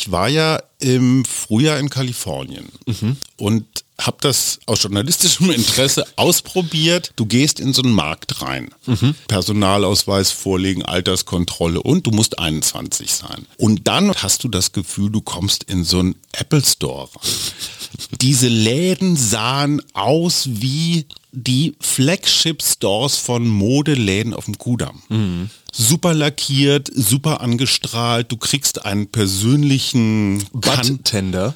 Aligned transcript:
Ich 0.00 0.10
war 0.10 0.28
ja 0.28 0.58
im 0.80 1.24
Frühjahr 1.24 1.78
in 1.78 1.90
Kalifornien 1.90 2.68
und 3.36 3.64
habe 4.00 4.16
das 4.20 4.60
aus 4.66 4.82
journalistischem 4.82 5.50
Interesse 5.50 6.06
ausprobiert. 6.16 7.12
Du 7.16 7.26
gehst 7.26 7.60
in 7.60 7.72
so 7.72 7.82
einen 7.82 7.92
Markt 7.92 8.42
rein, 8.42 8.70
Personalausweis 9.28 10.30
vorlegen, 10.30 10.84
Alterskontrolle 10.84 11.82
und 11.82 12.06
du 12.06 12.10
musst 12.10 12.38
21 12.38 13.12
sein. 13.12 13.46
Und 13.58 13.86
dann 13.88 14.14
hast 14.14 14.44
du 14.44 14.48
das 14.48 14.72
Gefühl, 14.72 15.10
du 15.10 15.20
kommst 15.20 15.64
in 15.64 15.84
so 15.84 15.98
einen 16.00 16.14
Apple 16.32 16.64
Store 16.64 17.08
rein. 17.14 17.30
Diese 18.20 18.48
Läden 18.48 19.16
sahen 19.16 19.82
aus 19.94 20.48
wie 20.48 21.06
die 21.32 21.74
Flagship-Stores 21.80 23.16
von 23.16 23.46
Modeläden 23.46 24.34
auf 24.34 24.46
dem 24.46 24.58
Kudamm. 24.58 25.50
Super 25.72 26.14
lackiert, 26.14 26.90
super 26.92 27.40
angestrahlt. 27.40 28.30
Du 28.32 28.36
kriegst 28.36 28.84
einen 28.84 29.06
persönlichen 29.08 30.44
Butt-Tender. 30.76 31.54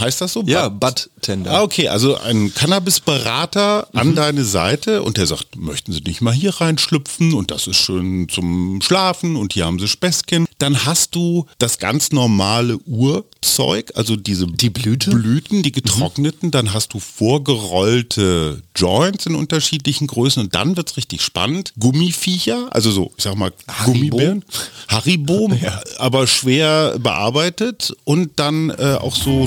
Heißt 0.00 0.20
das 0.20 0.32
so? 0.32 0.42
Ja, 0.46 0.68
Butt-Tender. 0.68 1.50
Ah, 1.50 1.62
okay, 1.62 1.88
also 1.88 2.16
ein 2.18 2.54
Cannabis-Berater 2.54 3.88
an 3.92 4.14
deine 4.14 4.44
Seite 4.44 5.02
und 5.02 5.18
der 5.18 5.26
sagt, 5.26 5.56
möchten 5.56 5.92
Sie 5.92 6.00
nicht 6.00 6.20
mal 6.22 6.32
hier 6.32 6.54
reinschlüpfen 6.60 7.34
und 7.34 7.50
das 7.50 7.66
ist 7.66 7.76
schön 7.76 8.28
zum 8.28 8.80
Schlafen 8.82 9.36
und 9.36 9.52
hier 9.52 9.66
haben 9.66 9.78
Sie 9.78 9.88
Späßchen. 9.88 10.46
Dann 10.58 10.84
hast 10.86 11.14
du 11.14 11.46
das 11.58 11.78
ganz 11.78 12.12
normale 12.12 12.78
Urzeug, 12.78 13.92
also 13.94 14.16
diese 14.16 14.46
Die 14.46 14.70
Blüte? 14.70 15.10
Blüten, 15.10 15.62
die 15.62 15.72
getrockneten, 15.72 16.50
dann 16.50 16.72
hast 16.72 16.94
du 16.94 17.00
vorgerollte 17.00 18.62
Joints 18.74 19.26
in 19.26 19.34
unterschiedlichen 19.34 20.06
Größen 20.06 20.42
und 20.42 20.54
dann 20.54 20.76
wird's 20.76 20.96
richtig 20.96 21.22
spannend. 21.22 21.72
Gummiviecher, 21.78 22.68
also 22.70 22.90
so, 22.90 23.12
ich 23.16 23.24
sag 23.24 23.36
mal, 23.36 23.52
Haribo? 23.68 23.92
Gummibären. 23.92 24.44
Haribo, 24.88 25.50
aber 25.98 26.26
schwer 26.26 26.98
bearbeitet 26.98 27.94
und 28.04 28.38
dann 28.38 28.70
äh, 28.70 28.96
auch 29.00 29.14
so 29.14 29.46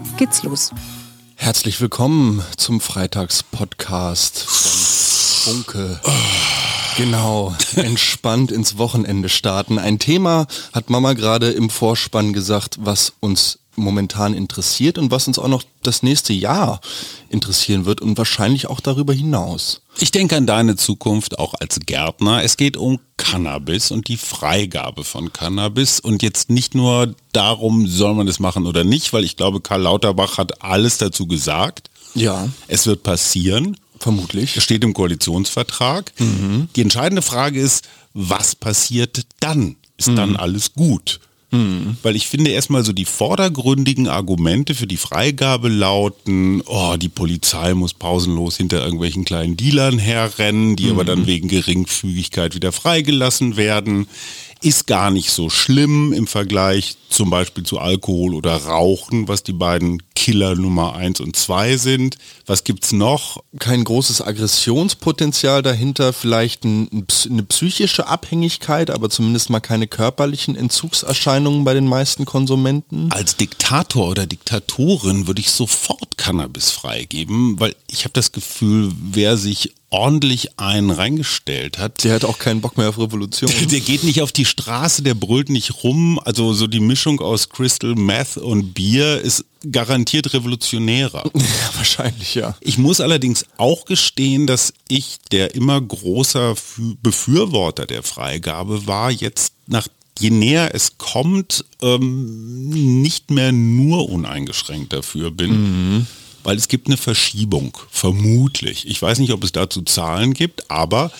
geht's 0.21 0.43
los. 0.43 0.69
Herzlich 1.35 1.81
willkommen 1.81 2.43
zum 2.55 2.79
Freitagspodcast 2.79 4.37
von 4.37 5.63
Funke. 5.63 5.99
Genau, 6.95 7.55
entspannt 7.75 8.51
ins 8.51 8.77
Wochenende 8.77 9.29
starten. 9.29 9.79
Ein 9.79 9.97
Thema 9.97 10.45
hat 10.73 10.91
Mama 10.91 11.13
gerade 11.13 11.49
im 11.49 11.71
Vorspann 11.71 12.33
gesagt, 12.33 12.77
was 12.81 13.13
uns 13.19 13.57
momentan 13.75 14.33
interessiert 14.33 14.97
und 14.97 15.11
was 15.11 15.27
uns 15.27 15.39
auch 15.39 15.47
noch 15.47 15.63
das 15.81 16.03
nächste 16.03 16.33
Jahr 16.33 16.81
interessieren 17.29 17.85
wird 17.85 18.01
und 18.01 18.17
wahrscheinlich 18.17 18.67
auch 18.67 18.79
darüber 18.79 19.13
hinaus. 19.13 19.81
Ich 19.99 20.11
denke 20.11 20.35
an 20.35 20.45
deine 20.45 20.75
Zukunft 20.75 21.39
auch 21.39 21.53
als 21.59 21.79
Gärtner. 21.85 22.43
Es 22.43 22.57
geht 22.57 22.75
um 22.77 22.99
Cannabis 23.17 23.91
und 23.91 24.07
die 24.07 24.17
Freigabe 24.17 25.03
von 25.03 25.31
Cannabis 25.33 25.99
und 25.99 26.21
jetzt 26.23 26.49
nicht 26.49 26.75
nur 26.75 27.15
darum, 27.33 27.87
soll 27.87 28.13
man 28.15 28.27
das 28.27 28.39
machen 28.39 28.65
oder 28.67 28.83
nicht, 28.83 29.13
weil 29.13 29.23
ich 29.23 29.37
glaube, 29.37 29.61
Karl 29.61 29.81
Lauterbach 29.83 30.37
hat 30.37 30.61
alles 30.63 30.97
dazu 30.97 31.27
gesagt. 31.27 31.89
Ja, 32.13 32.49
Es 32.67 32.87
wird 32.87 33.03
passieren. 33.03 33.77
vermutlich. 33.99 34.55
Das 34.55 34.63
steht 34.63 34.83
im 34.83 34.93
Koalitionsvertrag. 34.93 36.11
Die 36.75 36.81
entscheidende 36.81 37.21
Frage 37.21 37.59
ist, 37.61 37.87
was 38.13 38.55
passiert 38.55 39.25
dann? 39.39 39.77
Ist 39.97 40.09
dann 40.09 40.35
alles 40.35 40.73
gut? 40.73 41.19
Weil 42.01 42.15
ich 42.15 42.27
finde 42.27 42.51
erstmal 42.51 42.85
so 42.85 42.93
die 42.93 43.05
vordergründigen 43.05 44.07
Argumente 44.07 44.73
für 44.73 44.87
die 44.87 44.97
Freigabe 44.97 45.67
lauten, 45.67 46.61
oh, 46.65 46.95
die 46.97 47.09
Polizei 47.09 47.73
muss 47.73 47.93
pausenlos 47.93 48.55
hinter 48.55 48.81
irgendwelchen 48.83 49.25
kleinen 49.25 49.57
Dealern 49.57 49.99
herrennen, 49.99 50.77
die 50.77 50.89
aber 50.89 51.03
dann 51.03 51.27
wegen 51.27 51.49
Geringfügigkeit 51.49 52.55
wieder 52.55 52.71
freigelassen 52.71 53.57
werden. 53.57 54.07
Ist 54.61 54.87
gar 54.87 55.11
nicht 55.11 55.31
so 55.31 55.49
schlimm 55.49 56.13
im 56.13 56.27
Vergleich 56.27 56.95
zum 57.09 57.29
Beispiel 57.29 57.65
zu 57.65 57.79
Alkohol 57.79 58.33
oder 58.35 58.55
Rauchen, 58.55 59.27
was 59.27 59.43
die 59.43 59.53
beiden 59.53 60.01
Killer 60.21 60.53
Nummer 60.53 60.93
eins 60.93 61.19
und 61.19 61.35
zwei 61.35 61.77
sind. 61.77 62.15
Was 62.45 62.63
gibt's 62.63 62.91
noch? 62.91 63.41
kein 63.57 63.83
großes 63.83 64.21
Aggressionspotenzial 64.21 65.63
dahinter, 65.63 66.13
vielleicht 66.13 66.63
ein, 66.63 67.07
eine 67.27 67.41
psychische 67.43 68.05
Abhängigkeit, 68.05 68.91
aber 68.91 69.09
zumindest 69.09 69.49
mal 69.49 69.61
keine 69.61 69.87
körperlichen 69.87 70.55
Entzugserscheinungen 70.55 71.63
bei 71.63 71.73
den 71.73 71.87
meisten 71.87 72.25
Konsumenten. 72.25 73.11
Als 73.11 73.35
Diktator 73.35 74.09
oder 74.09 74.27
Diktatorin 74.27 75.25
würde 75.25 75.41
ich 75.41 75.49
sofort 75.49 76.17
Cannabis 76.17 76.69
freigeben, 76.69 77.59
weil 77.59 77.75
ich 77.87 78.03
habe 78.03 78.13
das 78.13 78.31
Gefühl, 78.31 78.91
wer 79.11 79.37
sich 79.37 79.73
ordentlich 79.91 80.57
einen 80.57 80.89
reingestellt 80.89 81.77
hat, 81.77 82.03
Der 82.05 82.13
hat 82.15 82.23
auch 82.25 82.39
keinen 82.39 82.61
Bock 82.61 82.77
mehr 82.77 82.89
auf 82.89 82.97
Revolution. 82.97 83.51
der 83.71 83.79
geht 83.81 84.03
nicht 84.03 84.21
auf 84.21 84.31
die 84.31 84.45
Straße, 84.45 85.03
der 85.03 85.15
brüllt 85.15 85.49
nicht 85.49 85.83
rum. 85.83 86.19
Also 86.23 86.53
so 86.53 86.67
die 86.67 86.79
Mischung 86.79 87.19
aus 87.19 87.49
Crystal 87.49 87.95
Meth 87.95 88.37
und 88.37 88.73
Bier 88.73 89.19
ist 89.19 89.45
garantiert 89.69 90.10
revolutionärer. 90.19 91.23
ja, 91.35 91.41
wahrscheinlich, 91.75 92.35
ja. 92.35 92.55
Ich 92.61 92.77
muss 92.77 92.99
allerdings 93.01 93.45
auch 93.57 93.85
gestehen, 93.85 94.47
dass 94.47 94.73
ich, 94.87 95.17
der 95.31 95.55
immer 95.55 95.79
großer 95.79 96.53
Fü- 96.53 96.97
Befürworter 97.01 97.85
der 97.85 98.03
Freigabe 98.03 98.87
war, 98.87 99.11
jetzt 99.11 99.53
nach 99.67 99.87
je 100.19 100.29
näher 100.29 100.75
es 100.75 100.97
kommt, 100.97 101.65
ähm, 101.81 102.69
nicht 103.01 103.31
mehr 103.31 103.51
nur 103.51 104.09
uneingeschränkt 104.09 104.93
dafür 104.93 105.31
bin. 105.31 106.05
Weil 106.43 106.57
es 106.57 106.67
gibt 106.67 106.87
eine 106.87 106.97
Verschiebung, 106.97 107.77
vermutlich. 107.89 108.87
Ich 108.87 109.01
weiß 109.01 109.19
nicht, 109.19 109.31
ob 109.31 109.43
es 109.43 109.51
dazu 109.51 109.81
Zahlen 109.83 110.33
gibt, 110.33 110.69
aber 110.69 111.11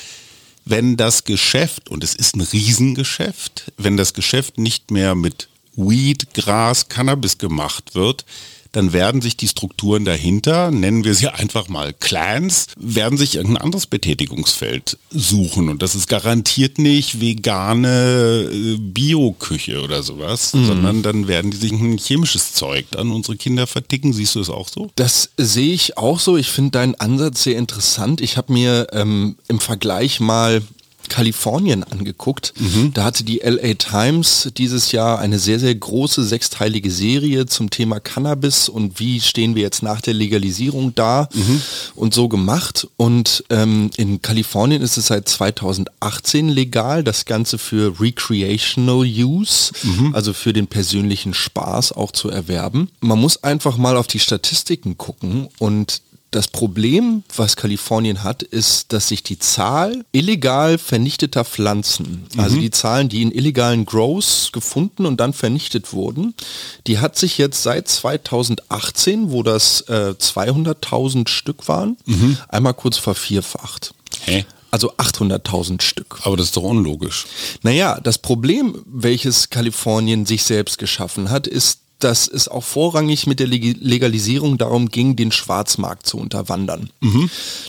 wenn 0.65 0.97
das 0.97 1.23
Geschäft, 1.23 1.89
und 1.89 2.03
es 2.03 2.13
ist 2.15 2.35
ein 2.35 2.41
Riesengeschäft, 2.41 3.71
wenn 3.77 3.97
das 3.97 4.13
Geschäft 4.13 4.57
nicht 4.57 4.91
mehr 4.91 5.15
mit 5.15 5.47
Weed, 5.75 6.33
Gras, 6.33 6.87
Cannabis 6.89 7.37
gemacht 7.37 7.95
wird, 7.95 8.25
dann 8.71 8.93
werden 8.93 9.21
sich 9.21 9.37
die 9.37 9.47
Strukturen 9.47 10.05
dahinter, 10.05 10.71
nennen 10.71 11.03
wir 11.03 11.13
sie 11.13 11.27
einfach 11.27 11.67
mal 11.67 11.93
Clans, 11.93 12.67
werden 12.77 13.17
sich 13.17 13.35
irgendein 13.35 13.63
anderes 13.63 13.85
Betätigungsfeld 13.85 14.97
suchen. 15.09 15.69
Und 15.69 15.81
das 15.81 15.95
ist 15.95 16.07
garantiert 16.07 16.77
nicht 16.77 17.19
vegane 17.19 18.49
äh, 18.51 18.77
Bioküche 18.77 19.81
oder 19.81 20.03
sowas, 20.03 20.51
sondern 20.51 21.03
dann 21.03 21.27
werden 21.27 21.51
die 21.51 21.57
sich 21.57 21.71
ein 21.71 21.97
chemisches 21.97 22.53
Zeug 22.53 22.85
an 22.95 23.11
unsere 23.11 23.37
Kinder 23.37 23.67
verticken. 23.67 24.13
Siehst 24.13 24.35
du 24.35 24.39
es 24.39 24.49
auch 24.49 24.67
so? 24.67 24.89
Das 24.95 25.31
sehe 25.37 25.73
ich 25.73 25.97
auch 25.97 26.19
so. 26.19 26.37
Ich 26.37 26.49
finde 26.49 26.71
deinen 26.71 26.95
Ansatz 26.95 27.43
sehr 27.43 27.57
interessant. 27.57 28.21
Ich 28.21 28.37
habe 28.37 28.53
mir 28.53 28.87
ähm, 28.93 29.35
im 29.47 29.59
Vergleich 29.59 30.19
mal 30.19 30.61
Kalifornien 31.11 31.83
angeguckt. 31.83 32.53
Da 32.93 33.03
hatte 33.03 33.25
die 33.25 33.41
LA 33.43 33.73
Times 33.73 34.49
dieses 34.55 34.93
Jahr 34.93 35.19
eine 35.19 35.39
sehr, 35.39 35.59
sehr 35.59 35.75
große 35.75 36.23
sechsteilige 36.23 36.89
Serie 36.89 37.45
zum 37.47 37.69
Thema 37.69 37.99
Cannabis 37.99 38.69
und 38.69 38.97
wie 39.01 39.19
stehen 39.19 39.53
wir 39.53 39.61
jetzt 39.61 39.83
nach 39.83 39.99
der 39.99 40.13
Legalisierung 40.13 40.95
da 40.95 41.27
und 41.95 42.13
so 42.13 42.29
gemacht. 42.29 42.87
Und 42.95 43.43
ähm, 43.49 43.89
in 43.97 44.21
Kalifornien 44.21 44.81
ist 44.81 44.95
es 44.95 45.07
seit 45.07 45.27
2018 45.27 46.47
legal, 46.47 47.03
das 47.03 47.25
Ganze 47.25 47.57
für 47.57 47.99
Recreational 47.99 49.05
Use, 49.05 49.73
also 50.13 50.31
für 50.31 50.53
den 50.53 50.67
persönlichen 50.67 51.33
Spaß 51.33 51.91
auch 51.91 52.13
zu 52.13 52.29
erwerben. 52.29 52.89
Man 53.01 53.19
muss 53.19 53.43
einfach 53.43 53.75
mal 53.75 53.97
auf 53.97 54.07
die 54.07 54.19
Statistiken 54.19 54.97
gucken 54.97 55.49
und 55.59 56.01
das 56.31 56.47
Problem, 56.47 57.23
was 57.35 57.57
Kalifornien 57.57 58.23
hat, 58.23 58.41
ist, 58.41 58.93
dass 58.93 59.09
sich 59.09 59.21
die 59.21 59.37
Zahl 59.37 60.05
illegal 60.13 60.77
vernichteter 60.77 61.43
Pflanzen, 61.43 62.25
also 62.37 62.55
die 62.55 62.71
Zahlen, 62.71 63.09
die 63.09 63.21
in 63.21 63.31
illegalen 63.31 63.85
Grows 63.85 64.51
gefunden 64.53 65.05
und 65.05 65.19
dann 65.19 65.33
vernichtet 65.33 65.91
wurden, 65.91 66.33
die 66.87 66.99
hat 66.99 67.17
sich 67.17 67.37
jetzt 67.37 67.63
seit 67.63 67.89
2018, 67.89 69.31
wo 69.31 69.43
das 69.43 69.81
äh, 69.81 70.15
200.000 70.17 71.27
Stück 71.27 71.67
waren, 71.67 71.97
einmal 72.47 72.73
kurz 72.73 72.97
vervierfacht. 72.97 73.93
Hä? 74.23 74.45
Also 74.71 74.93
800.000 74.93 75.81
Stück. 75.81 76.19
Aber 76.23 76.37
das 76.37 76.47
ist 76.47 76.57
doch 76.57 76.63
unlogisch. 76.63 77.25
Naja, 77.61 77.99
das 77.99 78.17
Problem, 78.17 78.81
welches 78.85 79.49
Kalifornien 79.49 80.25
sich 80.25 80.43
selbst 80.43 80.77
geschaffen 80.77 81.29
hat, 81.29 81.45
ist, 81.45 81.80
dass 82.03 82.27
es 82.27 82.47
auch 82.47 82.63
vorrangig 82.63 83.27
mit 83.27 83.39
der 83.39 83.47
Leg- 83.47 83.77
Legalisierung 83.79 84.57
darum 84.57 84.89
ging, 84.89 85.15
den 85.15 85.31
Schwarzmarkt 85.31 86.05
zu 86.07 86.17
unterwandern. 86.17 86.89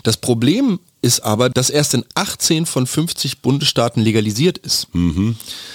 Das 0.03 0.17
Problem 0.17 0.79
ist 1.01 1.21
aber, 1.25 1.51
dass 1.51 1.69
erst 1.69 1.95
in 1.95 2.05
18 2.15 2.65
von 2.65 2.87
50 2.87 3.41
Bundesstaaten 3.41 4.01
legalisiert 4.03 4.59
ist. 4.59 4.87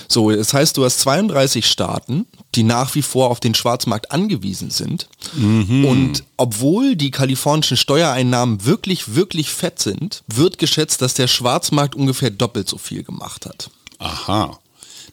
So, 0.07 0.31
das 0.31 0.53
heißt, 0.53 0.77
du 0.77 0.85
hast 0.85 0.99
32 1.01 1.65
Staaten, 1.65 2.25
die 2.55 2.63
nach 2.63 2.95
wie 2.95 3.01
vor 3.01 3.29
auf 3.29 3.41
den 3.41 3.53
Schwarzmarkt 3.53 4.11
angewiesen 4.11 4.69
sind. 4.71 5.09
Und 5.35 6.23
obwohl 6.37 6.95
die 6.95 7.11
kalifornischen 7.11 7.75
Steuereinnahmen 7.75 8.63
wirklich, 8.65 9.15
wirklich 9.15 9.49
fett 9.49 9.79
sind, 9.79 10.23
wird 10.27 10.57
geschätzt, 10.59 11.01
dass 11.01 11.13
der 11.13 11.27
Schwarzmarkt 11.27 11.95
ungefähr 11.95 12.29
doppelt 12.31 12.69
so 12.69 12.77
viel 12.77 13.03
gemacht 13.03 13.45
hat. 13.45 13.69
Aha. 13.99 14.57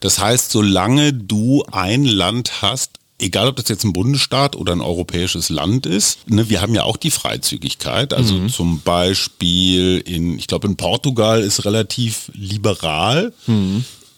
Das 0.00 0.18
heißt, 0.20 0.50
solange 0.52 1.12
du 1.12 1.64
ein 1.72 2.04
Land 2.04 2.62
hast, 2.62 2.98
egal 3.18 3.48
ob 3.48 3.56
das 3.56 3.68
jetzt 3.68 3.84
ein 3.84 3.92
Bundesstaat 3.92 4.56
oder 4.56 4.72
ein 4.72 4.80
europäisches 4.80 5.48
Land 5.48 5.86
ist, 5.86 6.28
ne, 6.28 6.48
wir 6.48 6.60
haben 6.60 6.74
ja 6.74 6.82
auch 6.84 6.96
die 6.96 7.10
Freizügigkeit. 7.10 8.12
Also 8.12 8.34
zum 8.48 8.80
Beispiel 8.80 10.02
in, 10.04 10.38
ich 10.38 10.46
glaube 10.46 10.66
in 10.66 10.76
Portugal 10.76 11.42
ist 11.42 11.64
relativ 11.64 12.30
liberal. 12.34 13.32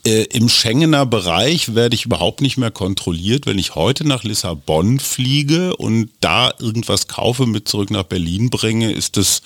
Äh, 0.07 0.23
Im 0.33 0.49
Schengener 0.49 1.05
Bereich 1.05 1.75
werde 1.75 1.97
ich 1.97 2.07
überhaupt 2.07 2.41
nicht 2.41 2.59
mehr 2.59 2.71
kontrolliert, 2.71 3.47
wenn 3.47 3.59
ich 3.59 3.75
heute 3.75 4.07
nach 4.07 4.23
Lissabon 4.23 5.01
fliege 5.01 5.77
und 5.77 6.11
da 6.21 6.53
irgendwas 6.61 7.09
kaufe, 7.09 7.47
mit 7.47 7.67
zurück 7.69 7.91
nach 7.91 8.05
Berlin 8.05 8.49
bringe, 8.51 8.93
ist 8.93 9.17
das, 9.17 9.43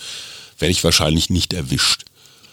werde 0.58 0.72
ich 0.72 0.84
wahrscheinlich 0.84 1.30
nicht 1.30 1.54
erwischt. 1.54 2.04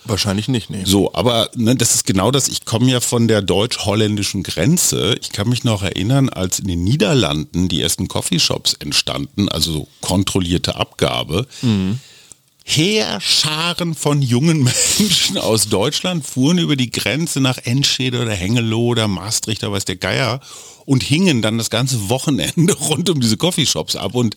Wahrscheinlich 0.08 0.48
nicht, 0.48 0.70
nee. 0.70 0.84
So, 0.86 1.14
aber 1.14 1.50
ne, 1.56 1.76
das 1.76 1.96
ist 1.96 2.06
genau 2.06 2.32
das. 2.32 2.48
Ich 2.48 2.66
komme 2.66 2.92
ja 2.92 3.00
von 3.00 3.28
der 3.28 3.42
deutsch-holländischen 3.42 4.44
Grenze. 4.44 5.16
Ich 5.22 5.32
kann 5.32 5.50
mich 5.50 5.64
noch 5.64 5.84
erinnern, 5.84 6.30
als 6.30 6.60
in 6.60 6.68
den 6.68 6.84
Niederlanden 6.84 7.68
die 7.68 7.82
ersten 7.82 8.08
Coffeeshops 8.08 8.74
entstanden, 8.74 9.50
also 9.50 9.72
so 9.72 9.88
kontrollierte 10.02 10.76
Abgabe. 10.76 11.48
Heerscharen 12.70 13.96
von 13.96 14.22
jungen 14.22 14.64
Menschen 15.00 15.38
aus 15.38 15.70
Deutschland 15.70 16.26
fuhren 16.26 16.58
über 16.58 16.76
die 16.76 16.92
Grenze 16.92 17.40
nach 17.40 17.58
Enschede 17.60 18.22
oder 18.22 18.34
Hengelo 18.34 18.80
oder 18.80 19.08
Maastricht, 19.08 19.64
da 19.64 19.72
weiß 19.72 19.86
der 19.86 19.96
Geier, 19.96 20.42
und 20.86 21.02
hingen 21.02 21.42
dann 21.42 21.58
das 21.58 21.70
ganze 21.70 22.10
Wochenende 22.10 22.74
rund 22.90 23.10
um 23.10 23.22
diese 23.22 23.38
Coffeeshops 23.38 23.96
ab. 23.96 24.16
Und 24.16 24.36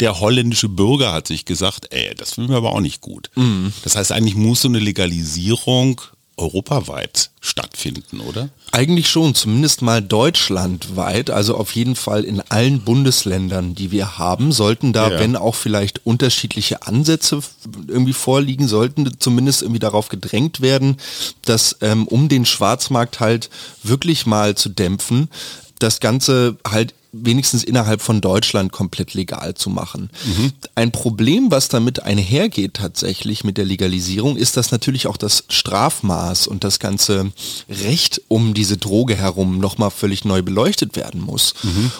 der 0.00 0.20
holländische 0.20 0.68
Bürger 0.68 1.12
hat 1.12 1.26
sich 1.26 1.44
gesagt, 1.44 1.88
ey, 1.92 2.14
das 2.14 2.34
finden 2.34 2.50
wir 2.50 2.56
aber 2.58 2.72
auch 2.72 2.80
nicht 2.80 3.00
gut. 3.00 3.30
Das 3.84 3.96
heißt, 3.96 4.12
eigentlich 4.12 4.36
muss 4.36 4.60
so 4.62 4.68
eine 4.68 4.78
Legalisierung 4.78 6.00
europaweit 6.36 7.30
stattfinden, 7.40 8.20
oder? 8.20 8.48
Eigentlich 8.70 9.08
schon, 9.10 9.34
zumindest 9.34 9.82
mal 9.82 10.00
deutschlandweit, 10.00 11.30
also 11.30 11.56
auf 11.56 11.72
jeden 11.72 11.96
Fall 11.96 12.22
in 12.24 12.40
allen 12.48 12.80
Bundesländern, 12.82 13.74
die 13.74 13.90
wir 13.90 14.18
haben, 14.18 14.52
sollten 14.52 14.92
da, 14.92 15.10
Ja. 15.10 15.18
wenn 15.18 15.34
auch 15.36 15.54
vielleicht 15.56 16.06
unterschiedliche 16.06 16.86
Ansätze 16.86 17.40
irgendwie 17.88 18.12
vorliegen, 18.12 18.68
sollten 18.68 19.18
zumindest 19.18 19.62
irgendwie 19.62 19.80
darauf 19.80 20.08
gedrängt 20.08 20.60
werden, 20.60 20.96
dass 21.44 21.76
ähm, 21.80 22.06
um 22.06 22.28
den 22.28 22.46
Schwarzmarkt 22.46 23.20
halt 23.20 23.50
wirklich 23.82 24.24
mal 24.26 24.54
zu 24.56 24.68
dämpfen, 24.68 25.28
das 25.80 26.00
Ganze 26.00 26.56
halt 26.66 26.94
wenigstens 27.12 27.64
innerhalb 27.64 28.02
von 28.02 28.20
Deutschland 28.20 28.72
komplett 28.72 29.14
legal 29.14 29.54
zu 29.54 29.70
machen. 29.70 30.10
Ein 30.74 30.92
Problem, 30.92 31.50
was 31.50 31.68
damit 31.68 32.02
einhergeht 32.02 32.74
tatsächlich 32.74 33.44
mit 33.44 33.56
der 33.56 33.64
Legalisierung, 33.64 34.36
ist, 34.36 34.56
dass 34.56 34.70
natürlich 34.72 35.06
auch 35.06 35.16
das 35.16 35.44
Strafmaß 35.48 36.46
und 36.46 36.64
das 36.64 36.78
ganze 36.78 37.32
Recht 37.68 38.20
um 38.28 38.52
diese 38.54 38.76
Droge 38.76 39.16
herum 39.16 39.58
nochmal 39.58 39.90
völlig 39.90 40.24
neu 40.24 40.42
beleuchtet 40.42 40.96
werden 40.96 41.20
muss. 41.20 41.54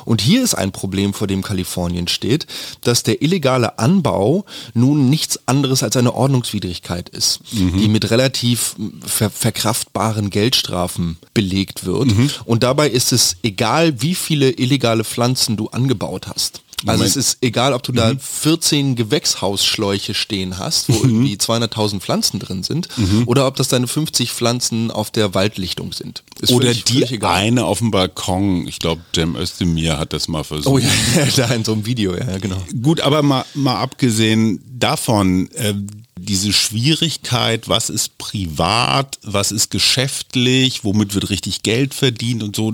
Und 0.05 0.20
hier 0.20 0.43
ist 0.43 0.55
ein 0.55 0.72
Problem, 0.72 1.14
vor 1.14 1.26
dem 1.26 1.43
Kalifornien 1.43 2.08
steht, 2.08 2.46
dass 2.82 3.02
der 3.02 3.22
illegale 3.22 3.78
Anbau 3.78 4.44
nun 4.75 5.08
nichts 5.08 5.40
anderes 5.46 5.82
als 5.82 5.96
eine 5.96 6.14
Ordnungswidrigkeit 6.14 7.08
ist, 7.08 7.40
die 7.52 7.88
mit 7.88 8.10
relativ 8.10 8.76
ver 9.05 9.31
verkraftbaren 9.31 10.31
Geldstrafen 10.31 11.16
belegt 11.34 11.84
wird. 11.87 12.10
Und 12.44 12.62
dabei 12.62 12.88
ist 12.90 13.12
es 13.12 13.37
egal, 13.43 14.02
wie 14.02 14.14
viele 14.14 14.50
illegale 14.50 14.98
Pflanzen 15.05 15.56
du 15.56 15.69
angebaut 15.69 16.27
hast. 16.27 16.62
Also 16.87 16.93
Moment. 16.99 17.11
es 17.11 17.17
ist 17.17 17.39
egal, 17.41 17.73
ob 17.73 17.83
du 17.83 17.91
da 17.91 18.12
14 18.21 18.95
Gewächshausschläuche 18.95 20.15
stehen 20.15 20.59
hast, 20.59 20.89
wo 20.89 20.95
irgendwie 21.03 21.35
200.000 21.35 21.99
Pflanzen 21.99 22.39
drin 22.39 22.62
sind, 22.62 22.89
oder 23.27 23.49
ob 23.49 23.56
das 23.56 23.67
deine 23.67 23.89
50 23.89 24.31
Pflanzen 24.31 24.93
auf 24.93 25.11
der 25.11 25.35
Waldlichtung 25.35 25.93
sind. 25.93 26.23
Ist 26.41 26.53
Oder 26.53 26.67
völlig- 26.69 26.85
die 26.85 26.93
völlig 26.95 27.12
egal. 27.12 27.35
eine 27.35 27.65
auf 27.65 27.79
dem 27.79 27.91
Balkon. 27.91 28.69
Ich 28.69 28.79
glaube, 28.79 29.00
Cem 29.12 29.35
Özdemir 29.35 29.99
hat 29.99 30.12
das 30.12 30.29
mal 30.29 30.45
versucht. 30.45 30.69
Oh 30.73 30.79
ja, 30.79 30.89
da 31.37 31.47
in 31.53 31.65
so 31.65 31.73
einem 31.73 31.85
Video, 31.85 32.15
ja, 32.15 32.31
ja, 32.31 32.39
genau. 32.39 32.62
Gut, 32.81 33.01
aber 33.01 33.23
mal, 33.23 33.44
mal 33.55 33.77
abgesehen 33.81 34.61
davon, 34.79 35.51
äh, 35.55 35.75
diese 36.19 36.53
Schwierigkeit, 36.53 37.69
was 37.69 37.91
ist 37.91 38.19
privat, 38.19 39.19
was 39.23 39.53
ist 39.53 39.70
geschäftlich, 39.70 40.85
womit 40.85 41.15
wird 41.15 41.31
richtig 41.31 41.62
Geld 41.62 41.94
verdient 41.94 42.43
und 42.43 42.56
so, 42.56 42.73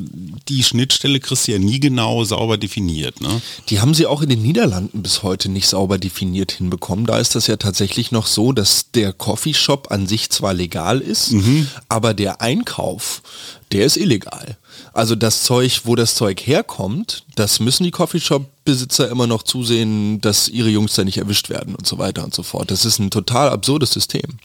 die 0.48 0.62
Schnittstelle 0.62 1.20
kriegst 1.20 1.46
du 1.46 1.52
ja 1.52 1.58
nie 1.58 1.80
genau 1.80 2.24
sauber 2.24 2.58
definiert. 2.58 3.20
Ne? 3.20 3.40
Die 3.68 3.80
haben 3.80 3.94
sie 3.94 4.06
auch 4.06 4.22
in 4.22 4.28
den 4.28 4.42
Niederlanden 4.42 5.02
bis 5.02 5.22
heute 5.22 5.48
nicht 5.48 5.68
sauber 5.68 5.98
definiert 5.98 6.52
hinbekommen. 6.52 7.06
Da 7.06 7.18
ist 7.18 7.34
das 7.34 7.46
ja 7.46 7.56
tatsächlich 7.56 8.10
noch 8.10 8.26
so, 8.26 8.52
dass 8.52 8.90
der 8.92 9.12
Coffeeshop 9.12 9.90
an 9.90 10.06
sich 10.06 10.30
zwar 10.30 10.54
legal 10.54 11.00
ist, 11.00 11.32
aber 11.88 12.14
der 12.14 12.40
Einkauf, 12.40 13.22
der 13.72 13.84
ist 13.84 13.96
illegal. 13.96 14.56
Also 14.92 15.14
das 15.14 15.42
Zeug, 15.42 15.82
wo 15.84 15.94
das 15.94 16.14
Zeug 16.14 16.40
herkommt, 16.46 17.24
das 17.34 17.60
müssen 17.60 17.84
die 17.84 17.90
Coffeeshop-Besitzer 17.90 19.10
immer 19.10 19.26
noch 19.26 19.42
zusehen, 19.42 20.20
dass 20.20 20.48
ihre 20.48 20.70
Jungs 20.70 20.94
da 20.94 21.04
nicht 21.04 21.18
erwischt 21.18 21.50
werden 21.50 21.74
und 21.74 21.86
so 21.86 21.98
weiter 21.98 22.24
und 22.24 22.34
so 22.34 22.42
fort. 22.42 22.70
Das 22.70 22.84
ist 22.84 22.98
ein 22.98 23.10
total 23.10 23.50
absurdes 23.50 23.92
System. 23.92 24.38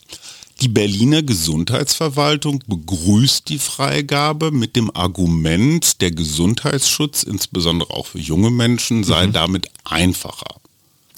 Die 0.62 0.68
Berliner 0.68 1.24
Gesundheitsverwaltung 1.24 2.62
begrüßt 2.68 3.48
die 3.48 3.60
Freigabe 3.60 4.52
mit 4.52 4.76
dem 4.76 4.94
Argument, 4.94 6.02
der 6.02 6.12
Gesundheitsschutz, 6.12 7.24
insbesondere 7.24 7.92
auch 7.92 8.08
für 8.08 8.20
junge 8.20 8.50
Menschen, 8.50 9.06
sei 9.06 9.28
damit 9.28 9.70
einfacher. 9.86 10.59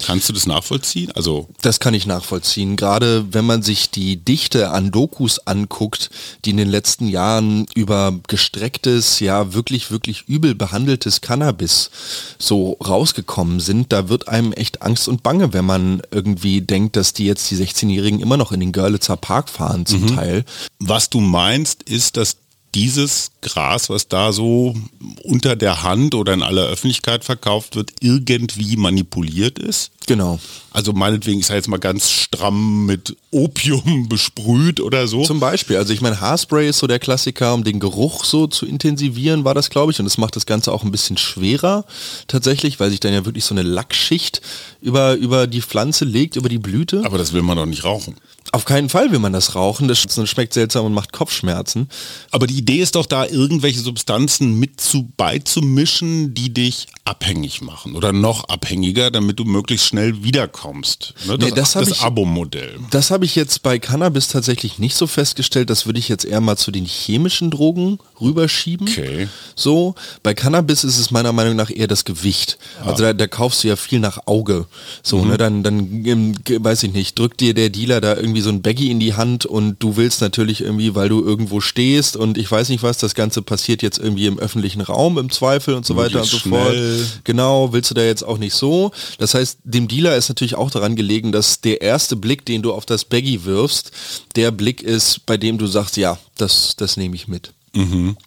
Kannst 0.05 0.29
du 0.29 0.33
das 0.33 0.45
nachvollziehen? 0.45 1.11
Also 1.13 1.47
Das 1.61 1.79
kann 1.79 1.93
ich 1.93 2.05
nachvollziehen. 2.05 2.75
Gerade 2.75 3.33
wenn 3.33 3.45
man 3.45 3.61
sich 3.61 3.89
die 3.91 4.17
Dichte 4.17 4.71
an 4.71 4.91
Dokus 4.91 5.39
anguckt, 5.47 6.09
die 6.45 6.51
in 6.51 6.57
den 6.57 6.69
letzten 6.69 7.07
Jahren 7.07 7.65
über 7.75 8.19
gestrecktes, 8.27 9.19
ja 9.19 9.53
wirklich, 9.53 9.91
wirklich 9.91 10.23
übel 10.27 10.55
behandeltes 10.55 11.21
Cannabis 11.21 11.91
so 12.37 12.77
rausgekommen 12.85 13.59
sind, 13.59 13.91
da 13.91 14.09
wird 14.09 14.27
einem 14.27 14.53
echt 14.53 14.81
Angst 14.81 15.07
und 15.07 15.23
Bange, 15.23 15.53
wenn 15.53 15.65
man 15.65 16.01
irgendwie 16.11 16.61
denkt, 16.61 16.95
dass 16.95 17.13
die 17.13 17.25
jetzt 17.25 17.49
die 17.51 17.57
16-Jährigen 17.57 18.19
immer 18.19 18.37
noch 18.37 18.51
in 18.51 18.59
den 18.59 18.71
Görlitzer 18.71 19.17
Park 19.17 19.49
fahren 19.49 19.85
zum 19.85 20.15
Teil. 20.15 20.45
Was 20.79 21.09
du 21.09 21.19
meinst, 21.19 21.83
ist, 21.83 22.17
dass 22.17 22.37
dieses 22.73 23.31
Gras, 23.41 23.89
was 23.89 24.07
da 24.07 24.31
so 24.31 24.75
unter 25.23 25.55
der 25.55 25.83
Hand 25.83 26.15
oder 26.15 26.33
in 26.33 26.43
aller 26.43 26.67
Öffentlichkeit 26.67 27.25
verkauft 27.25 27.75
wird, 27.75 27.91
irgendwie 27.99 28.77
manipuliert 28.77 29.59
ist? 29.59 29.91
Genau. 30.07 30.39
Also 30.71 30.93
meinetwegen, 30.93 31.39
ich 31.39 31.45
sage 31.45 31.57
jetzt 31.57 31.67
mal 31.67 31.77
ganz 31.77 32.09
stramm 32.09 32.85
mit 32.85 33.15
Opium 33.29 34.07
besprüht 34.09 34.79
oder 34.79 35.07
so. 35.07 35.23
Zum 35.23 35.39
Beispiel, 35.39 35.77
also 35.77 35.91
ich 35.93 36.01
meine, 36.01 36.21
Haarspray 36.21 36.69
ist 36.69 36.79
so 36.79 36.87
der 36.87 36.99
Klassiker, 36.99 37.53
um 37.53 37.63
den 37.63 37.79
Geruch 37.79 38.23
so 38.23 38.47
zu 38.47 38.65
intensivieren, 38.65 39.43
war 39.43 39.53
das, 39.53 39.69
glaube 39.69 39.91
ich. 39.91 39.99
Und 39.99 40.05
das 40.05 40.17
macht 40.17 40.35
das 40.35 40.45
Ganze 40.45 40.71
auch 40.71 40.83
ein 40.83 40.91
bisschen 40.91 41.17
schwerer 41.17 41.85
tatsächlich, 42.27 42.79
weil 42.79 42.89
sich 42.89 42.99
dann 42.99 43.13
ja 43.13 43.25
wirklich 43.25 43.45
so 43.45 43.53
eine 43.53 43.63
Lackschicht 43.63 44.41
über, 44.81 45.15
über 45.15 45.45
die 45.47 45.61
Pflanze 45.61 46.05
legt, 46.05 46.35
über 46.35 46.49
die 46.49 46.59
Blüte. 46.59 47.03
Aber 47.05 47.17
das 47.17 47.33
will 47.33 47.41
man 47.41 47.57
doch 47.57 47.65
nicht 47.65 47.83
rauchen. 47.83 48.15
Auf 48.53 48.65
keinen 48.65 48.89
Fall 48.89 49.11
will 49.11 49.19
man 49.19 49.31
das 49.31 49.55
rauchen, 49.55 49.87
das 49.87 49.99
schmeckt 50.01 50.53
seltsam 50.53 50.85
und 50.85 50.93
macht 50.93 51.13
Kopfschmerzen. 51.13 51.87
Aber 52.31 52.47
die 52.47 52.57
Idee 52.57 52.79
ist 52.81 52.95
doch 52.95 53.05
da, 53.05 53.25
irgendwelche 53.25 53.79
Substanzen 53.79 54.59
mit 54.59 54.81
zu 54.81 55.09
beizumischen, 55.15 56.33
die 56.33 56.53
dich 56.53 56.87
abhängig 57.05 57.61
machen 57.61 57.95
oder 57.95 58.11
noch 58.11 58.45
abhängiger, 58.45 59.09
damit 59.11 59.39
du 59.39 59.45
möglichst 59.45 59.87
schnell 59.87 60.23
wiederkommst. 60.23 61.13
Ne? 61.27 61.37
Das, 61.37 61.49
Nee, 61.49 61.55
das 61.55 61.71
das 61.73 61.87
ich- 61.89 62.01
Abo-Modell. 62.01 62.79
Das 62.89 63.09
habe 63.11 63.25
ich 63.25 63.35
jetzt 63.35 63.63
bei 63.63 63.79
Cannabis 63.79 64.27
tatsächlich 64.27 64.79
nicht 64.79 64.95
so 64.95 65.07
festgestellt. 65.07 65.69
Das 65.69 65.85
würde 65.85 65.99
ich 65.99 66.09
jetzt 66.09 66.25
eher 66.25 66.41
mal 66.41 66.57
zu 66.57 66.71
den 66.71 66.85
chemischen 66.85 67.51
Drogen 67.51 67.99
rüberschieben. 68.21 68.87
Okay. 68.87 69.27
So, 69.55 69.95
bei 70.23 70.33
Cannabis 70.33 70.83
ist 70.83 70.97
es 70.97 71.11
meiner 71.11 71.33
Meinung 71.33 71.55
nach 71.55 71.69
eher 71.69 71.87
das 71.87 72.05
Gewicht. 72.05 72.57
Also 72.85 73.03
da, 73.03 73.13
da 73.13 73.27
kaufst 73.27 73.63
du 73.63 73.67
ja 73.67 73.75
viel 73.75 73.99
nach 73.99 74.27
Auge. 74.27 74.65
So, 75.03 75.23
ne, 75.25 75.37
dann, 75.37 75.63
dann, 75.63 76.05
ähm, 76.05 76.35
weiß 76.47 76.83
ich 76.83 76.93
nicht, 76.93 77.17
drückt 77.17 77.39
dir 77.39 77.53
der 77.53 77.69
Dealer 77.69 78.01
da 78.01 78.15
irgendwie 78.15 78.41
so 78.41 78.49
ein 78.49 78.61
Baggy 78.61 78.91
in 78.91 78.99
die 78.99 79.13
Hand 79.13 79.45
und 79.45 79.81
du 79.81 79.97
willst 79.97 80.21
natürlich 80.21 80.61
irgendwie, 80.61 80.95
weil 80.95 81.09
du 81.09 81.23
irgendwo 81.23 81.61
stehst 81.61 82.15
und 82.15 82.37
ich 82.37 82.51
weiß 82.51 82.69
nicht 82.69 82.83
was, 82.83 82.97
das 82.97 83.15
Ganze 83.15 83.41
passiert 83.41 83.81
jetzt 83.81 83.97
irgendwie 83.97 84.25
im 84.25 84.39
öffentlichen 84.39 84.81
Raum 84.81 85.17
im 85.17 85.29
Zweifel 85.29 85.73
und 85.73 85.85
so 85.85 85.95
weiter 85.95 86.21
und 86.21 86.27
so 86.27 86.37
fort. 86.37 86.71
schnell. 86.71 87.05
Genau, 87.23 87.73
willst 87.73 87.89
du 87.89 87.95
da 87.95 88.03
jetzt 88.03 88.23
auch 88.23 88.37
nicht 88.37 88.53
so. 88.53 88.91
Das 89.17 89.33
heißt, 89.33 89.59
dem 89.63 89.87
Dealer 89.87 90.15
ist 90.15 90.29
natürlich 90.29 90.55
auch 90.55 90.71
daran 90.71 90.95
gelegen, 90.95 91.31
dass 91.31 91.61
der 91.61 91.81
erste 91.81 92.15
Blick, 92.15 92.45
den 92.45 92.61
du 92.61 92.73
auf 92.73 92.85
das 92.85 93.05
Baggy 93.05 93.45
wirfst, 93.45 93.91
der 94.35 94.51
Blick 94.51 94.81
ist, 94.81 95.25
bei 95.25 95.37
dem 95.37 95.57
du 95.57 95.67
sagst, 95.67 95.97
ja, 95.97 96.17
das, 96.37 96.75
das 96.77 96.97
nehme 96.97 97.15
ich 97.15 97.27
mit. 97.27 97.51
Mhm. 97.73 98.17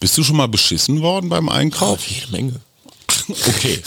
Bist 0.00 0.18
du 0.18 0.24
schon 0.24 0.36
mal 0.36 0.48
beschissen 0.48 1.02
worden 1.02 1.28
beim 1.28 1.48
Einkauf? 1.48 1.98
Auf 1.98 2.06
jede 2.06 2.30
Menge. 2.32 2.60
Okay. 3.28 3.80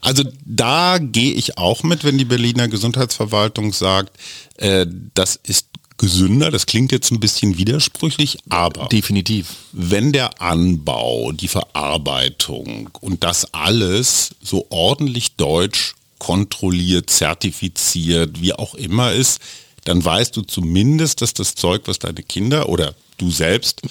Also 0.00 0.22
da 0.46 0.98
gehe 0.98 1.34
ich 1.34 1.58
auch 1.58 1.82
mit, 1.82 2.04
wenn 2.04 2.16
die 2.16 2.24
Berliner 2.24 2.68
Gesundheitsverwaltung 2.68 3.74
sagt, 3.74 4.16
äh, 4.56 4.86
das 5.14 5.36
ist 5.36 5.66
gesünder. 6.02 6.50
Das 6.50 6.66
klingt 6.66 6.90
jetzt 6.90 7.12
ein 7.12 7.20
bisschen 7.20 7.58
widersprüchlich, 7.58 8.38
aber 8.48 8.86
definitiv. 8.86 9.54
Wenn 9.72 10.12
der 10.12 10.40
Anbau, 10.40 11.32
die 11.32 11.48
Verarbeitung 11.48 12.90
und 13.00 13.22
das 13.22 13.54
alles 13.54 14.34
so 14.42 14.66
ordentlich 14.70 15.36
deutsch 15.36 15.94
kontrolliert, 16.18 17.08
zertifiziert, 17.08 18.40
wie 18.40 18.52
auch 18.52 18.74
immer 18.74 19.12
ist, 19.12 19.40
dann 19.84 20.04
weißt 20.04 20.36
du 20.36 20.42
zumindest, 20.42 21.22
dass 21.22 21.34
das 21.34 21.54
Zeug, 21.54 21.82
was 21.86 21.98
deine 21.98 22.22
Kinder 22.22 22.68
oder 22.68 22.94
du 23.22 23.30
selbst 23.30 23.82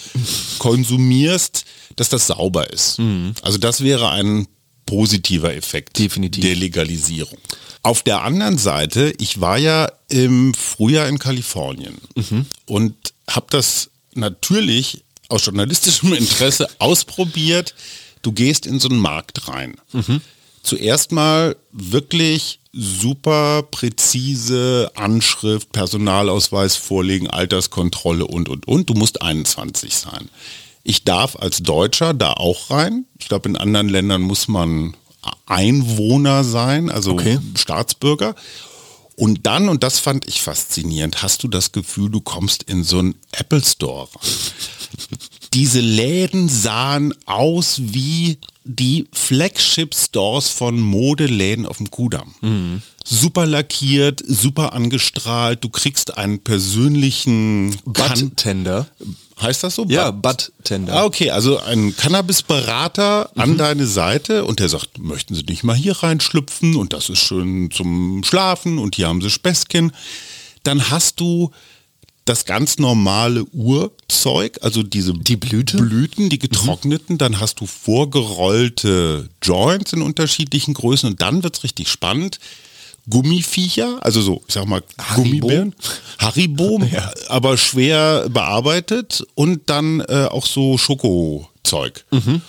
konsumierst, 0.59 1.65
dass 1.95 2.09
das 2.09 2.27
sauber 2.27 2.69
ist. 2.71 2.99
Mhm. 2.99 3.33
Also 3.41 3.57
das 3.57 3.81
wäre 3.81 4.09
ein 4.09 4.47
positiver 4.85 5.53
Effekt 5.55 5.97
Definitiv. 5.97 6.43
der 6.43 6.55
Legalisierung. 6.55 7.37
Auf 7.83 8.03
der 8.03 8.23
anderen 8.23 8.57
Seite, 8.57 9.13
ich 9.17 9.41
war 9.41 9.57
ja 9.57 9.91
im 10.09 10.53
Frühjahr 10.53 11.07
in 11.07 11.17
Kalifornien 11.17 11.97
mhm. 12.15 12.45
und 12.65 12.95
habe 13.29 13.47
das 13.49 13.89
natürlich 14.13 15.03
aus 15.29 15.45
journalistischem 15.45 16.13
Interesse 16.13 16.67
ausprobiert. 16.79 17.73
Du 18.21 18.33
gehst 18.33 18.65
in 18.65 18.79
so 18.79 18.89
einen 18.89 18.99
Markt 18.99 19.47
rein. 19.47 19.75
Mhm. 19.93 20.21
Zuerst 20.63 21.11
mal 21.11 21.55
wirklich 21.71 22.59
super 22.73 23.63
präzise 23.63 24.91
Anschrift, 24.95 25.71
Personalausweis 25.71 26.75
vorlegen, 26.75 27.29
Alterskontrolle 27.29 28.25
und, 28.25 28.47
und, 28.47 28.67
und. 28.67 28.89
Du 28.89 28.93
musst 28.93 29.21
21 29.21 29.95
sein. 29.95 30.29
Ich 30.83 31.03
darf 31.03 31.35
als 31.35 31.61
Deutscher 31.61 32.13
da 32.13 32.33
auch 32.33 32.69
rein. 32.69 33.05
Ich 33.19 33.27
glaube, 33.27 33.49
in 33.49 33.57
anderen 33.57 33.89
Ländern 33.89 34.21
muss 34.21 34.47
man 34.47 34.95
Einwohner 35.45 36.43
sein, 36.43 36.89
also 36.89 37.11
okay. 37.11 37.39
Staatsbürger. 37.55 38.35
Und 39.15 39.45
dann, 39.45 39.69
und 39.69 39.83
das 39.83 39.99
fand 39.99 40.27
ich 40.27 40.41
faszinierend, 40.41 41.21
hast 41.21 41.43
du 41.43 41.47
das 41.47 41.73
Gefühl, 41.73 42.09
du 42.09 42.21
kommst 42.21 42.63
in 42.63 42.83
so 42.83 42.99
einen 42.99 43.15
Apple 43.31 43.63
Store. 43.63 44.07
Diese 45.53 45.81
Läden 45.81 46.49
sahen 46.49 47.13
aus 47.25 47.75
wie 47.83 48.39
die 48.63 49.07
Flagship-Stores 49.11 50.49
von 50.49 50.79
Modeläden 50.79 51.65
auf 51.65 51.77
dem 51.77 51.89
Kudamm. 51.89 52.35
Mhm. 52.41 52.81
Super 53.03 53.45
lackiert, 53.45 54.21
super 54.25 54.73
angestrahlt, 54.73 55.63
du 55.63 55.69
kriegst 55.69 56.17
einen 56.17 56.39
persönlichen 56.39 57.75
Bartender. 57.85 58.87
Heißt 59.41 59.63
das 59.63 59.73
so? 59.73 59.85
Ja, 59.89 60.11
Bud-Tender. 60.11 60.93
Ah, 60.93 61.05
okay, 61.05 61.31
also 61.31 61.59
ein 61.59 61.95
Cannabis-Berater 61.97 63.31
mhm. 63.33 63.41
an 63.41 63.57
deine 63.57 63.87
Seite 63.87 64.45
und 64.45 64.59
der 64.59 64.69
sagt, 64.69 64.99
möchten 64.99 65.33
Sie 65.33 65.43
nicht 65.43 65.63
mal 65.63 65.75
hier 65.75 66.03
reinschlüpfen 66.03 66.75
und 66.75 66.93
das 66.93 67.09
ist 67.09 67.19
schön 67.19 67.71
zum 67.71 68.23
Schlafen 68.23 68.77
und 68.77 68.95
hier 68.95 69.07
haben 69.07 69.21
Sie 69.21 69.31
Späßchen. 69.31 69.91
Dann 70.61 70.91
hast 70.91 71.19
du 71.19 71.49
das 72.25 72.45
ganz 72.45 72.77
normale 72.77 73.45
Urzeug, 73.45 74.59
also 74.61 74.83
diese 74.83 75.13
die 75.13 75.37
Blüte? 75.37 75.77
Blüten, 75.77 76.29
die 76.29 76.39
getrockneten, 76.39 77.15
mhm. 77.15 77.17
dann 77.17 77.39
hast 77.39 77.59
du 77.59 77.65
vorgerollte 77.65 79.29
Joints 79.41 79.93
in 79.93 80.01
unterschiedlichen 80.01 80.73
Größen 80.73 81.09
und 81.09 81.21
dann 81.21 81.43
wird 81.43 81.57
es 81.57 81.63
richtig 81.63 81.89
spannend. 81.89 82.39
Gummiviecher, 83.09 83.97
also 84.01 84.21
so, 84.21 84.43
ich 84.47 84.53
sag 84.53 84.67
mal, 84.67 84.83
Haribo. 84.99 85.23
Gummibären, 85.23 85.75
Haribo, 86.19 86.81
ja. 86.91 87.11
aber 87.29 87.57
schwer 87.57 88.29
bearbeitet 88.29 89.25
und 89.33 89.69
dann 89.69 90.01
äh, 90.01 90.27
auch 90.29 90.45
so 90.45 90.77
Schokozeug. 90.77 92.05
Mhm. 92.11 92.41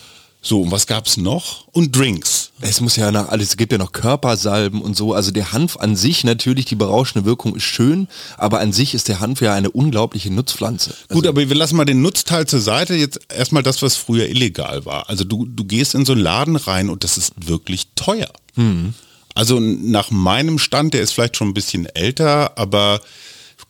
So, 0.45 0.63
und 0.63 0.73
was 0.73 0.89
gab's 0.89 1.17
noch? 1.17 1.69
Und 1.69 1.97
Drinks. 1.97 2.51
Es 2.61 2.81
muss 2.81 2.97
ja 2.97 3.13
nach 3.13 3.29
alles, 3.29 3.51
es 3.51 3.57
gibt 3.57 3.71
ja 3.71 3.79
noch 3.79 3.93
Körpersalben 3.93 4.83
und 4.83 4.97
so. 4.97 5.15
Also 5.15 5.31
der 5.31 5.53
Hanf 5.53 5.77
an 5.77 5.95
sich 5.95 6.25
natürlich, 6.25 6.65
die 6.65 6.75
berauschende 6.75 7.25
Wirkung 7.25 7.55
ist 7.55 7.63
schön, 7.63 8.09
aber 8.37 8.59
an 8.59 8.73
sich 8.73 8.93
ist 8.95 9.07
der 9.07 9.21
Hanf 9.21 9.41
ja 9.41 9.55
eine 9.55 9.71
unglaubliche 9.71 10.33
Nutzpflanze. 10.33 10.91
Also 10.91 11.15
Gut, 11.15 11.29
aber 11.29 11.49
wir 11.49 11.55
lassen 11.55 11.77
mal 11.77 11.85
den 11.85 12.03
Nutzteil 12.03 12.49
zur 12.49 12.61
Seite. 12.61 12.97
Jetzt 12.97 13.21
erstmal 13.29 13.63
das, 13.63 13.83
was 13.83 13.95
früher 13.95 14.29
illegal 14.29 14.85
war. 14.85 15.09
Also 15.09 15.23
du, 15.23 15.47
du 15.47 15.65
gehst 15.65 15.95
in 15.95 16.05
so 16.05 16.13
einen 16.13 16.23
Laden 16.23 16.57
rein 16.57 16.91
und 16.91 17.05
das 17.05 17.19
ist 17.19 17.47
wirklich 17.47 17.87
teuer. 17.95 18.31
Mhm. 18.57 18.95
Also 19.37 19.61
nach 19.61 20.11
meinem 20.11 20.59
Stand, 20.59 20.93
der 20.95 21.03
ist 21.03 21.13
vielleicht 21.13 21.37
schon 21.37 21.49
ein 21.51 21.55
bisschen 21.55 21.87
älter, 21.87 22.59
aber 22.59 23.01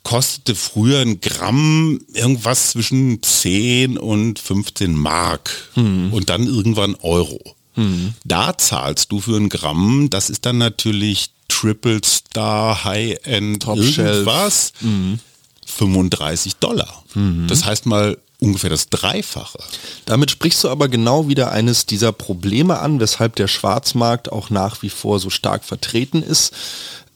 kostete 0.03 0.55
früher 0.55 1.01
ein 1.01 1.21
Gramm 1.21 2.01
irgendwas 2.13 2.71
zwischen 2.71 3.23
10 3.23 3.99
und 3.99 4.39
15 4.39 4.95
Mark 4.95 5.71
mhm. 5.75 6.13
und 6.13 6.29
dann 6.31 6.47
irgendwann 6.47 6.97
Euro. 6.97 7.41
Mhm. 7.77 8.15
Da 8.25 8.57
zahlst 8.59 9.13
du 9.13 9.21
für 9.21 9.37
ein 9.37 9.49
Gramm, 9.49 10.11
das 10.11 10.31
ist 10.31 10.45
dann 10.45 10.59
natürlich 10.59 11.31
Triple 11.49 12.01
Star, 12.05 12.85
High-End, 12.85 13.67
irgendwas, 13.67 14.73
mhm. 14.81 15.21
35 15.67 16.57
Dollar. 16.57 17.05
Mhm. 17.15 17.47
Das 17.49 17.65
heißt 17.65 17.87
mal 17.87 18.19
ungefähr 18.43 18.71
das 18.71 18.89
Dreifache. 18.89 19.59
Damit 20.05 20.31
sprichst 20.33 20.65
du 20.65 20.69
aber 20.69 20.89
genau 20.89 21.29
wieder 21.29 21.53
eines 21.53 21.87
dieser 21.87 22.13
Probleme 22.13 22.81
an, 22.81 22.99
weshalb 22.99 23.37
der 23.37 23.47
Schwarzmarkt 23.47 24.33
auch 24.33 24.51
nach 24.51 24.83
wie 24.83 24.91
vor 24.91 25.21
so 25.21 25.31
stark 25.31 25.65
vertreten 25.65 26.23
ist. 26.23 26.53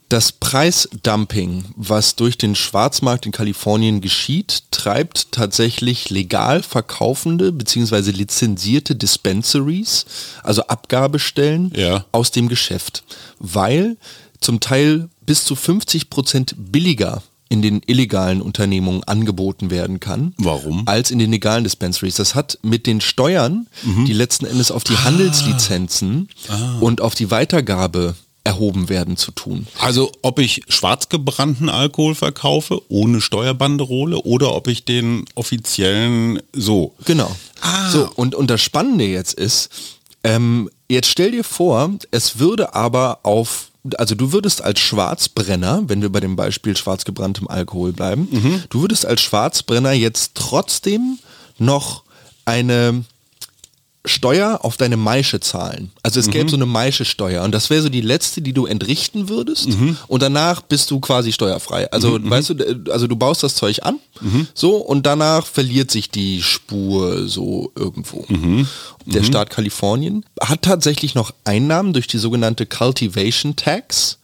Das 0.09 0.31
Preisdumping, 0.31 1.65
was 1.75 2.15
durch 2.15 2.37
den 2.37 2.55
Schwarzmarkt 2.55 3.25
in 3.25 3.33
Kalifornien 3.33 3.99
geschieht, 3.99 4.63
treibt 4.71 5.33
tatsächlich 5.33 6.09
legal 6.09 6.63
verkaufende 6.63 7.51
bzw. 7.51 8.11
lizenzierte 8.11 8.95
Dispensaries, 8.95 10.05
also 10.43 10.63
Abgabestellen, 10.63 11.73
ja. 11.75 12.05
aus 12.13 12.31
dem 12.31 12.47
Geschäft, 12.47 13.03
weil 13.39 13.97
zum 14.39 14.61
Teil 14.61 15.09
bis 15.25 15.43
zu 15.43 15.55
50 15.55 16.09
Prozent 16.09 16.55
billiger 16.57 17.21
in 17.49 17.61
den 17.61 17.81
illegalen 17.85 18.41
Unternehmungen 18.41 19.03
angeboten 19.03 19.69
werden 19.69 19.99
kann. 19.99 20.33
Warum? 20.37 20.83
Als 20.87 21.11
in 21.11 21.19
den 21.19 21.31
legalen 21.31 21.63
Dispensaries. 21.63 22.15
Das 22.15 22.35
hat 22.35 22.59
mit 22.61 22.87
den 22.87 23.01
Steuern, 23.01 23.67
mhm. 23.83 24.05
die 24.05 24.13
letzten 24.13 24.45
Endes 24.45 24.71
auf 24.71 24.83
die 24.83 24.95
ah. 24.95 25.05
Handelslizenzen 25.05 26.29
ah. 26.49 26.77
und 26.79 27.01
auf 27.01 27.15
die 27.15 27.31
Weitergabe 27.31 28.15
erhoben 28.47 28.87
werden 28.87 29.17
zu 29.17 29.31
tun. 29.31 29.67
Also 29.77 30.09
ob 30.21 30.39
ich 30.39 30.61
schwarz 30.69 31.09
gebrannten 31.09 31.67
Alkohol 31.67 32.15
verkaufe 32.15 32.81
ohne 32.87 33.19
Steuerbanderole 33.19 34.19
oder 34.19 34.55
ob 34.55 34.69
ich 34.69 34.85
den 34.85 35.25
offiziellen 35.35 36.41
so. 36.53 36.95
Genau. 37.03 37.29
Ah. 37.59 37.89
So 37.89 38.09
und 38.15 38.35
und 38.35 38.49
das 38.49 38.61
Spannende 38.61 39.03
jetzt 39.03 39.33
ist, 39.33 39.69
ähm, 40.23 40.69
jetzt 40.87 41.09
stell 41.09 41.31
dir 41.31 41.43
vor, 41.43 41.91
es 42.11 42.39
würde 42.39 42.73
aber 42.73 43.19
auf 43.23 43.67
also 43.97 44.15
du 44.15 44.31
würdest 44.31 44.61
als 44.61 44.79
Schwarzbrenner, 44.79 45.83
wenn 45.87 46.01
wir 46.01 46.09
bei 46.09 46.19
dem 46.19 46.35
Beispiel 46.35 46.75
schwarz 46.75 47.05
gebranntem 47.05 47.47
Alkohol 47.47 47.91
bleiben, 47.93 48.27
mhm. 48.31 48.63
du 48.69 48.81
würdest 48.81 49.05
als 49.05 49.21
Schwarzbrenner 49.21 49.91
jetzt 49.91 50.31
trotzdem 50.35 51.19
noch 51.57 52.03
eine 52.45 53.03
Steuer 54.07 54.59
auf 54.63 54.77
deine 54.77 54.97
Maische 54.97 55.39
zahlen. 55.39 55.91
Also 56.03 56.19
es 56.19 56.27
mhm. 56.27 56.31
gäbe 56.31 56.49
so 56.49 56.55
eine 56.55 56.65
Maische-Steuer 56.65 57.43
und 57.43 57.51
das 57.51 57.69
wäre 57.69 57.81
so 57.81 57.89
die 57.89 58.01
letzte, 58.01 58.41
die 58.41 58.53
du 58.53 58.65
entrichten 58.65 59.29
würdest 59.29 59.69
mhm. 59.69 59.97
und 60.07 60.21
danach 60.21 60.61
bist 60.61 60.91
du 60.91 60.99
quasi 60.99 61.31
steuerfrei. 61.31 61.91
Also 61.91 62.19
mhm. 62.19 62.29
weißt 62.29 62.49
du, 62.49 62.91
also 62.91 63.07
du 63.07 63.15
baust 63.15 63.43
das 63.43 63.55
Zeug 63.55 63.83
an, 63.83 63.99
mhm. 64.21 64.47
so 64.53 64.77
und 64.77 65.05
danach 65.05 65.45
verliert 65.45 65.91
sich 65.91 66.09
die 66.09 66.41
Spur 66.41 67.27
so 67.27 67.71
irgendwo. 67.75 68.25
Mhm. 68.27 68.67
Der 69.05 69.21
mhm. 69.21 69.25
Staat 69.25 69.49
Kalifornien 69.49 70.25
hat 70.41 70.63
tatsächlich 70.63 71.15
noch 71.15 71.31
Einnahmen 71.43 71.93
durch 71.93 72.07
die 72.07 72.17
sogenannte 72.17 72.65
Cultivation 72.65 73.55
Tax. 73.55 74.19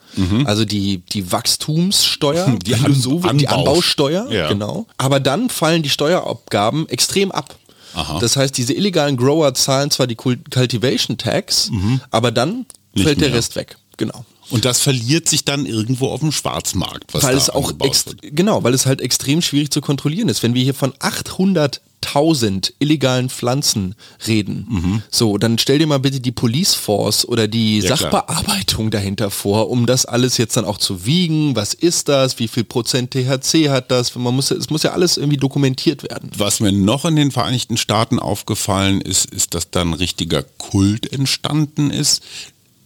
Also 0.45 0.63
die, 0.63 0.99
die 0.99 1.31
Wachstumssteuer, 1.31 2.57
die, 2.63 2.75
An 2.75 2.93
so, 2.93 3.19
die 3.19 3.47
Anbausteuer, 3.47 4.31
ja. 4.31 4.47
genau. 4.47 4.85
Aber 4.97 5.19
dann 5.19 5.49
fallen 5.49 5.81
die 5.81 5.89
Steuerabgaben 5.89 6.87
extrem 6.89 7.31
ab. 7.31 7.55
Aha. 7.93 8.19
Das 8.19 8.35
heißt, 8.35 8.57
diese 8.57 8.73
illegalen 8.73 9.17
Grower 9.17 9.53
zahlen 9.53 9.91
zwar 9.91 10.07
die 10.07 10.15
Cultivation 10.15 11.17
Tax, 11.17 11.69
mhm. 11.69 12.01
aber 12.11 12.31
dann 12.31 12.65
Nicht 12.93 13.05
fällt 13.05 13.21
der 13.21 13.29
mehr. 13.29 13.37
Rest 13.37 13.55
weg. 13.55 13.77
Genau. 13.97 14.25
Und 14.53 14.65
das 14.65 14.79
verliert 14.79 15.27
sich 15.27 15.45
dann 15.45 15.65
irgendwo 15.65 16.09
auf 16.09 16.19
dem 16.19 16.31
Schwarzmarkt. 16.31 17.13
weil 17.13 17.35
es 17.35 17.49
auch 17.49 17.73
genau, 18.21 18.63
weil 18.63 18.73
es 18.73 18.85
halt 18.85 19.01
extrem 19.01 19.41
schwierig 19.41 19.71
zu 19.71 19.81
kontrollieren 19.81 20.29
ist. 20.29 20.43
Wenn 20.43 20.53
wir 20.53 20.63
hier 20.63 20.75
von 20.75 20.93
800 20.99 21.81
1000 22.05 22.73
illegalen 22.79 23.29
Pflanzen 23.29 23.95
reden. 24.27 24.67
Mhm. 24.69 25.03
So, 25.09 25.37
dann 25.37 25.57
stell 25.57 25.79
dir 25.79 25.87
mal 25.87 25.99
bitte 25.99 26.19
die 26.19 26.31
Police 26.31 26.75
Force 26.75 27.25
oder 27.27 27.47
die 27.47 27.79
ja, 27.79 27.95
Sachbearbeitung 27.95 28.89
klar. 28.89 29.01
dahinter 29.01 29.31
vor, 29.31 29.69
um 29.69 29.85
das 29.85 30.05
alles 30.05 30.37
jetzt 30.37 30.57
dann 30.57 30.65
auch 30.65 30.77
zu 30.77 31.05
wiegen. 31.05 31.55
Was 31.55 31.73
ist 31.73 32.09
das? 32.09 32.39
Wie 32.39 32.47
viel 32.47 32.63
Prozent 32.63 33.11
THC 33.11 33.69
hat 33.69 33.89
das? 33.91 34.15
Man 34.15 34.35
muss, 34.35 34.51
es 34.51 34.69
muss 34.69 34.83
ja 34.83 34.91
alles 34.91 35.17
irgendwie 35.17 35.37
dokumentiert 35.37 36.03
werden. 36.03 36.29
Was 36.37 36.59
mir 36.59 36.71
noch 36.71 37.05
in 37.05 37.15
den 37.15 37.31
Vereinigten 37.31 37.77
Staaten 37.77 38.19
aufgefallen 38.19 39.01
ist, 39.01 39.25
ist, 39.25 39.53
dass 39.53 39.71
da 39.71 39.81
ein 39.81 39.93
richtiger 39.93 40.43
Kult 40.43 41.11
entstanden 41.11 41.89
ist. 41.89 42.21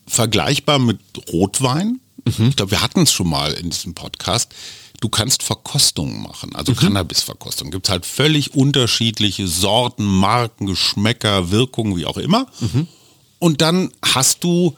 Vergleichbar 0.07 0.79
mit 0.79 0.99
Rotwein. 1.31 1.99
Mhm. 2.25 2.47
Ich 2.49 2.55
glaube, 2.55 2.71
wir 2.71 2.81
hatten 2.81 3.01
es 3.01 3.11
schon 3.11 3.29
mal 3.29 3.53
in 3.53 3.69
diesem 3.69 3.93
Podcast 3.93 4.53
du 4.99 5.09
kannst 5.09 5.43
Verkostungen 5.43 6.21
machen, 6.21 6.55
also 6.55 6.71
mhm. 6.71 6.77
Cannabis-Verkostungen. 6.77 7.71
Gibt 7.71 7.89
halt 7.89 8.05
völlig 8.05 8.55
unterschiedliche 8.55 9.47
Sorten, 9.47 10.05
Marken, 10.05 10.65
Geschmäcker, 10.65 11.51
Wirkungen, 11.51 11.95
wie 11.97 12.05
auch 12.05 12.17
immer. 12.17 12.47
Mhm. 12.59 12.87
Und 13.39 13.61
dann 13.61 13.91
hast 14.03 14.43
du 14.43 14.75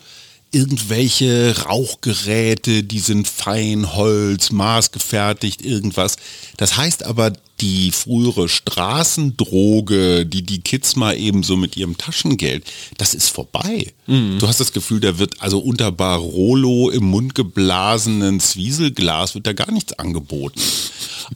irgendwelche 0.52 1.56
Rauchgeräte, 1.66 2.84
die 2.84 3.00
sind 3.00 3.28
fein, 3.28 3.96
Holz, 3.96 4.52
maßgefertigt, 4.52 5.64
irgendwas. 5.64 6.16
Das 6.58 6.76
heißt 6.78 7.06
aber, 7.06 7.34
die 7.62 7.92
frühere 7.92 8.48
Straßendroge, 8.48 10.26
die 10.26 10.44
die 10.44 10.62
Kids 10.62 10.96
mal 10.96 11.18
eben 11.18 11.44
so 11.44 11.58
mit 11.58 11.78
ihrem 11.78 11.98
Taschengeld, 11.98 12.64
das 12.98 13.14
ist 13.14 13.30
vorbei. 13.30 13.94
Mhm. 14.08 14.40
Du 14.40 14.48
hast 14.48 14.60
das 14.60 14.74
Gefühl, 14.74 15.02
da 15.02 15.20
wird 15.20 15.42
also 15.42 15.60
unter 15.60 15.92
Barolo 15.92 16.90
im 16.90 17.04
Mund 17.06 17.36
geblasenen 17.36 18.40
Zwieselglas 18.40 19.36
wird 19.36 19.46
da 19.46 19.54
gar 19.54 19.72
nichts 19.72 19.94
angeboten. 19.94 20.62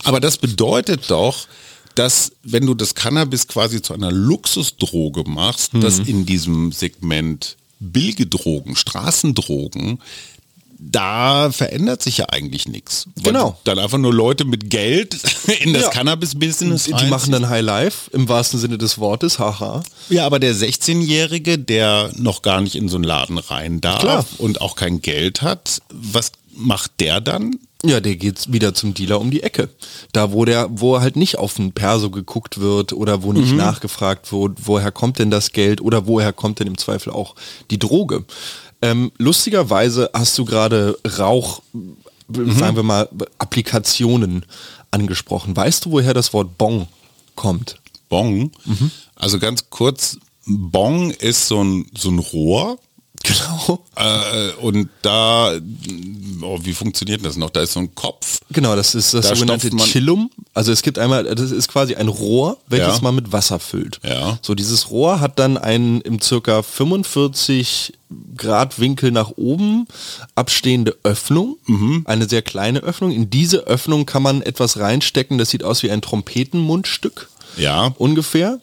Aber 0.02 0.18
das 0.18 0.38
bedeutet 0.38 1.10
doch, 1.10 1.46
dass 1.94 2.32
wenn 2.42 2.66
du 2.66 2.74
das 2.74 2.94
Cannabis 2.94 3.46
quasi 3.46 3.80
zu 3.80 3.94
einer 3.94 4.10
Luxusdroge 4.10 5.24
machst, 5.28 5.74
mhm. 5.74 5.80
dass 5.82 6.00
in 6.00 6.26
diesem 6.26 6.72
Segment 6.72 7.56
billige 7.80 8.26
Drogen, 8.26 8.76
Straßendrogen, 8.76 10.00
da 10.78 11.50
verändert 11.50 12.02
sich 12.02 12.18
ja 12.18 12.26
eigentlich 12.30 12.68
nichts. 12.68 13.06
Genau. 13.22 13.58
Dann 13.64 13.78
einfach 13.78 13.98
nur 13.98 14.12
Leute 14.12 14.44
mit 14.44 14.70
Geld 14.70 15.14
in 15.60 15.72
das 15.72 15.84
ja. 15.84 15.90
Cannabis-Business. 15.90 16.84
Die 16.84 17.06
machen 17.06 17.32
dann 17.32 17.48
High 17.48 17.62
Life 17.62 18.10
im 18.12 18.28
wahrsten 18.28 18.60
Sinne 18.60 18.76
des 18.76 18.98
Wortes, 18.98 19.38
haha. 19.38 19.82
Ja, 20.10 20.26
aber 20.26 20.38
der 20.38 20.54
16-Jährige, 20.54 21.58
der 21.58 22.10
noch 22.16 22.42
gar 22.42 22.60
nicht 22.60 22.74
in 22.74 22.88
so 22.88 22.96
einen 22.96 23.04
Laden 23.04 23.38
rein 23.38 23.80
darf 23.80 24.00
Klar. 24.00 24.26
und 24.38 24.60
auch 24.60 24.76
kein 24.76 25.00
Geld 25.00 25.42
hat, 25.42 25.80
was 25.90 26.32
macht 26.52 27.00
der 27.00 27.20
dann? 27.20 27.58
Ja, 27.84 28.00
der 28.00 28.16
geht 28.16 28.50
wieder 28.52 28.72
zum 28.72 28.94
Dealer 28.94 29.20
um 29.20 29.30
die 29.30 29.42
Ecke. 29.42 29.68
Da, 30.12 30.32
wo 30.32 30.44
der, 30.44 30.68
wo 30.70 31.00
halt 31.00 31.16
nicht 31.16 31.38
auf 31.38 31.58
ein 31.58 31.72
Perso 31.72 32.10
geguckt 32.10 32.58
wird 32.58 32.92
oder 32.92 33.22
wo 33.22 33.32
nicht 33.32 33.52
mhm. 33.52 33.58
nachgefragt 33.58 34.32
wird, 34.32 34.66
woher 34.66 34.90
kommt 34.90 35.18
denn 35.18 35.30
das 35.30 35.52
Geld 35.52 35.80
oder 35.80 36.06
woher 36.06 36.32
kommt 36.32 36.60
denn 36.60 36.66
im 36.66 36.78
Zweifel 36.78 37.12
auch 37.12 37.34
die 37.70 37.78
Droge. 37.78 38.24
Ähm, 38.80 39.12
lustigerweise 39.18 40.10
hast 40.14 40.36
du 40.38 40.44
gerade 40.44 40.98
Rauch, 41.18 41.62
mhm. 41.72 42.58
sagen 42.58 42.76
wir 42.76 42.82
mal, 42.82 43.08
Applikationen 43.38 44.46
angesprochen. 44.90 45.54
Weißt 45.54 45.84
du, 45.84 45.90
woher 45.90 46.14
das 46.14 46.32
Wort 46.32 46.56
Bong 46.56 46.88
kommt? 47.36 47.76
Bong? 48.08 48.50
Mhm. 48.64 48.90
Also 49.14 49.38
ganz 49.38 49.68
kurz, 49.68 50.18
Bong 50.46 51.10
ist 51.10 51.48
so 51.48 51.62
ein, 51.62 51.86
so 51.96 52.10
ein 52.10 52.18
Rohr, 52.18 52.78
Genau. 53.24 53.82
Äh, 53.96 54.52
und 54.60 54.90
da, 55.02 55.52
oh, 56.42 56.58
wie 56.62 56.74
funktioniert 56.74 57.24
das 57.24 57.36
noch? 57.36 57.50
Da 57.50 57.62
ist 57.62 57.72
so 57.72 57.80
ein 57.80 57.94
Kopf. 57.94 58.40
Genau, 58.50 58.76
das 58.76 58.94
ist 58.94 59.14
das 59.14 59.28
da 59.28 59.34
sogenannte 59.34 59.70
Chillum. 59.70 60.30
Also 60.52 60.72
es 60.72 60.82
gibt 60.82 60.98
einmal, 60.98 61.24
das 61.24 61.50
ist 61.50 61.68
quasi 61.68 61.94
ein 61.94 62.08
Rohr, 62.08 62.58
welches 62.68 62.96
ja. 62.96 63.00
man 63.02 63.14
mit 63.14 63.32
Wasser 63.32 63.58
füllt. 63.58 63.98
Ja. 64.04 64.38
So, 64.42 64.54
dieses 64.54 64.90
Rohr 64.90 65.20
hat 65.20 65.38
dann 65.38 65.56
einen 65.56 66.02
im 66.02 66.20
circa 66.20 66.62
45 66.62 67.94
Grad 68.36 68.78
Winkel 68.78 69.10
nach 69.10 69.30
oben 69.36 69.88
abstehende 70.34 70.96
Öffnung, 71.02 71.56
mhm. 71.66 72.02
eine 72.06 72.28
sehr 72.28 72.42
kleine 72.42 72.80
Öffnung. 72.80 73.10
In 73.10 73.30
diese 73.30 73.66
Öffnung 73.66 74.04
kann 74.04 74.22
man 74.22 74.42
etwas 74.42 74.78
reinstecken, 74.78 75.38
das 75.38 75.48
sieht 75.48 75.64
aus 75.64 75.82
wie 75.82 75.90
ein 75.90 76.02
Trompetenmundstück. 76.02 77.30
Ja. 77.56 77.94
Ungefähr. 77.98 78.60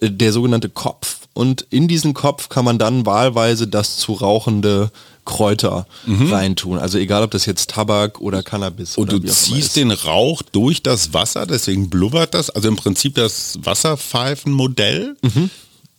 Äh, 0.00 0.10
der 0.10 0.32
sogenannte 0.32 0.68
Kopf 0.68 1.18
und 1.34 1.66
in 1.70 1.88
diesen 1.88 2.14
Kopf 2.14 2.48
kann 2.48 2.64
man 2.64 2.78
dann 2.78 3.04
wahlweise 3.06 3.66
das 3.66 3.96
zu 3.96 4.12
rauchende 4.12 4.90
Kräuter 5.24 5.86
mhm. 6.06 6.32
reintun. 6.32 6.78
Also 6.78 6.98
egal, 6.98 7.22
ob 7.22 7.30
das 7.30 7.46
jetzt 7.46 7.70
Tabak 7.70 8.20
oder 8.20 8.42
Cannabis 8.42 8.96
Und 8.96 9.12
oder 9.12 9.20
du 9.20 9.32
ziehst 9.32 9.76
den 9.76 9.90
Rauch 9.90 10.42
durch 10.42 10.82
das 10.82 11.12
Wasser, 11.12 11.46
deswegen 11.46 11.90
blubbert 11.90 12.34
das. 12.34 12.50
Also 12.50 12.68
im 12.68 12.76
Prinzip 12.76 13.14
das 13.16 13.58
Wasserpfeifenmodell 13.62 15.16
mhm. 15.22 15.50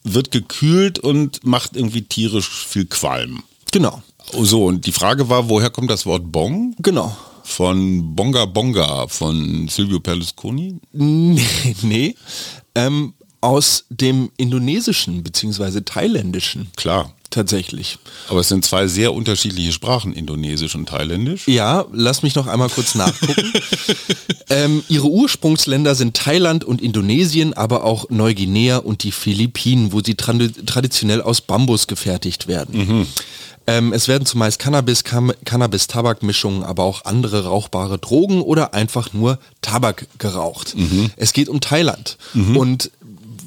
wird 0.04 0.32
gekühlt 0.32 1.00
und 1.00 1.46
macht 1.46 1.76
irgendwie 1.76 2.04
tierisch 2.04 2.66
viel 2.66 2.86
Qualm. 2.86 3.44
Genau. 3.72 4.02
So, 4.40 4.66
und 4.66 4.86
die 4.86 4.92
Frage 4.92 5.30
war, 5.30 5.50
woher 5.50 5.70
kommt 5.70 5.90
das 5.90 6.06
Wort 6.06 6.32
Bong? 6.32 6.76
Genau. 6.80 7.16
Von 7.44 8.16
Bonga 8.16 8.46
Bonga 8.46 9.08
von 9.08 9.68
Silvio 9.68 10.00
Berlusconi? 10.00 10.80
Nee, 10.94 11.76
nee. 11.82 12.16
Ähm, 12.74 13.14
aus 13.46 13.86
dem 13.90 14.32
Indonesischen 14.38 15.22
bzw. 15.24 15.82
Thailändischen. 15.82 16.68
Klar. 16.76 17.12
Tatsächlich. 17.36 17.98
Aber 18.30 18.40
es 18.40 18.48
sind 18.48 18.64
zwei 18.64 18.88
sehr 18.88 19.14
unterschiedliche 19.14 19.74
Sprachen, 19.74 20.14
Indonesisch 20.14 20.74
und 20.74 20.88
Thailändisch. 20.88 21.50
Ja, 21.50 21.84
lass 21.92 22.24
mich 22.24 22.34
noch 22.36 22.48
einmal 22.48 22.70
kurz 22.70 22.96
nachgucken. 22.96 23.52
ähm, 24.50 24.84
ihre 24.88 25.10
Ursprungsländer 25.10 25.96
sind 25.96 26.16
Thailand 26.16 26.64
und 26.64 26.82
Indonesien, 26.82 27.54
aber 27.54 27.84
auch 27.84 28.10
Neuguinea 28.10 28.78
und 28.78 29.04
die 29.04 29.12
Philippinen, 29.12 29.92
wo 29.92 30.02
sie 30.02 30.16
traditionell 30.16 31.22
aus 31.22 31.42
Bambus 31.42 31.88
gefertigt 31.88 32.48
werden. 32.48 32.78
Mhm. 32.78 33.08
Ähm, 33.68 33.94
es 33.94 34.08
werden 34.08 34.26
zumeist 34.26 34.60
Cannabis, 34.60 35.04
Cannabis-Tabak-Mischungen, 35.04 36.64
aber 36.64 36.84
auch 36.84 37.06
andere 37.06 37.46
rauchbare 37.46 37.98
Drogen 37.98 38.42
oder 38.42 38.74
einfach 38.74 39.14
nur 39.14 39.40
Tabak 39.62 40.08
geraucht. 40.20 40.76
Mhm. 40.78 41.10
Es 41.16 41.34
geht 41.34 41.50
um 41.50 41.62
Thailand. 41.62 42.18
Mhm. 42.34 42.58
Und 42.58 42.92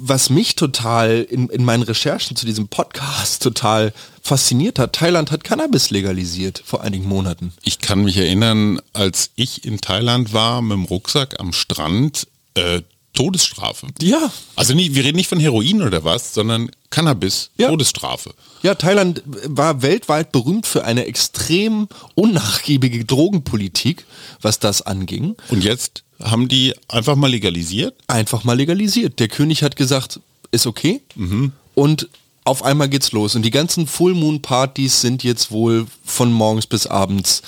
was 0.00 0.30
mich 0.30 0.54
total 0.54 1.26
in, 1.28 1.48
in 1.48 1.64
meinen 1.64 1.82
Recherchen 1.82 2.36
zu 2.36 2.46
diesem 2.46 2.68
Podcast 2.68 3.42
total 3.42 3.92
fasziniert 4.22 4.78
hat, 4.78 4.94
Thailand 4.94 5.30
hat 5.30 5.44
Cannabis 5.44 5.90
legalisiert 5.90 6.62
vor 6.64 6.82
einigen 6.82 7.08
Monaten. 7.08 7.52
Ich 7.62 7.78
kann 7.78 8.04
mich 8.04 8.16
erinnern, 8.16 8.80
als 8.92 9.30
ich 9.34 9.64
in 9.64 9.80
Thailand 9.80 10.32
war 10.32 10.62
mit 10.62 10.76
dem 10.76 10.84
Rucksack 10.84 11.40
am 11.40 11.52
Strand, 11.52 12.28
äh, 12.54 12.82
Todesstrafe. 13.14 13.88
Ja. 14.00 14.30
Also 14.54 14.74
nie, 14.74 14.94
wir 14.94 15.02
reden 15.02 15.16
nicht 15.16 15.28
von 15.28 15.40
Heroin 15.40 15.82
oder 15.82 16.04
was, 16.04 16.34
sondern 16.34 16.70
Cannabis, 16.90 17.50
ja. 17.56 17.68
Todesstrafe. 17.68 18.32
Ja, 18.62 18.74
Thailand 18.76 19.22
war 19.26 19.82
weltweit 19.82 20.30
berühmt 20.30 20.66
für 20.66 20.84
eine 20.84 21.06
extrem 21.06 21.88
unnachgiebige 22.14 23.04
Drogenpolitik, 23.04 24.04
was 24.40 24.60
das 24.60 24.82
anging. 24.82 25.36
Und 25.48 25.64
jetzt 25.64 26.04
haben 26.22 26.48
die 26.48 26.74
einfach 26.88 27.16
mal 27.16 27.30
legalisiert? 27.30 27.94
Einfach 28.06 28.44
mal 28.44 28.56
legalisiert. 28.56 29.18
Der 29.20 29.28
König 29.28 29.62
hat 29.62 29.76
gesagt, 29.76 30.20
ist 30.50 30.66
okay. 30.66 31.00
Mhm. 31.14 31.52
Und 31.74 32.08
auf 32.44 32.64
einmal 32.64 32.88
geht's 32.88 33.12
los. 33.12 33.36
Und 33.36 33.42
die 33.42 33.50
ganzen 33.50 33.86
Full 33.86 34.14
Moon 34.14 34.42
Partys 34.42 35.00
sind 35.00 35.22
jetzt 35.22 35.50
wohl 35.50 35.86
von 36.04 36.32
morgens 36.32 36.66
bis 36.66 36.86
abends 36.86 37.42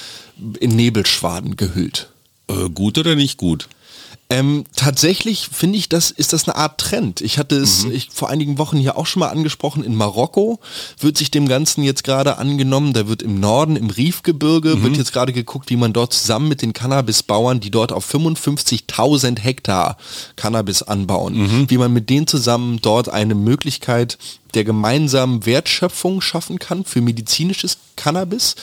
in 0.61 0.76
Nebelschwaden 0.76 1.56
gehüllt. 1.56 2.11
Äh, 2.48 2.68
gut 2.68 2.98
oder 2.98 3.14
nicht 3.14 3.38
gut? 3.38 3.68
Ähm, 4.33 4.64
tatsächlich 4.77 5.49
finde 5.53 5.77
ich, 5.77 5.88
das 5.88 6.12
ist 6.12 6.33
das 6.33 6.49
eine 6.49 6.57
Art 6.57 6.79
Trend. 6.79 7.21
Ich 7.21 7.37
hatte 7.37 7.57
es 7.57 7.85
mhm. 7.85 7.90
ich, 7.90 8.11
vor 8.12 8.31
einigen 8.31 8.59
Wochen 8.59 8.79
hier 8.79 8.97
auch 8.97 9.07
schon 9.07 9.19
mal 9.21 9.29
angesprochen. 9.29 9.83
In 9.83 9.97
Marokko 9.97 10.61
wird 11.01 11.19
sich 11.19 11.33
dem 11.33 11.49
Ganzen 11.49 11.83
jetzt 11.83 12.05
gerade 12.05 12.38
angenommen. 12.38 12.93
Da 12.93 13.09
wird 13.09 13.23
im 13.23 13.40
Norden, 13.40 13.75
im 13.75 13.90
Riefgebirge, 13.90 14.77
mhm. 14.77 14.83
wird 14.85 14.97
jetzt 14.99 15.12
gerade 15.12 15.33
geguckt, 15.33 15.69
wie 15.69 15.77
man 15.77 15.93
dort 15.93 16.12
zusammen 16.12 16.49
mit 16.49 16.62
den 16.62 16.73
Cannabisbauern, 16.73 17.59
die 17.59 17.73
dort 17.73 17.90
auf 17.90 18.09
55.000 18.14 19.40
Hektar 19.40 19.97
Cannabis 20.37 20.85
anbauen, 20.85 21.37
mhm. 21.37 21.69
wie 21.69 21.79
man 21.79 21.93
mit 21.93 22.09
denen 22.09 22.29
zusammen 22.29 22.79
dort 22.81 23.09
eine 23.09 23.35
Möglichkeit 23.35 24.16
der 24.55 24.64
gemeinsamen 24.64 25.45
Wertschöpfung 25.45 26.21
schaffen 26.21 26.59
kann 26.61 26.85
für 26.85 27.01
medizinisches 27.01 27.79
Cannabis. 27.97 28.55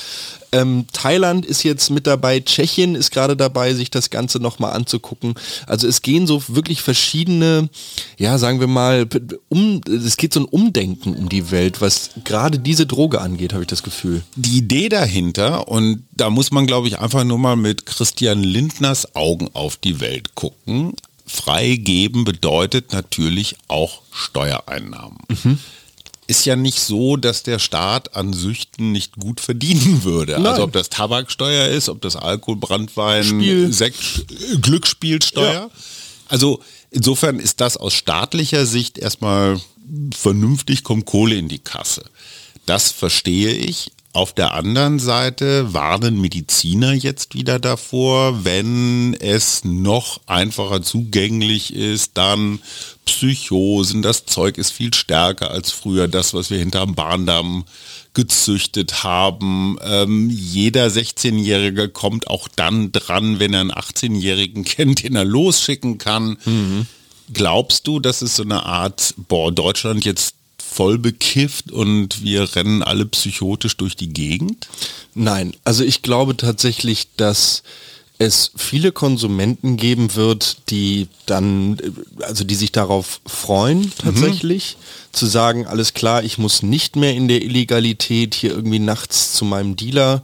Ähm, 0.58 0.86
Thailand 0.92 1.46
ist 1.46 1.64
jetzt 1.64 1.92
mit 1.92 2.08
dabei, 2.08 2.40
Tschechien 2.40 2.96
ist 2.96 3.12
gerade 3.12 3.38
dabei, 3.38 3.74
sich 3.74 3.92
das 3.92 4.10
Ganze 4.10 4.40
nochmal 4.40 4.74
anzugucken. 4.74 5.36
Also 5.68 5.88
es 5.88 6.02
gehen 6.02 6.26
so 6.26 6.42
wirklich 6.48 6.82
verschiedene, 6.82 7.70
ja, 8.18 8.38
sagen 8.40 8.60
wir 8.60 8.68
mal, 8.68 9.08
um, 9.50 9.82
es 9.88 10.18
geht 10.18 10.34
so 10.34 10.40
ein 10.40 10.46
Umdenken 10.46 11.16
um 11.16 11.30
die 11.30 11.52
Welt, 11.52 11.80
was 11.80 12.10
gerade 12.24 12.58
diese 12.58 12.88
Droge 12.88 13.22
angeht, 13.22 13.54
habe 13.54 13.64
ich 13.64 13.70
das 13.70 13.84
Gefühl. 13.84 14.24
Die 14.36 14.58
Idee 14.58 14.90
dahinter, 14.90 15.68
und 15.68 16.04
da 16.12 16.32
muss 16.32 16.52
man, 16.52 16.66
glaube 16.66 16.88
ich, 16.88 17.00
einfach 17.00 17.24
nur 17.24 17.38
mal 17.38 17.56
mit 17.56 17.86
Christian 17.86 18.42
Lindners 18.42 19.16
Augen 19.16 19.50
auf 19.54 19.78
die 19.78 20.00
Welt 20.00 20.34
gucken. 20.34 20.94
Freigeben 21.28 22.24
bedeutet 22.24 22.94
natürlich 22.94 23.58
auch 23.68 24.02
Steuereinnahmen. 24.12 25.20
Mhm 25.30 25.60
ist 26.28 26.46
ja 26.46 26.56
nicht 26.58 26.80
so, 26.80 27.16
dass 27.16 27.44
der 27.44 27.58
Staat 27.58 28.16
an 28.16 28.34
Süchten 28.34 28.92
nicht 28.92 29.16
gut 29.16 29.40
verdienen 29.40 30.04
würde. 30.04 30.34
Also 30.34 30.44
Nein. 30.44 30.52
Also 30.54 30.64
ob 30.64 30.74
das 30.74 30.90
Tabaksteuer 30.90 31.70
ist, 31.70 31.88
ob 31.90 32.02
das 32.02 32.18
Alkohol, 32.18 32.58
Brandwein, 32.58 33.24
Spiel. 33.24 33.72
Sekt, 33.74 34.26
Glücksspielsteuer. 34.62 35.54
Ja. 35.54 35.70
Also 36.28 36.62
insofern 36.92 37.40
ist 37.40 37.62
das 37.62 37.78
aus 37.78 37.94
staatlicher 37.94 38.66
Sicht 38.66 38.98
erstmal 38.98 39.60
vernünftig, 40.14 40.84
kommt 40.84 41.06
Kohle 41.06 41.36
in 41.36 41.48
die 41.48 41.60
Kasse. 41.60 42.04
Das 42.66 42.92
verstehe 42.92 43.54
ich. 43.54 43.92
Auf 44.18 44.34
der 44.34 44.56
anderen 44.56 44.98
Seite 44.98 45.76
warnen 45.76 46.20
Mediziner 46.20 46.92
jetzt 46.92 47.36
wieder 47.36 47.60
davor, 47.60 48.44
wenn 48.44 49.14
es 49.14 49.64
noch 49.64 50.22
einfacher 50.26 50.82
zugänglich 50.82 51.72
ist, 51.76 52.14
dann 52.18 52.58
Psychosen, 53.06 54.02
das 54.02 54.26
Zeug 54.26 54.58
ist 54.58 54.72
viel 54.72 54.92
stärker 54.96 55.52
als 55.52 55.70
früher, 55.70 56.08
das, 56.08 56.34
was 56.34 56.50
wir 56.50 56.58
hinterm 56.58 56.96
Bahndamm 56.96 57.66
gezüchtet 58.16 59.04
haben. 59.04 59.78
Ähm, 59.84 60.32
jeder 60.32 60.88
16-Jährige 60.88 61.88
kommt 61.88 62.28
auch 62.28 62.48
dann 62.48 62.92
dran, 62.92 63.40
wenn 63.40 63.54
er 63.54 63.62
einen 63.62 63.72
18-Jährigen 63.72 64.64
kennt, 64.66 65.04
den 65.04 65.16
er 65.16 65.26
losschicken 65.26 66.00
kann. 66.00 66.38
Mhm. 66.44 66.88
Glaubst 67.32 67.86
du, 67.86 68.00
dass 68.00 68.24
es 68.24 68.38
so 68.38 68.42
eine 68.42 68.66
Art, 68.66 69.14
boah, 69.28 69.52
Deutschland 69.52 70.06
jetzt 70.06 70.37
voll 70.78 71.00
bekifft 71.00 71.72
und 71.72 72.22
wir 72.22 72.56
rennen 72.56 72.84
alle 72.84 73.08
psychotisch 73.08 73.78
durch 73.78 73.96
die 73.96 74.10
Gegend? 74.10 74.68
Nein, 75.16 75.56
also 75.64 75.84
ich 75.84 76.04
glaube 76.04 76.38
tatsächlich, 76.38 77.08
dass 77.18 77.64
es 78.20 78.52
viele 78.56 78.92
Konsumenten 78.92 79.78
geben 79.78 80.16
wird, 80.16 80.70
die 80.70 81.08
dann, 81.28 81.78
also 82.22 82.44
die 82.44 82.56
sich 82.56 82.72
darauf 82.72 83.20
freuen 83.28 83.92
tatsächlich, 83.96 84.78
mhm. 84.78 85.16
zu 85.16 85.26
sagen, 85.28 85.68
alles 85.68 85.94
klar, 85.94 86.24
ich 86.24 86.40
muss 86.40 86.64
nicht 86.64 86.96
mehr 86.96 87.14
in 87.14 87.28
der 87.28 87.44
Illegalität 87.44 88.34
hier 88.34 88.52
irgendwie 88.52 88.80
nachts 88.80 89.34
zu 89.34 89.46
meinem 89.46 89.76
Dealer 89.76 90.24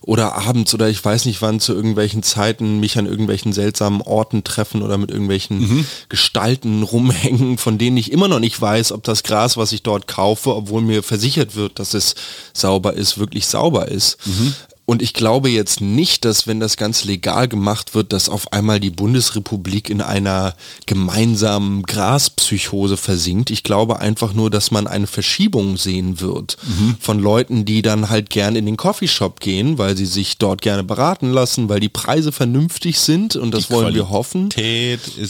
oder 0.00 0.36
abends 0.36 0.72
oder 0.72 0.88
ich 0.88 1.04
weiß 1.04 1.26
nicht 1.26 1.42
wann 1.42 1.60
zu 1.60 1.74
irgendwelchen 1.74 2.22
Zeiten 2.22 2.80
mich 2.80 2.96
an 2.96 3.06
irgendwelchen 3.06 3.52
seltsamen 3.52 4.00
Orten 4.00 4.42
treffen 4.42 4.80
oder 4.80 4.96
mit 4.96 5.10
irgendwelchen 5.10 5.58
mhm. 5.58 5.86
Gestalten 6.08 6.82
rumhängen, 6.82 7.58
von 7.58 7.76
denen 7.76 7.98
ich 7.98 8.10
immer 8.10 8.28
noch 8.28 8.40
nicht 8.40 8.58
weiß, 8.58 8.92
ob 8.92 9.02
das 9.02 9.22
Gras, 9.22 9.58
was 9.58 9.72
ich 9.72 9.82
dort 9.82 10.06
kaufe, 10.06 10.54
obwohl 10.54 10.80
mir 10.80 11.02
versichert 11.02 11.56
wird, 11.56 11.78
dass 11.78 11.92
es 11.92 12.14
sauber 12.54 12.94
ist, 12.94 13.18
wirklich 13.18 13.46
sauber 13.46 13.88
ist. 13.88 14.16
Mhm. 14.24 14.54
Und 14.86 15.00
ich 15.00 15.14
glaube 15.14 15.48
jetzt 15.48 15.80
nicht, 15.80 16.26
dass 16.26 16.46
wenn 16.46 16.60
das 16.60 16.76
ganz 16.76 17.04
legal 17.04 17.48
gemacht 17.48 17.94
wird, 17.94 18.12
dass 18.12 18.28
auf 18.28 18.52
einmal 18.52 18.80
die 18.80 18.90
Bundesrepublik 18.90 19.88
in 19.88 20.02
einer 20.02 20.54
gemeinsamen 20.84 21.84
Graspsychose 21.84 22.98
versinkt. 22.98 23.50
Ich 23.50 23.62
glaube 23.62 24.00
einfach 24.00 24.34
nur, 24.34 24.50
dass 24.50 24.70
man 24.70 24.86
eine 24.86 25.06
Verschiebung 25.06 25.78
sehen 25.78 26.20
wird 26.20 26.58
mhm. 26.66 26.96
von 27.00 27.18
Leuten, 27.18 27.64
die 27.64 27.80
dann 27.80 28.10
halt 28.10 28.28
gern 28.28 28.56
in 28.56 28.66
den 28.66 28.76
Coffeeshop 28.76 29.40
gehen, 29.40 29.78
weil 29.78 29.96
sie 29.96 30.04
sich 30.04 30.36
dort 30.36 30.60
gerne 30.60 30.84
beraten 30.84 31.30
lassen, 31.30 31.70
weil 31.70 31.80
die 31.80 31.88
Preise 31.88 32.30
vernünftig 32.30 32.98
sind 33.00 33.36
und 33.36 33.54
das 33.54 33.68
die 33.68 33.72
wollen 33.72 33.94
Qualität 33.94 34.02
wir 34.02 34.10
hoffen. 34.10 34.48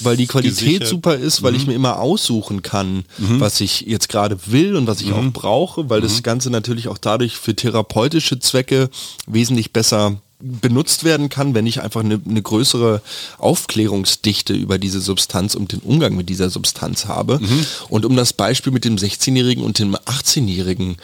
weil 0.02 0.16
die 0.16 0.26
Qualität 0.26 0.58
gesichert. 0.58 0.88
super 0.88 1.14
ist, 1.14 1.44
weil 1.44 1.52
mhm. 1.52 1.58
ich 1.58 1.66
mir 1.68 1.74
immer 1.74 2.00
aussuchen 2.00 2.62
kann, 2.62 3.04
mhm. 3.18 3.38
was 3.38 3.60
ich 3.60 3.82
jetzt 3.82 4.08
gerade 4.08 4.36
will 4.46 4.74
und 4.74 4.88
was 4.88 5.00
ich 5.00 5.12
auch 5.12 5.22
mhm. 5.22 5.32
brauche, 5.32 5.88
weil 5.88 6.00
das 6.00 6.16
mhm. 6.16 6.22
Ganze 6.24 6.50
natürlich 6.50 6.88
auch 6.88 6.98
dadurch 6.98 7.36
für 7.36 7.54
therapeutische 7.54 8.40
Zwecke 8.40 8.90
wesentlich 9.28 9.43
besser 9.72 10.16
benutzt 10.44 11.04
werden 11.04 11.30
kann, 11.30 11.54
wenn 11.54 11.66
ich 11.66 11.80
einfach 11.80 12.00
eine, 12.00 12.20
eine, 12.28 12.42
größere 12.42 13.00
Aufklärungsdichte 13.38 14.52
über 14.52 14.78
diese 14.78 15.00
Substanz 15.00 15.54
und 15.54 15.72
den 15.72 15.80
Umgang 15.80 16.16
mit 16.16 16.28
dieser 16.28 16.50
Substanz 16.50 17.06
habe. 17.06 17.38
Mhm. 17.40 17.66
Und 17.88 18.04
um 18.04 18.14
das 18.14 18.34
Beispiel 18.34 18.72
mit 18.72 18.84
dem 18.84 18.96
16-Jährigen 18.96 19.64
und 19.64 19.78
dem 19.78 19.96
18-Jährigen 19.96 20.96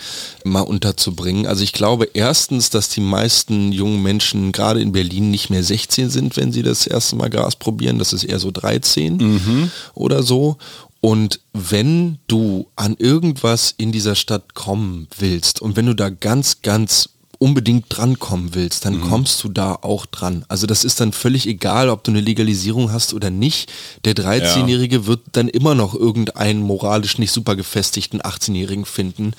mal 0.45 0.61
unterzubringen. 0.61 1.47
Also 1.47 1.63
ich 1.63 1.73
glaube 1.73 2.09
erstens, 2.13 2.69
dass 2.69 2.91
die 2.91 3.01
meisten 3.01 3.73
jungen 3.73 4.03
Menschen 4.03 4.53
gerade 4.53 4.83
in 4.83 4.93
Berlin 4.93 5.31
nicht 5.31 5.49
mehr 5.49 5.65
16 5.65 6.11
sind, 6.11 6.37
wenn 6.37 6.53
sie 6.53 6.63
das 6.63 6.87
erste 6.87 7.17
Mal 7.17 7.31
Gras 7.31 7.57
probieren. 7.57 7.99
Das 7.99 8.13
ist 8.13 8.25
eher 8.25 8.41
so 8.41 8.51
13 8.51 9.17
mhm. 9.17 9.71
oder 9.95 10.23
so. 10.23 10.59
Und 11.01 11.41
wenn 11.55 12.19
du 12.27 12.67
an 12.77 12.95
irgendwas 12.99 13.75
in 13.79 13.91
dieser 13.91 14.17
Stadt 14.17 14.55
kommen 14.55 15.09
willst 15.19 15.63
und 15.63 15.77
wenn 15.77 15.87
du 15.87 15.95
da 15.95 16.11
ganz, 16.11 16.61
ganz 16.61 17.09
unbedingt 17.41 17.87
drankommen 17.89 18.55
willst, 18.55 18.85
dann 18.85 18.99
mhm. 18.99 19.09
kommst 19.09 19.43
du 19.43 19.49
da 19.49 19.73
auch 19.81 20.05
dran. 20.05 20.45
Also 20.49 20.67
das 20.67 20.85
ist 20.85 21.01
dann 21.01 21.13
völlig 21.13 21.47
egal, 21.47 21.89
ob 21.89 22.05
du 22.05 22.11
eine 22.11 22.21
Legalisierung 22.21 22.93
hast 22.93 23.15
oder 23.15 23.31
nicht. 23.31 23.73
Der 24.05 24.15
13-Jährige 24.15 24.97
ja. 24.97 25.07
wird 25.07 25.21
dann 25.33 25.49
immer 25.49 25.75
noch 25.75 25.95
irgendeinen 25.95 26.61
moralisch 26.61 27.17
nicht 27.17 27.33
super 27.33 27.57
gefestigten 27.57 28.21
18-Jährigen 28.21 28.85
finden, 28.85 29.33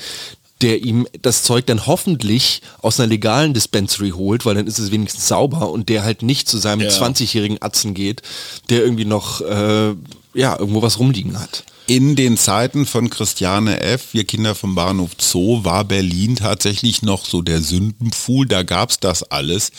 der 0.64 0.84
ihm 0.84 1.08
das 1.22 1.44
Zeug 1.44 1.68
dann 1.68 1.86
hoffentlich 1.86 2.64
aus 2.82 3.00
einer 3.00 3.08
legalen 3.08 3.54
Dispensary 3.54 4.10
holt, 4.10 4.48
weil 4.48 4.56
dann 4.56 4.68
ist 4.68 4.80
es 4.80 4.90
wenigstens 4.90 5.28
sauber 5.28 5.70
und 5.70 5.88
der 5.88 6.04
halt 6.04 6.24
nicht 6.24 6.50
zu 6.50 6.58
seinem 6.58 6.82
ja. 6.82 6.90
20-jährigen 6.90 7.62
Atzen 7.62 7.94
geht, 7.94 8.24
der 8.72 8.82
irgendwie 8.82 9.06
noch 9.06 9.42
äh, 9.42 9.94
ja, 10.34 10.58
irgendwo 10.58 10.82
was 10.82 10.98
rumliegen 10.98 11.40
hat 11.40 11.66
in 11.92 12.16
den 12.16 12.38
Zeiten 12.38 12.86
von 12.86 13.10
Christiane 13.10 13.82
F., 13.82 14.14
wir 14.14 14.24
Kinder 14.24 14.56
vom 14.56 14.76
Bahnhof 14.76 15.12
Zoo, 15.20 15.66
war 15.66 15.84
Berlin 15.84 16.38
tatsächlich 16.38 17.02
noch 17.02 17.26
so 17.26 17.42
der 17.42 17.62
Sündenpfuhl, 17.62 18.48
da 18.48 18.64
gab 18.64 18.92
es 18.92 19.02
das 19.02 19.24
alles. 19.24 19.74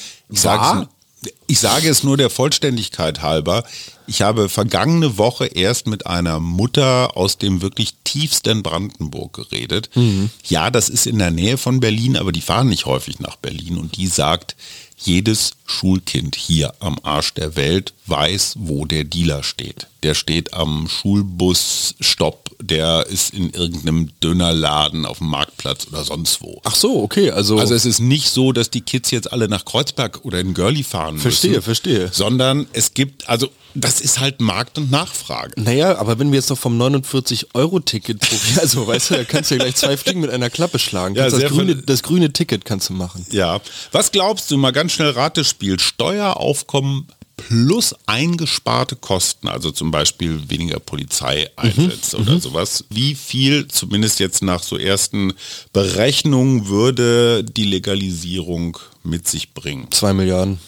Ich, 1.25 1.33
ich 1.47 1.59
sage 1.59 1.89
es 1.89 2.03
nur 2.03 2.19
der 2.19 2.29
Vollständigkeit 2.29 3.23
halber. 3.23 3.65
Ich 4.07 4.21
habe 4.21 4.51
vergangene 4.51 5.17
Woche 5.17 5.47
erst 5.47 5.87
mit 5.87 6.07
einer 6.07 6.39
Mutter 6.39 7.17
aus 7.17 7.39
dem 7.39 7.63
wirklich 7.63 7.95
tiefsten 8.05 8.63
Brandenburg 8.63 9.33
geredet. 9.33 9.89
Mhm. 9.95 10.29
Ja, 10.45 10.71
das 10.71 10.91
ist 10.91 11.07
in 11.07 11.19
der 11.19 11.31
Nähe 11.31 11.57
von 11.57 11.81
Berlin, 11.81 12.19
aber 12.19 12.31
die 12.31 12.43
fahren 12.43 12.69
nicht 12.69 12.85
häufig 12.85 13.21
nach 13.21 13.37
Berlin 13.37 13.79
und 13.79 13.97
die 13.97 14.07
sagt, 14.07 14.55
jedes 14.99 15.53
Schulkind 15.67 16.37
hier 16.37 16.75
am 16.81 16.99
Arsch 17.03 17.35
der 17.35 17.57
Welt 17.57 17.95
weiß, 18.07 18.55
wo 18.59 18.85
der 18.85 19.05
Dealer 19.05 19.43
steht. 19.43 19.87
Der 20.03 20.15
steht 20.15 20.55
am 20.55 20.89
Schulbusstopp, 20.89 22.51
der 22.61 23.07
ist 23.07 23.33
in 23.33 23.51
irgendeinem 23.51 24.11
Dönerladen 24.23 25.07
auf 25.07 25.19
dem 25.19 25.29
Marktplatz 25.29 25.87
oder 25.89 26.05
sonst 26.05 26.43
wo. 26.43 26.61
Ach 26.65 26.75
so, 26.75 27.03
okay. 27.03 27.31
Also, 27.31 27.59
also 27.59 27.75
es 27.75 27.87
ist 27.87 28.01
nicht 28.01 28.29
so, 28.29 28.53
dass 28.53 28.71
die 28.71 28.81
Kids 28.81 29.11
jetzt 29.11 29.33
alle 29.33 29.49
nach 29.49 29.65
Kreuzberg 29.65 30.25
oder 30.25 30.41
in 30.41 30.55
Görli 30.55 30.83
fahren 30.83 31.19
verstehe, 31.19 31.53
müssen. 31.53 31.63
Verstehe, 31.63 32.01
verstehe. 32.01 32.11
Sondern 32.13 32.67
es 32.73 32.95
gibt, 32.95 33.29
also 33.29 33.49
das 33.75 34.01
ist 34.01 34.21
halt 34.21 34.41
Markt 34.41 34.77
und 34.79 34.91
Nachfrage. 34.91 35.53
Naja, 35.57 35.97
aber 35.97 36.19
wenn 36.19 36.31
wir 36.31 36.39
jetzt 36.39 36.51
noch 36.51 36.59
vom 36.59 36.81
49-Euro-Ticket 36.81 38.21
probieren, 38.21 38.59
also 38.61 38.87
weißt 38.87 39.11
du, 39.11 39.15
da 39.15 39.25
kannst 39.25 39.51
du 39.51 39.55
ja 39.55 39.63
gleich 39.63 39.77
zwei 39.77 39.97
Fliegen 39.97 40.21
mit 40.21 40.31
einer 40.31 40.51
Klappe 40.51 40.79
schlagen. 40.79 41.15
Ja, 41.15 41.29
das, 41.29 41.43
grüne, 41.45 41.77
das 41.77 42.03
grüne 42.03 42.33
Ticket 42.33 42.65
kannst 42.65 42.91
du 42.91 42.93
machen. 42.93 43.25
Ja. 43.31 43.61
Was 43.93 44.13
glaubst 44.13 44.51
du, 44.51 44.59
mal 44.59 44.73
ganz 44.73 44.93
schnell 44.93 45.11
Ratespiel, 45.53 45.79
Steueraufkommen 45.79 47.07
plus 47.37 47.95
eingesparte 48.07 48.97
Kosten, 48.97 49.49
also 49.49 49.71
zum 49.73 49.91
Beispiel 49.91 50.49
weniger 50.49 50.79
Polizeieinsätze 50.79 52.17
mhm, 52.17 52.23
oder 52.23 52.35
mhm. 52.35 52.41
sowas. 52.41 52.85
Wie 52.91 53.15
viel, 53.15 53.69
zumindest 53.69 54.21
jetzt 54.21 54.43
nach 54.43 54.63
so 54.63 54.77
ersten 54.79 55.33
Berechnungen, 55.73 56.69
würde 56.69 57.45
die 57.45 57.65
Legalisierung 57.65 58.79
mit 59.03 59.27
sich 59.29 59.55
bringen? 59.55 59.89
Zwei 59.91 60.13
Milliarden. 60.13 60.59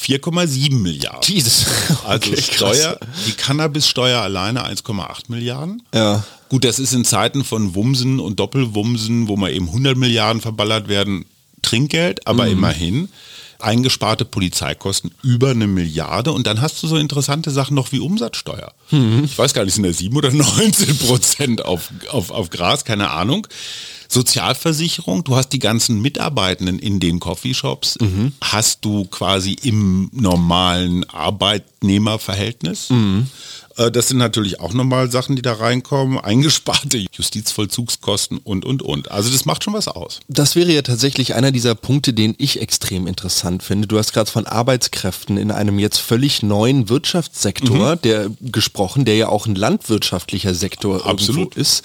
4,7 0.00 0.74
Milliarden. 0.74 1.20
Jesus. 1.22 1.66
Also 2.04 2.30
okay, 2.30 2.42
Steuer, 2.42 2.98
die 3.26 3.32
Cannabissteuer 3.32 4.20
alleine 4.20 4.66
1,8 4.66 5.24
Milliarden. 5.28 5.82
Ja. 5.94 6.24
Gut, 6.48 6.64
das 6.64 6.78
ist 6.78 6.92
in 6.92 7.04
Zeiten 7.04 7.44
von 7.44 7.74
Wumsen 7.74 8.20
und 8.20 8.40
Doppelwumsen, 8.40 9.28
wo 9.28 9.36
mal 9.36 9.52
eben 9.52 9.68
100 9.68 9.96
Milliarden 9.96 10.42
verballert 10.42 10.88
werden, 10.88 11.24
Trinkgeld, 11.62 12.26
aber 12.26 12.46
mhm. 12.46 12.52
immerhin 12.52 13.08
eingesparte 13.58 14.24
Polizeikosten 14.24 15.12
über 15.22 15.50
eine 15.50 15.66
Milliarde 15.66 16.32
und 16.32 16.46
dann 16.46 16.60
hast 16.60 16.82
du 16.82 16.86
so 16.86 16.96
interessante 16.96 17.50
Sachen 17.50 17.74
noch 17.74 17.92
wie 17.92 18.00
Umsatzsteuer. 18.00 18.72
Mhm. 18.90 19.22
Ich 19.24 19.36
weiß 19.36 19.54
gar 19.54 19.64
nicht, 19.64 19.74
sind 19.74 19.84
da 19.84 19.92
7 19.92 20.16
oder 20.16 20.30
19 20.32 20.98
Prozent 20.98 21.64
auf, 21.64 21.90
auf, 22.10 22.30
auf 22.30 22.50
Gras, 22.50 22.84
keine 22.84 23.10
Ahnung. 23.10 23.46
Sozialversicherung, 24.08 25.24
du 25.24 25.36
hast 25.36 25.48
die 25.48 25.58
ganzen 25.58 26.00
Mitarbeitenden 26.00 26.78
in 26.78 27.00
den 27.00 27.20
Coffeeshops, 27.20 27.98
mhm. 28.00 28.32
hast 28.40 28.84
du 28.84 29.06
quasi 29.06 29.56
im 29.62 30.10
normalen 30.12 31.08
Arbeitnehmerverhältnis. 31.08 32.90
Mhm. 32.90 33.28
Äh, 33.76 33.90
das 33.90 34.08
sind 34.08 34.18
natürlich 34.18 34.60
auch 34.60 34.72
nochmal 34.72 35.10
Sachen, 35.10 35.36
die 35.36 35.42
da 35.42 35.54
reinkommen. 35.54 36.18
Eingesparte 36.18 36.98
Justizvollzugskosten 37.12 38.38
und, 38.38 38.64
und, 38.64 38.82
und. 38.82 39.10
Also 39.10 39.30
das 39.30 39.44
macht 39.44 39.64
schon 39.64 39.74
was 39.74 39.88
aus. 39.88 40.20
Das 40.28 40.56
wäre 40.56 40.72
ja 40.72 40.82
tatsächlich 40.82 41.34
einer 41.34 41.52
dieser 41.52 41.74
Punkte, 41.74 42.12
den 42.12 42.34
ich 42.38 42.60
extrem 42.60 43.06
interessant 43.06 43.62
finde. 43.62 43.88
Du 43.88 43.98
hast 43.98 44.12
gerade 44.12 44.30
von 44.30 44.46
Arbeitskräften 44.46 45.36
in 45.36 45.50
einem 45.50 45.78
jetzt 45.78 45.98
völlig 45.98 46.42
neuen 46.42 46.88
Wirtschaftssektor, 46.88 47.96
mhm. 47.96 48.02
der 48.02 48.30
gesprochen, 48.40 49.04
der 49.04 49.16
ja 49.16 49.28
auch 49.28 49.46
ein 49.46 49.54
landwirtschaftlicher 49.54 50.54
Sektor 50.54 51.06
Absolut. 51.06 51.56
ist. 51.56 51.84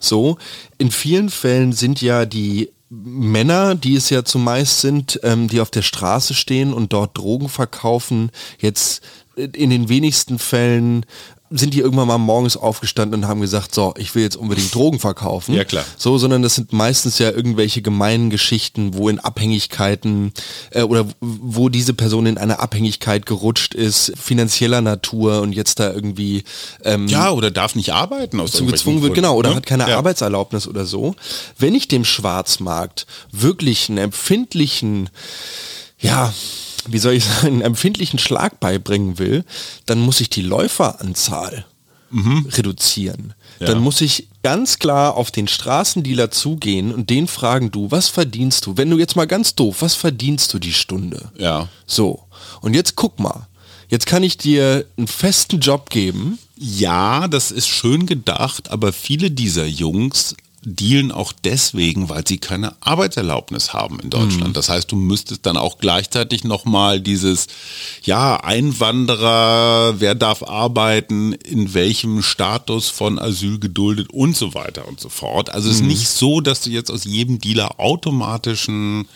So, 0.00 0.38
in 0.78 0.90
vielen 0.90 1.30
Fällen 1.30 1.72
sind 1.72 2.00
ja 2.00 2.26
die 2.26 2.70
Männer, 2.92 3.76
die 3.76 3.94
es 3.94 4.10
ja 4.10 4.24
zumeist 4.24 4.80
sind, 4.80 5.20
ähm, 5.22 5.46
die 5.46 5.60
auf 5.60 5.70
der 5.70 5.82
Straße 5.82 6.34
stehen 6.34 6.72
und 6.72 6.92
dort 6.92 7.16
Drogen 7.16 7.48
verkaufen, 7.48 8.30
jetzt 8.58 9.02
in 9.36 9.70
den 9.70 9.88
wenigsten 9.88 10.38
Fällen 10.38 11.06
sind 11.52 11.74
die 11.74 11.80
irgendwann 11.80 12.06
mal 12.06 12.18
morgens 12.18 12.56
aufgestanden 12.56 13.22
und 13.22 13.28
haben 13.28 13.40
gesagt, 13.40 13.74
so, 13.74 13.92
ich 13.98 14.14
will 14.14 14.22
jetzt 14.22 14.36
unbedingt 14.36 14.72
Drogen 14.72 15.00
verkaufen. 15.00 15.52
Ja, 15.54 15.64
klar. 15.64 15.84
So, 15.96 16.16
sondern 16.16 16.42
das 16.42 16.54
sind 16.54 16.72
meistens 16.72 17.18
ja 17.18 17.30
irgendwelche 17.30 17.82
gemeinen 17.82 18.30
Geschichten, 18.30 18.94
wo 18.94 19.08
in 19.08 19.18
Abhängigkeiten 19.18 20.32
äh, 20.70 20.82
oder 20.82 21.06
wo 21.20 21.68
diese 21.68 21.92
Person 21.92 22.26
in 22.26 22.38
eine 22.38 22.60
Abhängigkeit 22.60 23.26
gerutscht 23.26 23.74
ist, 23.74 24.12
finanzieller 24.16 24.80
Natur 24.80 25.40
und 25.40 25.52
jetzt 25.52 25.80
da 25.80 25.92
irgendwie 25.92 26.44
ähm, 26.84 27.08
Ja, 27.08 27.32
oder 27.32 27.50
darf 27.50 27.74
nicht 27.74 27.92
arbeiten 27.92 28.38
aus 28.38 28.52
zu 28.52 28.64
gezwungen 28.64 29.02
wird, 29.02 29.14
genau, 29.14 29.34
oder 29.34 29.50
ne? 29.50 29.56
hat 29.56 29.66
keine 29.66 29.88
ja. 29.88 29.96
Arbeitserlaubnis 29.96 30.68
oder 30.68 30.86
so. 30.86 31.16
Wenn 31.58 31.74
ich 31.74 31.88
dem 31.88 32.04
Schwarzmarkt 32.04 33.06
wirklich 33.32 33.88
einen 33.88 33.98
empfindlichen 33.98 35.10
ja, 36.00 36.32
wie 36.88 36.98
soll 36.98 37.14
ich 37.14 37.24
sagen, 37.24 37.46
einen 37.46 37.62
empfindlichen 37.62 38.18
Schlag 38.18 38.60
beibringen 38.60 39.18
will, 39.18 39.44
dann 39.86 40.00
muss 40.00 40.20
ich 40.20 40.30
die 40.30 40.42
Läuferanzahl 40.42 41.64
mhm. 42.10 42.46
reduzieren. 42.52 43.34
Ja. 43.58 43.66
Dann 43.66 43.80
muss 43.80 44.00
ich 44.00 44.28
ganz 44.42 44.78
klar 44.78 45.16
auf 45.16 45.30
den 45.30 45.48
Straßendealer 45.48 46.30
zugehen 46.30 46.92
und 46.92 47.10
den 47.10 47.28
fragen, 47.28 47.70
du, 47.70 47.90
was 47.90 48.08
verdienst 48.08 48.66
du? 48.66 48.76
Wenn 48.76 48.90
du 48.90 48.98
jetzt 48.98 49.16
mal 49.16 49.26
ganz 49.26 49.54
doof, 49.54 49.76
was 49.80 49.94
verdienst 49.94 50.52
du 50.54 50.58
die 50.58 50.72
Stunde? 50.72 51.30
Ja. 51.36 51.68
So. 51.86 52.24
Und 52.60 52.74
jetzt 52.74 52.96
guck 52.96 53.18
mal. 53.20 53.46
Jetzt 53.88 54.06
kann 54.06 54.22
ich 54.22 54.38
dir 54.38 54.86
einen 54.96 55.08
festen 55.08 55.58
Job 55.58 55.90
geben. 55.90 56.38
Ja, 56.56 57.26
das 57.26 57.50
ist 57.50 57.68
schön 57.68 58.06
gedacht, 58.06 58.70
aber 58.70 58.92
viele 58.92 59.30
dieser 59.30 59.66
Jungs 59.66 60.36
dealen 60.62 61.10
auch 61.10 61.32
deswegen, 61.32 62.08
weil 62.08 62.26
sie 62.26 62.38
keine 62.38 62.74
Arbeitserlaubnis 62.80 63.72
haben 63.72 63.98
in 64.00 64.10
Deutschland. 64.10 64.48
Mhm. 64.48 64.52
Das 64.52 64.68
heißt, 64.68 64.92
du 64.92 64.96
müsstest 64.96 65.46
dann 65.46 65.56
auch 65.56 65.78
gleichzeitig 65.78 66.44
nochmal 66.44 67.00
dieses, 67.00 67.46
ja, 68.02 68.36
Einwanderer, 68.36 70.00
wer 70.00 70.14
darf 70.14 70.42
arbeiten, 70.42 71.32
in 71.32 71.72
welchem 71.72 72.22
Status 72.22 72.90
von 72.90 73.18
Asyl 73.18 73.58
geduldet 73.58 74.10
und 74.10 74.36
so 74.36 74.54
weiter 74.54 74.86
und 74.86 75.00
so 75.00 75.08
fort. 75.08 75.50
Also 75.50 75.68
es 75.68 75.76
ist 75.76 75.82
mhm. 75.82 75.88
nicht 75.88 76.08
so, 76.08 76.40
dass 76.40 76.60
du 76.60 76.70
jetzt 76.70 76.90
aus 76.90 77.04
jedem 77.04 77.38
Dealer 77.38 77.80
automatischen 77.80 79.08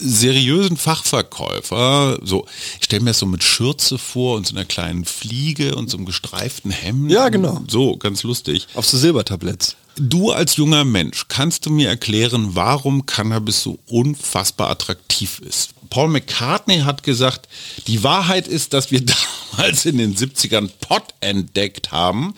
seriösen 0.00 0.76
Fachverkäufer, 0.76 2.20
so, 2.22 2.46
ich 2.78 2.84
stelle 2.84 3.02
mir 3.02 3.10
das 3.10 3.18
so 3.18 3.26
mit 3.26 3.42
Schürze 3.42 3.98
vor 3.98 4.36
und 4.36 4.46
so 4.46 4.54
einer 4.54 4.64
kleinen 4.64 5.04
Fliege 5.04 5.74
und 5.74 5.90
so 5.90 5.96
einem 5.96 6.06
gestreiften 6.06 6.70
Hemd. 6.70 7.10
Ja, 7.10 7.28
genau. 7.28 7.62
So, 7.68 7.96
ganz 7.96 8.22
lustig. 8.22 8.68
Auf 8.74 8.86
so 8.86 8.96
Silbertabletts. 8.96 9.76
Du 10.00 10.30
als 10.30 10.56
junger 10.56 10.84
Mensch, 10.84 11.26
kannst 11.28 11.66
du 11.66 11.70
mir 11.70 11.88
erklären, 11.88 12.54
warum 12.54 13.06
Cannabis 13.06 13.62
so 13.62 13.78
unfassbar 13.86 14.70
attraktiv 14.70 15.40
ist? 15.40 15.70
Paul 15.90 16.08
McCartney 16.08 16.80
hat 16.80 17.02
gesagt, 17.02 17.48
die 17.86 18.04
Wahrheit 18.04 18.46
ist, 18.46 18.72
dass 18.72 18.90
wir 18.90 19.04
damals 19.52 19.86
in 19.86 19.98
den 19.98 20.14
70ern 20.14 20.70
Pot 20.80 21.14
entdeckt 21.20 21.90
haben 21.90 22.34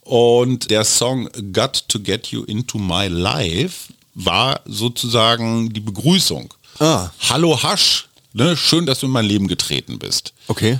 und 0.00 0.70
der 0.70 0.84
Song 0.84 1.28
Got 1.52 1.84
to 1.88 2.00
Get 2.00 2.28
You 2.28 2.44
Into 2.44 2.78
My 2.78 3.08
Life 3.08 3.92
war 4.14 4.60
sozusagen 4.64 5.72
die 5.72 5.80
Begrüßung. 5.80 6.52
Ah. 6.78 7.10
Hallo 7.28 7.62
Hasch, 7.62 8.08
ne? 8.32 8.56
schön, 8.56 8.86
dass 8.86 9.00
du 9.00 9.06
in 9.06 9.12
mein 9.12 9.24
Leben 9.24 9.48
getreten 9.48 9.98
bist. 9.98 10.32
Okay. 10.48 10.78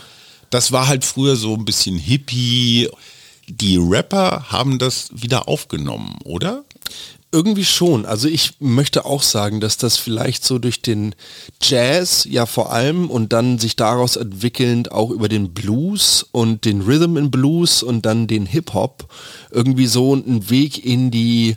Das 0.51 0.73
war 0.73 0.87
halt 0.87 1.05
früher 1.05 1.37
so 1.37 1.55
ein 1.55 1.65
bisschen 1.65 1.97
hippie. 1.97 2.89
Die 3.49 3.77
Rapper 3.77 4.47
haben 4.51 4.79
das 4.79 5.11
wieder 5.13 5.49
aufgenommen, 5.49 6.19
oder? 6.25 6.65
Irgendwie 7.35 7.65
schon. 7.65 8.05
Also 8.05 8.29
ich 8.29 8.55
möchte 8.61 9.07
auch 9.07 9.23
sagen, 9.23 9.61
dass 9.61 9.79
das 9.79 9.97
vielleicht 9.97 10.45
so 10.45 10.59
durch 10.59 10.83
den 10.83 11.15
Jazz 11.63 12.27
ja 12.29 12.45
vor 12.45 12.73
allem 12.73 13.11
und 13.11 13.33
dann 13.33 13.59
sich 13.59 13.75
daraus 13.75 14.17
entwickelnd 14.17 14.93
auch 14.93 15.11
über 15.11 15.29
den 15.29 15.55
Blues 15.55 16.27
und 16.31 16.67
den 16.67 16.83
Rhythm 16.83 17.17
in 17.17 17.31
Blues 17.31 17.83
und 17.83 18.05
dann 18.05 18.27
den 18.27 18.45
Hip-Hop 18.45 19.09
irgendwie 19.51 19.87
so 19.87 20.13
einen 20.13 20.51
Weg 20.51 20.85
in 20.85 21.11
die 21.11 21.57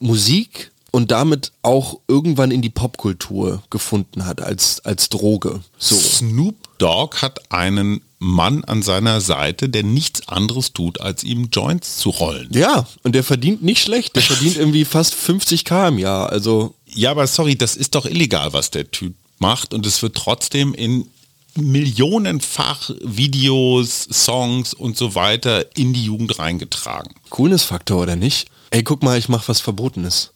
Musik 0.00 0.72
und 0.92 1.10
damit 1.10 1.52
auch 1.62 1.98
irgendwann 2.06 2.50
in 2.50 2.62
die 2.62 2.70
Popkultur 2.70 3.62
gefunden 3.70 4.26
hat 4.26 4.40
als, 4.40 4.84
als 4.84 5.08
Droge. 5.08 5.60
So. 5.78 5.96
Snoop 5.96 6.56
Dogg 6.78 7.22
hat 7.22 7.50
einen 7.50 8.02
Mann 8.22 8.62
an 8.64 8.82
seiner 8.82 9.20
Seite, 9.20 9.68
der 9.68 9.82
nichts 9.82 10.28
anderes 10.28 10.72
tut, 10.72 11.00
als 11.00 11.24
ihm 11.24 11.48
Joints 11.52 11.96
zu 11.96 12.10
rollen. 12.10 12.48
Ja, 12.52 12.86
und 13.02 13.14
der 13.14 13.24
verdient 13.24 13.62
nicht 13.62 13.82
schlecht. 13.82 14.14
Der 14.14 14.22
verdient 14.22 14.56
irgendwie 14.58 14.84
fast 14.84 15.14
50 15.14 15.64
k 15.64 15.88
im 15.88 15.98
Jahr. 15.98 16.30
Also 16.30 16.74
ja, 16.86 17.10
aber 17.10 17.26
sorry, 17.26 17.56
das 17.56 17.74
ist 17.74 17.94
doch 17.94 18.06
illegal, 18.06 18.52
was 18.52 18.70
der 18.70 18.90
Typ 18.90 19.14
macht. 19.38 19.74
Und 19.74 19.86
es 19.86 20.02
wird 20.02 20.16
trotzdem 20.16 20.72
in 20.72 21.08
millionenfach 21.56 22.90
Videos, 23.02 24.06
Songs 24.10 24.72
und 24.72 24.96
so 24.96 25.14
weiter 25.14 25.66
in 25.76 25.92
die 25.92 26.04
Jugend 26.04 26.38
reingetragen. 26.38 27.14
Coolness-Faktor, 27.30 28.02
oder 28.02 28.16
nicht? 28.16 28.48
Ey, 28.70 28.84
guck 28.84 29.02
mal, 29.02 29.18
ich 29.18 29.28
mach 29.28 29.48
was 29.48 29.60
Verbotenes. 29.60 30.30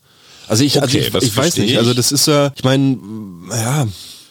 Also 0.49 0.65
ich, 0.65 0.81
also 0.83 0.99
okay, 0.99 1.07
also 1.07 1.19
ich, 1.19 1.33
ich 1.33 1.37
weiß 1.37 1.57
nicht, 1.59 1.79
also 1.79 1.95
das 1.95 2.13
ist 2.13 2.27
ja, 2.27 2.53
ich 2.57 2.65
meine, 2.65 2.99
ja. 3.51 3.87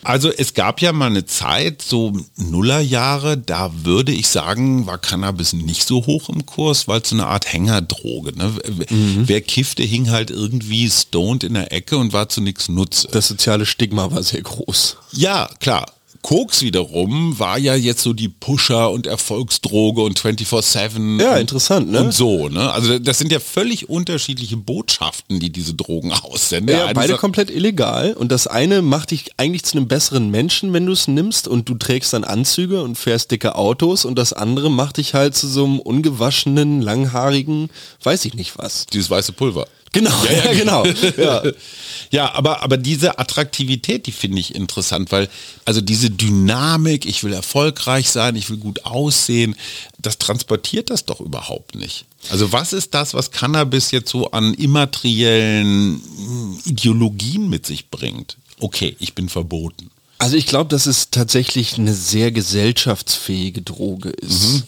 Also 0.06 0.32
es 0.32 0.54
gab 0.54 0.82
ja 0.82 0.94
mal 0.94 1.08
eine 1.08 1.26
Zeit, 1.26 1.82
so 1.82 2.14
Nullerjahre, 2.38 3.38
da 3.38 3.72
würde 3.84 4.12
ich 4.12 4.28
sagen, 4.28 4.86
war 4.86 5.00
Cannabis 5.00 5.54
nicht 5.54 5.84
so 5.84 6.06
hoch 6.06 6.30
im 6.30 6.46
Kurs, 6.46 6.88
weil 6.88 7.02
es 7.02 7.10
so 7.10 7.16
eine 7.16 7.26
Art 7.26 7.52
Hängerdroge. 7.52 8.38
Ne? 8.38 8.54
Mhm. 8.90 9.24
Wer 9.28 9.42
kiffte, 9.42 9.82
hing 9.82 10.12
halt 10.12 10.30
irgendwie 10.30 10.88
stoned 10.90 11.44
in 11.44 11.56
der 11.56 11.72
Ecke 11.72 11.98
und 11.98 12.14
war 12.14 12.30
zu 12.30 12.42
nichts 12.42 12.70
Nutz. 12.70 13.08
Das 13.12 13.28
soziale 13.28 13.66
Stigma 13.66 14.12
war 14.12 14.22
sehr 14.22 14.44
groß. 14.44 14.98
Ja, 15.12 15.50
klar. 15.60 15.88
Koks 16.26 16.64
wiederum 16.64 17.38
war 17.38 17.60
ja 17.60 17.76
jetzt 17.76 18.02
so 18.02 18.12
die 18.12 18.30
Pusher 18.30 18.90
und 18.90 19.06
Erfolgsdroge 19.06 20.02
und 20.02 20.20
24-7. 20.20 21.22
Ja, 21.22 21.38
interessant, 21.38 21.92
ne? 21.92 22.02
Und 22.02 22.16
so, 22.16 22.50
ne? 22.50 22.72
Also 22.72 22.98
das 22.98 23.20
sind 23.20 23.32
ja 23.32 23.40
völlig 23.40 23.90
unterschiedliche 23.90 24.58
Botschaften, 24.58 25.40
die 25.40 25.52
diese 25.52 25.76
Drogen 25.76 26.12
aussenden. 26.12 26.76
Ja, 26.76 26.92
beide 26.94 27.18
komplett 27.18 27.52
illegal 27.52 28.14
und 28.14 28.32
das 28.32 28.48
eine 28.48 28.82
macht 28.82 29.12
dich 29.12 29.34
eigentlich 29.38 29.66
zu 29.66 29.78
einem 29.78 29.88
besseren 29.88 30.32
Menschen, 30.32 30.74
wenn 30.74 30.88
du 30.88 30.94
es 30.94 31.08
nimmst 31.08 31.48
und 31.48 31.70
du 31.70 31.76
trägst 31.76 32.14
dann 32.14 32.24
Anzüge 32.24 32.82
und 32.82 32.98
fährst 32.98 33.30
dicke 33.30 33.54
Autos 33.54 34.04
und 34.04 34.18
das 34.18 34.34
andere 34.34 34.72
macht 34.72 34.98
dich 34.98 35.14
halt 35.14 35.36
zu 35.36 35.48
so 35.48 35.64
einem 35.64 35.78
ungewaschenen, 35.78 36.82
langhaarigen, 36.82 37.70
weiß 38.02 38.26
ich 38.26 38.34
nicht 38.34 38.58
was. 38.58 38.88
Dieses 38.88 39.12
weiße 39.12 39.32
Pulver. 39.32 39.68
Genau, 39.96 40.26
ja, 40.26 40.52
ja 40.52 40.54
genau. 40.58 40.86
ja. 41.18 41.44
ja, 42.12 42.34
aber, 42.34 42.62
aber 42.62 42.76
diese 42.76 43.18
Attraktivität, 43.18 44.06
die 44.08 44.12
finde 44.12 44.40
ich 44.40 44.54
interessant, 44.54 45.12
weil 45.14 45.30
also 45.64 45.80
diese 45.80 46.10
Dynamik, 46.10 47.06
ich 47.06 47.24
will 47.24 47.32
erfolgreich 47.32 48.10
sein, 48.10 48.36
ich 48.36 48.50
will 48.50 48.58
gut 48.58 48.86
aussehen, 48.86 49.56
das 49.98 50.18
transportiert 50.18 50.90
das 50.90 51.06
doch 51.06 51.22
überhaupt 51.22 51.76
nicht. 51.76 52.06
Also 52.30 52.52
was 52.52 52.74
ist 52.74 52.94
das, 52.94 53.14
was 53.14 53.32
Cannabis 53.32 53.92
jetzt 53.92 54.12
so 54.12 54.32
an 54.32 54.54
immateriellen 54.54 56.02
Ideologien 56.66 57.50
mit 57.50 57.66
sich 57.66 57.90
bringt? 57.90 58.36
Okay, 58.60 58.98
ich 59.00 59.16
bin 59.16 59.30
verboten. 59.30 59.90
Also 60.18 60.38
ich 60.38 60.48
glaube, 60.48 60.70
dass 60.70 60.86
es 60.86 61.10
tatsächlich 61.10 61.78
eine 61.78 61.94
sehr 61.94 62.32
gesellschaftsfähige 62.32 63.62
Droge 63.62 64.10
ist. 64.10 64.54
Mhm. 64.54 64.64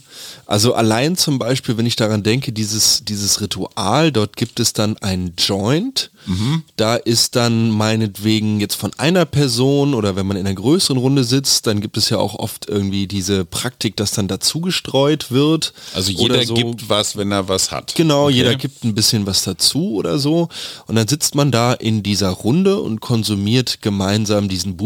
Also 0.46 0.74
allein 0.74 1.18
zum 1.18 1.40
Beispiel, 1.40 1.78
wenn 1.78 1.86
ich 1.86 1.98
daran 1.98 2.24
denke, 2.24 2.54
dieses, 2.54 3.04
dieses 3.04 3.42
Ritual, 3.42 4.14
dort 4.14 4.38
gibt 4.38 4.60
es 4.62 4.72
dann 4.72 4.98
ein 4.98 5.34
Joint, 5.38 6.10
mhm. 6.26 6.64
da 6.78 6.96
ist 6.96 7.36
dann 7.36 7.70
meinetwegen 7.70 8.62
jetzt 8.62 8.76
von 8.76 8.94
einer 8.98 9.26
Person 9.26 9.94
oder 9.94 10.16
wenn 10.16 10.26
man 10.26 10.38
in 10.38 10.46
einer 10.46 10.56
größeren 10.56 10.98
Runde 10.98 11.26
sitzt, 11.26 11.68
dann 11.68 11.82
gibt 11.82 11.98
es 11.98 12.10
ja 12.10 12.18
auch 12.18 12.34
oft 12.34 12.70
irgendwie 12.70 13.08
diese 13.08 13.44
Praktik, 13.44 13.98
dass 13.98 14.12
dann 14.12 14.30
dazu 14.30 14.62
gestreut 14.62 15.32
wird. 15.32 15.74
Also 15.94 16.12
jeder 16.12 16.44
so. 16.46 16.54
gibt 16.54 16.88
was, 16.88 17.18
wenn 17.18 17.32
er 17.32 17.50
was 17.50 17.72
hat. 17.72 17.96
Genau, 17.96 18.26
okay. 18.26 18.36
jeder 18.36 18.56
gibt 18.56 18.86
ein 18.86 18.96
bisschen 18.96 19.26
was 19.26 19.44
dazu 19.44 19.96
oder 19.96 20.18
so. 20.18 20.48
Und 20.88 20.96
dann 20.96 21.10
sitzt 21.10 21.36
man 21.36 21.52
da 21.52 21.74
in 21.74 22.04
dieser 22.04 22.30
Runde 22.30 22.80
und 22.80 23.02
konsumiert 23.02 23.82
gemeinsam 23.82 24.48
diesen 24.48 24.78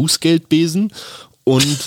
Bußgeldbesen 0.52 0.92
und 1.44 1.78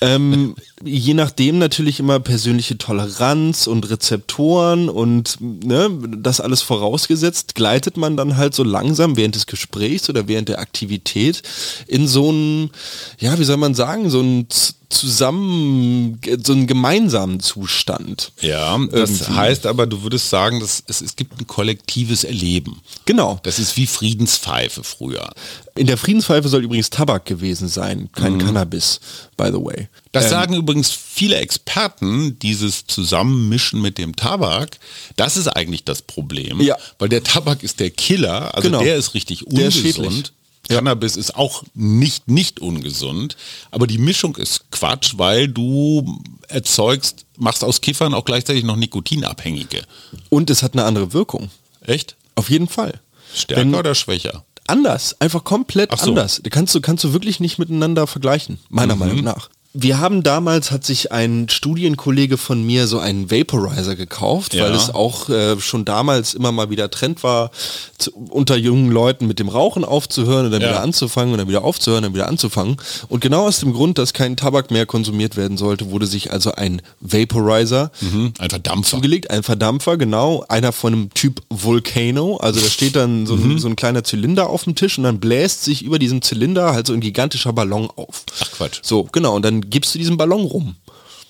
ähm, 0.00 0.54
je 0.84 1.14
nachdem 1.14 1.58
natürlich 1.58 2.00
immer 2.00 2.20
persönliche 2.20 2.78
Toleranz 2.78 3.66
und 3.66 3.88
Rezeptoren 3.88 4.88
und 4.88 5.38
ne, 5.40 5.90
das 6.18 6.40
alles 6.40 6.62
vorausgesetzt, 6.62 7.54
gleitet 7.54 7.96
man 7.96 8.16
dann 8.16 8.36
halt 8.36 8.54
so 8.54 8.64
langsam 8.64 9.16
während 9.16 9.34
des 9.34 9.46
Gesprächs 9.46 10.08
oder 10.08 10.28
während 10.28 10.48
der 10.48 10.58
Aktivität 10.58 11.42
in 11.86 12.08
so 12.08 12.30
einen, 12.30 12.70
ja, 13.18 13.38
wie 13.38 13.44
soll 13.44 13.56
man 13.56 13.74
sagen, 13.74 14.10
so 14.10 14.20
ein 14.20 14.46
zusammen, 14.92 16.20
so 16.44 16.52
einen 16.52 16.66
gemeinsamen 16.66 17.40
Zustand. 17.40 18.32
Ja, 18.40 18.78
das 18.78 19.10
irgendwie. 19.10 19.34
heißt 19.34 19.66
aber, 19.66 19.86
du 19.86 20.02
würdest 20.02 20.30
sagen, 20.30 20.60
dass 20.60 20.82
es, 20.86 21.00
es 21.00 21.16
gibt 21.16 21.40
ein 21.40 21.46
kollektives 21.46 22.24
Erleben. 22.24 22.80
Genau. 23.06 23.40
Das 23.42 23.58
ist 23.58 23.76
wie 23.76 23.86
Friedenspfeife 23.86 24.84
früher. 24.84 25.32
In 25.74 25.86
der 25.86 25.96
Friedenspfeife 25.96 26.48
soll 26.48 26.62
übrigens 26.62 26.90
Tabak 26.90 27.24
gewesen 27.24 27.68
sein, 27.68 28.10
kein 28.12 28.34
mhm. 28.34 28.38
Cannabis, 28.38 29.00
by 29.42 29.50
the 29.50 29.64
way. 29.64 29.88
Das 30.12 30.24
ähm, 30.24 30.30
sagen 30.30 30.54
übrigens 30.54 30.90
viele 30.92 31.36
Experten, 31.36 32.38
dieses 32.38 32.86
Zusammenmischen 32.86 33.80
mit 33.80 33.98
dem 33.98 34.14
Tabak, 34.14 34.78
das 35.16 35.36
ist 35.36 35.48
eigentlich 35.48 35.84
das 35.84 36.02
Problem. 36.02 36.60
Ja. 36.60 36.76
Weil 36.98 37.08
der 37.08 37.24
Tabak 37.24 37.62
ist 37.62 37.80
der 37.80 37.90
Killer, 37.90 38.54
also 38.54 38.68
genau. 38.68 38.82
der 38.82 38.96
ist 38.96 39.14
richtig 39.14 39.46
ungesund. 39.46 40.32
Ja. 40.70 40.76
Cannabis 40.76 41.16
ist 41.16 41.34
auch 41.34 41.64
nicht, 41.74 42.28
nicht 42.28 42.60
ungesund, 42.60 43.36
aber 43.72 43.88
die 43.88 43.98
Mischung 43.98 44.36
ist 44.36 44.70
Quatsch, 44.70 45.14
weil 45.16 45.48
du 45.48 46.20
erzeugst, 46.46 47.26
machst 47.36 47.64
aus 47.64 47.80
Kiffern 47.80 48.14
auch 48.14 48.24
gleichzeitig 48.24 48.62
noch 48.62 48.76
Nikotinabhängige. 48.76 49.82
Und 50.28 50.50
es 50.50 50.62
hat 50.62 50.74
eine 50.74 50.84
andere 50.84 51.12
Wirkung. 51.12 51.50
Echt? 51.80 52.14
Auf 52.36 52.48
jeden 52.48 52.68
Fall. 52.68 53.00
Stärker 53.34 53.62
Wenn, 53.62 53.74
oder 53.74 53.96
schwächer? 53.96 54.44
Anders, 54.66 55.20
einfach 55.20 55.44
komplett 55.44 55.96
so. 55.96 56.10
anders. 56.10 56.40
Kannst 56.50 56.74
du, 56.74 56.80
kannst 56.80 57.04
du 57.04 57.12
wirklich 57.12 57.40
nicht 57.40 57.58
miteinander 57.58 58.06
vergleichen, 58.06 58.58
meiner 58.68 58.94
mhm. 58.94 59.00
Meinung 59.00 59.24
nach. 59.24 59.50
Wir 59.74 60.00
haben 60.00 60.22
damals, 60.22 60.70
hat 60.70 60.84
sich 60.84 61.12
ein 61.12 61.48
Studienkollege 61.48 62.36
von 62.36 62.62
mir 62.62 62.86
so 62.86 62.98
einen 62.98 63.30
Vaporizer 63.30 63.96
gekauft, 63.96 64.52
ja. 64.52 64.64
weil 64.64 64.74
es 64.74 64.94
auch 64.94 65.30
äh, 65.30 65.58
schon 65.60 65.86
damals 65.86 66.34
immer 66.34 66.52
mal 66.52 66.68
wieder 66.68 66.90
Trend 66.90 67.22
war, 67.22 67.50
zu, 67.96 68.12
unter 68.12 68.56
jungen 68.56 68.90
Leuten 68.90 69.26
mit 69.26 69.38
dem 69.38 69.48
Rauchen 69.48 69.84
aufzuhören 69.84 70.46
und 70.46 70.52
dann 70.52 70.60
ja. 70.60 70.68
wieder 70.68 70.82
anzufangen 70.82 71.32
und 71.32 71.38
dann 71.38 71.48
wieder 71.48 71.64
aufzuhören 71.64 72.04
und 72.04 72.10
dann 72.10 72.14
wieder 72.14 72.28
anzufangen. 72.28 72.76
Und 73.08 73.20
genau 73.20 73.46
aus 73.46 73.60
dem 73.60 73.72
Grund, 73.72 73.96
dass 73.96 74.12
kein 74.12 74.36
Tabak 74.36 74.70
mehr 74.70 74.84
konsumiert 74.84 75.36
werden 75.36 75.56
sollte, 75.56 75.90
wurde 75.90 76.06
sich 76.06 76.32
also 76.32 76.52
ein 76.52 76.82
Vaporizer 77.00 77.90
mhm, 78.02 78.34
ein 78.38 78.50
Verdampfer 78.50 78.96
zugelegt, 78.96 79.30
ein 79.30 79.42
Verdampfer, 79.42 79.96
genau, 79.96 80.44
einer 80.48 80.72
von 80.72 80.92
einem 80.92 81.14
Typ 81.14 81.40
Volcano, 81.48 82.36
also 82.36 82.60
da 82.60 82.68
steht 82.68 82.94
dann 82.94 83.24
so, 83.24 83.36
mhm. 83.36 83.52
ein, 83.52 83.58
so 83.58 83.68
ein 83.68 83.76
kleiner 83.76 84.04
Zylinder 84.04 84.50
auf 84.50 84.64
dem 84.64 84.74
Tisch 84.74 84.98
und 84.98 85.04
dann 85.04 85.18
bläst 85.18 85.64
sich 85.64 85.82
über 85.82 85.98
diesem 85.98 86.20
Zylinder 86.20 86.74
halt 86.74 86.88
so 86.88 86.92
ein 86.92 87.00
gigantischer 87.00 87.54
Ballon 87.54 87.88
auf. 87.96 88.24
Ach 88.42 88.50
Quatsch. 88.52 88.80
So, 88.82 89.08
genau, 89.10 89.34
und 89.34 89.42
dann 89.42 89.61
gibst 89.70 89.94
du 89.94 89.98
diesen 89.98 90.16
Ballon 90.16 90.44
rum. 90.44 90.76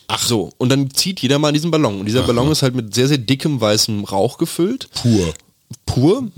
Ach 0.09 0.23
so, 0.23 0.53
und 0.59 0.69
dann 0.69 0.91
zieht 0.91 1.21
jeder 1.21 1.39
mal 1.39 1.53
diesen 1.53 1.71
Ballon. 1.71 2.01
Und 2.01 2.07
dieser 2.07 2.21
Aha. 2.21 2.27
Ballon 2.27 2.53
ist 2.53 2.63
halt 2.63 2.75
mit 2.75 2.95
sehr, 2.95 3.09
sehr 3.09 3.19
dickem 3.19 3.61
weißem 3.61 4.05
Rauch 4.05 4.37
gefüllt. 4.37 4.89
Pur. 4.93 5.33
pur, 5.87 6.29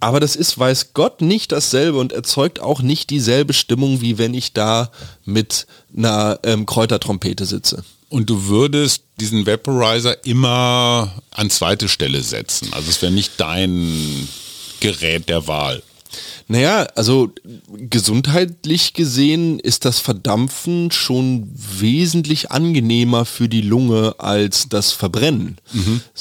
aber 0.00 0.20
das 0.20 0.36
ist, 0.36 0.58
weiß 0.58 0.92
Gott, 0.92 1.22
nicht 1.22 1.50
dasselbe 1.52 1.98
und 1.98 2.12
erzeugt 2.12 2.60
auch 2.60 2.82
nicht 2.82 3.08
dieselbe 3.10 3.54
Stimmung, 3.54 4.00
wie 4.02 4.18
wenn 4.18 4.34
ich 4.34 4.52
da 4.52 4.90
mit 5.24 5.66
einer 5.96 6.40
ähm, 6.42 6.66
Kräutertrompete 6.66 7.46
sitze. 7.46 7.84
Und 8.10 8.28
du 8.28 8.48
würdest 8.48 9.04
diesen 9.18 9.46
Vaporizer 9.46 10.26
immer 10.26 11.10
an 11.30 11.48
zweite 11.48 11.88
Stelle 11.88 12.22
setzen. 12.22 12.68
Also 12.72 12.90
es 12.90 13.00
wäre 13.00 13.12
nicht 13.12 13.32
dein 13.38 14.28
Gerät 14.80 15.30
der 15.30 15.46
Wahl. 15.46 15.82
Naja, 16.48 16.86
also 16.96 17.30
gesundheitlich 17.90 18.94
gesehen 18.94 19.58
ist 19.58 19.84
das 19.84 19.98
Verdampfen 19.98 20.90
schon 20.90 21.48
wesentlich 21.54 22.50
angenehmer 22.50 23.24
für 23.24 23.48
die 23.48 23.60
Lunge 23.60 24.16
als 24.18 24.68
das 24.68 24.92
Verbrennen, 24.92 25.58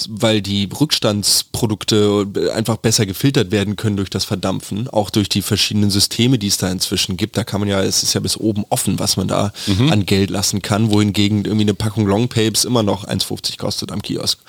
weil 0.10 0.42
die 0.42 0.70
Rückstandsprodukte 0.80 2.52
einfach 2.56 2.78
besser 2.78 3.06
gefiltert 3.06 3.52
werden 3.52 3.76
können 3.76 3.98
durch 3.98 4.10
das 4.10 4.26
Verdampfen, 4.26 4.88
auch 4.88 5.10
durch 5.10 5.30
die 5.30 5.42
verschiedenen 5.42 5.92
Systeme, 5.92 6.40
die 6.40 6.48
es 6.48 6.58
da 6.58 6.70
inzwischen 6.72 7.18
gibt. 7.18 7.38
Da 7.38 7.44
kann 7.44 7.60
man 7.60 7.70
ja, 7.70 7.82
es 7.82 8.04
ist 8.04 8.14
ja 8.14 8.20
bis 8.20 8.38
oben 8.38 8.66
offen, 8.70 9.00
was 9.00 9.18
man 9.18 9.28
da 9.28 9.54
an 9.90 10.06
Geld 10.06 10.30
lassen 10.30 10.62
kann, 10.62 10.92
wohingegen 10.92 11.46
irgendwie 11.46 11.66
eine 11.66 11.74
Packung 11.74 12.06
Longpapes 12.06 12.66
immer 12.66 12.84
noch 12.84 13.06
1,50 13.06 13.58
kostet 13.58 13.92
am 13.92 14.02
Kiosk. 14.02 14.40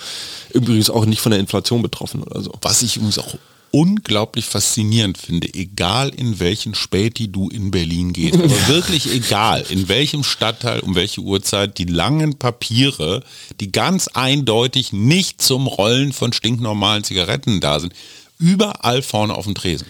Übrigens 0.53 0.91
auch 0.91 1.07
nicht 1.07 1.21
von 1.21 1.31
der 1.31 1.41
Inflation 1.41 1.83
betroffen 1.83 2.23
oder 2.23 2.41
so. 2.43 2.53
Was 2.61 2.83
ich 2.83 2.97
übrigens 2.97 3.19
auch 3.19 3.35
unglaublich 3.73 4.45
faszinierend 4.45 5.19
finde, 5.19 5.53
egal 5.53 6.11
in 6.11 6.39
welchen 6.39 6.75
Späti 6.75 7.33
du 7.33 7.49
in 7.49 7.71
Berlin 7.71 8.13
gehst, 8.13 8.35
aber 8.35 8.69
wirklich 8.69 9.13
egal, 9.13 9.65
in 9.69 9.89
welchem 9.89 10.23
Stadtteil, 10.23 10.81
um 10.81 10.95
welche 10.95 11.23
Uhrzeit, 11.23 11.79
die 11.79 11.87
langen 11.87 12.39
Papiere, 12.39 13.25
die 13.61 13.73
ganz 13.73 14.09
eindeutig 14.09 14.93
nicht 14.93 15.43
zum 15.43 15.67
Rollen 15.67 16.13
von 16.13 16.33
stinknormalen 16.33 17.03
Zigaretten 17.03 17.61
da 17.61 17.81
sind, 17.81 17.95
überall 18.39 19.03
vorne 19.03 19.35
auf 19.35 19.47
dem 19.47 19.55
Tresen. 19.55 19.87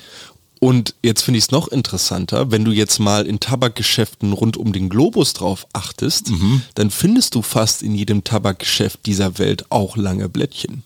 Und 0.60 0.94
jetzt 1.02 1.22
finde 1.22 1.38
ich 1.38 1.46
es 1.46 1.50
noch 1.50 1.66
interessanter, 1.66 2.52
wenn 2.52 2.64
du 2.64 2.70
jetzt 2.70 3.00
mal 3.00 3.26
in 3.26 3.40
Tabakgeschäften 3.40 4.32
rund 4.32 4.56
um 4.56 4.72
den 4.72 4.88
Globus 4.88 5.32
drauf 5.32 5.66
achtest, 5.72 6.30
dann 6.76 6.92
findest 6.92 7.34
du 7.34 7.42
fast 7.42 7.82
in 7.82 7.96
jedem 7.96 8.22
Tabakgeschäft 8.22 9.04
dieser 9.06 9.38
Welt 9.38 9.66
auch 9.72 9.96
lange 9.96 10.28
Blättchen. 10.28 10.84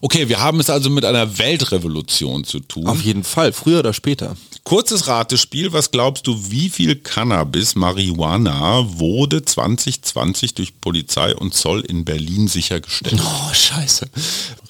Okay, 0.00 0.28
wir 0.28 0.40
haben 0.40 0.60
es 0.60 0.70
also 0.70 0.90
mit 0.90 1.04
einer 1.04 1.38
Weltrevolution 1.38 2.44
zu 2.44 2.60
tun. 2.60 2.86
Auf 2.86 3.02
jeden 3.02 3.24
Fall, 3.24 3.52
früher 3.52 3.78
oder 3.80 3.92
später. 3.92 4.36
Kurzes 4.64 5.08
Ratespiel, 5.08 5.72
was 5.72 5.90
glaubst 5.90 6.26
du, 6.26 6.50
wie 6.50 6.70
viel 6.70 6.96
Cannabis, 6.96 7.74
Marihuana 7.74 8.98
wurde 8.98 9.44
2020 9.44 10.54
durch 10.54 10.80
Polizei 10.80 11.34
und 11.34 11.54
Zoll 11.54 11.80
in 11.80 12.04
Berlin 12.04 12.48
sichergestellt? 12.48 13.20
Oh, 13.22 13.54
scheiße. 13.54 14.08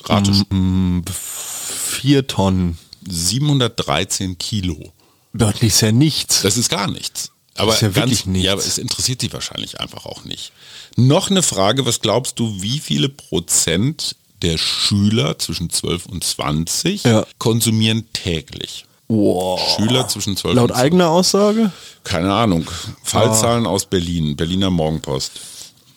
Ratespiel. 0.05 0.59
Mm, 0.59 1.05
Vier 1.11 2.27
Tonnen. 2.27 2.79
713 3.09 4.39
Kilo. 4.39 4.93
Das 5.33 5.61
ist 5.63 5.81
ja 5.81 5.93
nichts. 5.93 6.43
Das 6.43 6.57
ist 6.57 6.71
gar 6.71 6.91
nichts. 6.91 7.31
Aber 7.57 7.75
ist 7.75 7.83
ja 7.83 7.89
ganz, 7.89 7.97
wirklich 7.97 8.27
nichts. 8.27 8.47
Ja, 8.47 8.53
aber 8.53 8.63
es 8.63 8.79
interessiert 8.79 9.21
sie 9.21 9.33
wahrscheinlich 9.33 9.81
einfach 9.81 10.07
auch 10.07 10.25
nicht. 10.25 10.53
Noch 10.97 11.31
eine 11.31 11.43
Frage, 11.43 11.87
was 11.87 12.01
glaubst 12.01 12.39
du, 12.39 12.63
wie 12.63 12.79
viele 12.79 13.09
Prozent 13.09 14.17
der 14.45 14.59
Schüler 14.59 15.39
zwischen 15.39 15.71
12 15.71 16.07
und 16.07 16.23
20 16.23 17.05
Ja. 17.05 17.27
konsumieren 17.39 18.07
täglich? 18.13 18.85
Wow. 19.09 19.61
Schüler 19.77 20.07
zwischen 20.09 20.37
12 20.37 20.55
Laut 20.57 20.71
und 20.71 20.77
eigener 20.77 21.09
Aussage? 21.11 21.71
Keine 22.05 22.33
Ahnung. 22.33 22.71
Fallzahlen 23.03 23.67
aus 23.67 23.87
Berlin, 23.87 24.37
Berliner 24.37 24.71
Morgenpost. 24.71 25.33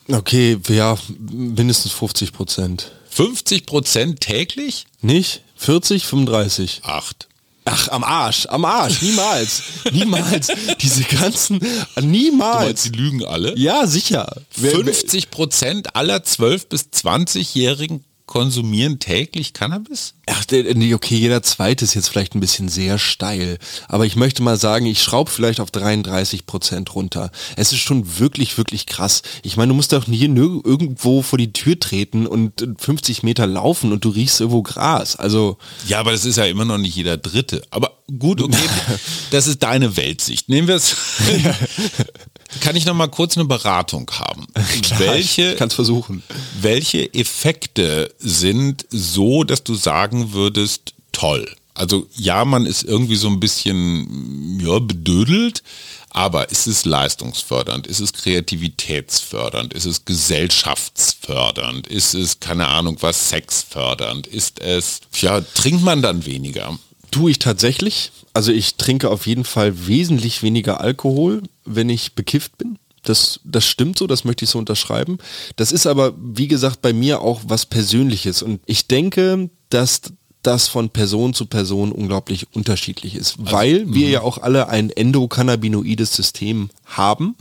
Okay, 0.10 0.58
ja, 0.70 0.98
mindestens 1.20 1.92
50 1.92 2.32
Prozent. 2.34 2.92
50 3.10 3.66
Prozent 3.66 4.22
täglich? 4.22 4.86
Nicht? 5.02 5.42
40, 5.58 6.06
35. 6.06 6.82
Acht. 6.84 7.28
Ach, 7.70 7.90
am 7.90 8.06
Arsch, 8.06 8.46
am 8.46 8.64
Arsch, 8.64 9.02
niemals. 9.02 9.62
niemals. 9.92 10.48
Diese 10.82 11.04
ganzen, 11.04 11.60
Du 11.60 12.02
niemals. 12.02 12.66
meinst, 12.66 12.86
die 12.86 12.90
lügen 12.92 13.26
alle? 13.26 13.58
Ja, 13.58 13.86
sicher. 13.88 14.34
Wer- 14.56 14.72
50 14.72 15.30
Prozent 15.32 15.94
aller 15.96 16.20
12- 16.20 16.68
bis 16.70 16.84
20-Jährigen 16.94 18.06
konsumieren 18.28 19.00
täglich 19.00 19.54
Cannabis? 19.54 20.14
Ach, 20.30 20.44
nee, 20.52 20.94
okay, 20.94 21.16
jeder 21.16 21.42
zweite 21.42 21.86
ist 21.86 21.94
jetzt 21.96 22.10
vielleicht 22.10 22.36
ein 22.36 22.42
bisschen 22.42 22.68
sehr 22.70 23.00
steil. 23.00 23.58
Aber 23.88 24.06
ich 24.06 24.16
möchte 24.18 24.44
mal 24.44 24.58
sagen, 24.58 24.86
ich 24.86 25.02
schraube 25.02 25.32
vielleicht 25.32 25.60
auf 25.62 25.72
33 25.72 26.46
Prozent 26.46 26.94
runter. 26.94 27.32
Es 27.56 27.72
ist 27.72 27.80
schon 27.80 28.20
wirklich, 28.20 28.58
wirklich 28.58 28.86
krass. 28.86 29.22
Ich 29.44 29.56
meine, 29.58 29.70
du 29.70 29.76
musst 29.76 29.94
doch 29.94 30.04
hier 30.06 30.28
nirg- 30.30 30.66
irgendwo 30.68 31.22
vor 31.22 31.40
die 31.40 31.54
Tür 31.54 31.80
treten 31.80 32.28
und 32.28 32.62
äh, 32.62 32.68
50 32.78 33.24
Meter 33.24 33.48
laufen 33.48 33.92
und 33.94 34.04
du 34.06 34.10
riechst 34.10 34.42
irgendwo 34.42 34.62
Gras. 34.62 35.16
Also, 35.16 35.58
Ja, 35.88 36.00
aber 36.00 36.12
das 36.12 36.26
ist 36.26 36.36
ja 36.36 36.46
immer 36.46 36.66
noch 36.66 36.78
nicht 36.78 36.96
jeder 36.96 37.18
Dritte. 37.18 37.64
Aber 37.72 37.98
gut, 38.20 38.42
okay, 38.42 38.58
das 39.32 39.48
ist 39.48 39.64
deine 39.64 39.96
Weltsicht. 39.98 40.50
Nehmen 40.50 40.68
wir 40.68 40.76
es. 40.76 40.96
Kann 42.62 42.76
ich 42.76 42.86
noch 42.86 42.94
mal 42.94 43.08
kurz 43.08 43.38
eine 43.38 43.46
Beratung 43.46 44.10
haben? 44.12 44.48
welche, 44.98 45.52
ich 45.52 45.58
kann's 45.58 45.74
versuchen. 45.74 46.24
welche 46.62 47.14
Effekte 47.14 48.14
sind 48.20 48.86
so, 48.90 49.44
dass 49.44 49.64
du 49.64 49.76
sagen 49.76 50.34
würdest, 50.34 50.94
toll? 51.12 51.50
Also 51.74 52.08
ja, 52.16 52.44
man 52.44 52.66
ist 52.66 52.84
irgendwie 52.84 53.18
so 53.18 53.28
ein 53.28 53.40
bisschen 53.40 54.60
ja, 54.60 54.80
bedödelt, 54.80 55.62
aber 56.10 56.50
ist 56.50 56.66
es 56.66 56.86
leistungsfördernd? 56.86 57.86
Ist 57.86 58.00
es 58.00 58.14
kreativitätsfördernd? 58.14 59.74
Ist 59.74 59.86
es 59.86 60.04
gesellschaftsfördernd? 60.04 61.86
Ist 61.86 62.16
es, 62.16 62.40
keine 62.40 62.68
Ahnung, 62.68 62.98
was 63.02 63.30
sexfördernd? 63.30 64.26
Ist 64.26 64.60
es, 64.60 65.02
ja, 65.20 65.42
trinkt 65.42 65.84
man 65.84 66.02
dann 66.02 66.26
weniger? 66.26 66.80
Tue 67.12 67.32
ich 67.32 67.40
tatsächlich. 67.40 68.12
Also 68.34 68.52
ich 68.52 68.76
trinke 68.76 69.10
auf 69.10 69.28
jeden 69.28 69.44
Fall 69.44 69.88
wesentlich 69.88 70.44
weniger 70.44 70.82
Alkohol, 70.82 71.44
wenn 71.66 71.90
ich 71.90 72.14
bekifft 72.14 72.58
bin. 72.58 72.78
Das, 73.04 73.40
das 73.44 73.66
stimmt 73.66 73.98
so, 73.98 74.06
das 74.06 74.26
möchte 74.26 74.44
ich 74.46 74.52
so 74.52 74.60
unterschreiben. 74.60 75.18
Das 75.56 75.72
ist 75.72 75.88
aber, 75.88 76.14
wie 76.18 76.48
gesagt, 76.48 76.82
bei 76.82 76.92
mir 76.92 77.22
auch 77.22 77.42
was 77.48 77.66
Persönliches. 77.66 78.42
Und 78.42 78.60
ich 78.66 78.88
denke, 78.88 79.50
dass 79.70 80.02
das 80.44 80.68
von 80.68 80.90
Person 80.90 81.34
zu 81.34 81.46
Person 81.46 81.92
unglaublich 81.92 82.48
unterschiedlich 82.54 83.16
ist, 83.16 83.36
weil 83.38 83.94
wir 83.94 84.10
ja 84.10 84.22
auch 84.22 84.38
alle 84.38 84.70
ein 84.70 84.90
endokannabinoides 84.90 86.14
System 86.14 86.70
haben 86.88 87.36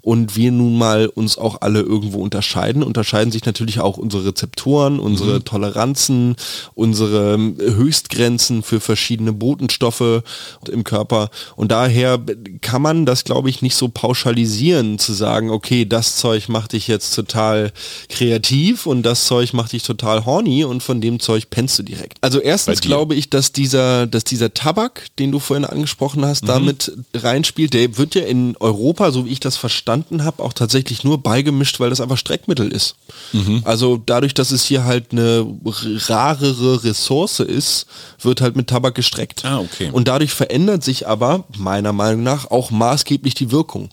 und 0.00 0.36
wir 0.36 0.52
nun 0.52 0.76
mal 0.76 1.06
uns 1.06 1.38
auch 1.38 1.60
alle 1.60 1.80
irgendwo 1.80 2.18
unterscheiden. 2.18 2.82
Unterscheiden 2.82 3.32
sich 3.32 3.44
natürlich 3.44 3.80
auch 3.80 3.96
unsere 3.96 4.26
Rezeptoren, 4.26 4.98
unsere 4.98 5.42
Toleranzen, 5.44 6.36
unsere 6.74 7.34
ähm, 7.34 7.56
Höchstgrenzen 7.58 8.62
für 8.62 8.80
verschiedene 8.80 9.32
Botenstoffe 9.32 10.22
im 10.70 10.84
Körper. 10.84 11.30
Und 11.56 11.72
daher 11.72 12.20
kann 12.60 12.82
man 12.82 13.06
das, 13.06 13.24
glaube 13.24 13.50
ich, 13.50 13.62
nicht 13.62 13.76
so 13.76 13.88
pauschalisieren, 13.88 14.98
zu 14.98 15.12
sagen, 15.12 15.50
okay, 15.50 15.84
das 15.84 16.16
Zeug 16.16 16.48
macht 16.48 16.72
dich 16.72 16.88
jetzt 16.88 17.14
total 17.14 17.72
kreativ 18.08 18.86
und 18.86 19.02
das 19.02 19.26
Zeug 19.26 19.52
macht 19.52 19.72
dich 19.72 19.82
total 19.82 20.24
horny 20.26 20.64
und 20.64 20.82
von 20.82 21.00
dem 21.00 21.20
Zeug 21.20 21.50
pennst 21.50 21.78
du 21.78 21.82
direkt. 21.82 22.18
Also 22.20 22.40
erstens 22.40 22.80
glaube 22.80 23.14
ich, 23.14 23.30
dass 23.30 23.52
dieser, 23.52 24.06
dass 24.06 24.24
dieser 24.24 24.54
Tabak, 24.54 25.06
den 25.18 25.32
du 25.32 25.38
vorhin 25.38 25.64
angesprochen 25.64 26.24
hast, 26.24 26.48
damit 26.48 26.92
reinspielt, 27.14 27.74
der 27.74 27.96
wird 27.96 28.14
ja 28.14 28.22
in 28.22 28.56
Europa, 28.58 28.87
so 29.12 29.24
wie 29.26 29.30
ich 29.30 29.40
das 29.40 29.56
verstanden 29.56 30.24
habe, 30.24 30.42
auch 30.42 30.52
tatsächlich 30.52 31.04
nur 31.04 31.18
beigemischt, 31.22 31.78
weil 31.80 31.90
das 31.90 32.00
einfach 32.00 32.16
Streckmittel 32.18 32.70
ist. 32.72 32.96
Also 33.64 34.00
dadurch, 34.04 34.34
dass 34.34 34.50
es 34.50 34.64
hier 34.64 34.84
halt 34.84 35.12
eine 35.12 35.46
rarere 36.08 36.84
Ressource 36.84 37.40
ist, 37.40 37.86
wird 38.20 38.40
halt 38.40 38.56
mit 38.56 38.68
Tabak 38.68 38.94
gestreckt. 38.94 39.44
Ah, 39.44 39.58
okay. 39.60 39.90
Und 39.92 40.08
dadurch 40.08 40.32
verändert 40.32 40.82
sich 40.84 41.06
aber, 41.06 41.44
meiner 41.56 41.92
Meinung 41.92 42.22
nach, 42.22 42.50
auch 42.50 42.70
maßgeblich 42.70 43.34
die 43.34 43.50
Wirkung 43.50 43.90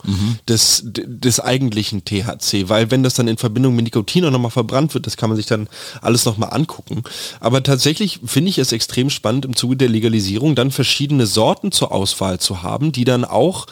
des, 0.47 0.81
d- 0.86 1.03
des 1.08 1.39
eigentlichen 1.39 2.03
THC, 2.05 2.69
weil 2.69 2.91
wenn 2.91 3.03
das 3.03 3.13
dann 3.15 3.27
in 3.27 3.38
Verbindung 3.38 3.75
mit 3.75 3.86
Nikotin 3.86 4.25
auch 4.25 4.31
nochmal 4.31 4.51
verbrannt 4.51 4.93
wird, 4.93 5.05
das 5.05 5.17
kann 5.17 5.29
man 5.29 5.38
sich 5.38 5.45
dann 5.45 5.67
alles 6.01 6.25
nochmal 6.25 6.49
angucken. 6.53 7.03
Aber 7.39 7.62
tatsächlich 7.63 8.19
finde 8.25 8.49
ich 8.49 8.58
es 8.58 8.71
extrem 8.71 9.10
spannend, 9.10 9.45
im 9.45 9.55
Zuge 9.55 9.75
der 9.77 9.89
Legalisierung 9.89 10.55
dann 10.55 10.71
verschiedene 10.71 11.25
Sorten 11.27 11.71
zur 11.71 11.91
Auswahl 11.91 12.39
zu 12.39 12.63
haben, 12.63 12.91
die 12.91 13.03
dann 13.05 13.25
auch 13.25 13.67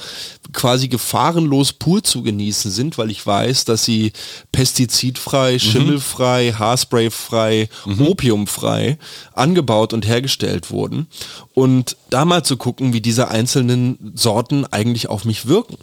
quasi 0.51 0.89
gefahrenlos 1.13 1.73
pur 1.73 2.03
zu 2.03 2.23
genießen 2.23 2.71
sind, 2.71 2.97
weil 2.97 3.11
ich 3.11 3.23
weiß, 3.25 3.65
dass 3.65 3.85
sie 3.85 4.13
pestizidfrei, 4.51 5.59
schimmelfrei, 5.59 6.53
haarsprayfrei, 6.57 7.69
opiumfrei 7.99 8.97
angebaut 9.33 9.93
und 9.93 10.07
hergestellt 10.07 10.71
wurden. 10.71 11.05
Und 11.53 11.97
da 12.09 12.25
mal 12.25 12.43
zu 12.43 12.57
gucken, 12.57 12.93
wie 12.93 13.01
diese 13.01 13.27
einzelnen 13.27 14.11
Sorten 14.15 14.65
eigentlich 14.65 15.07
auf 15.09 15.23
mich 15.25 15.45
wirken. 15.47 15.77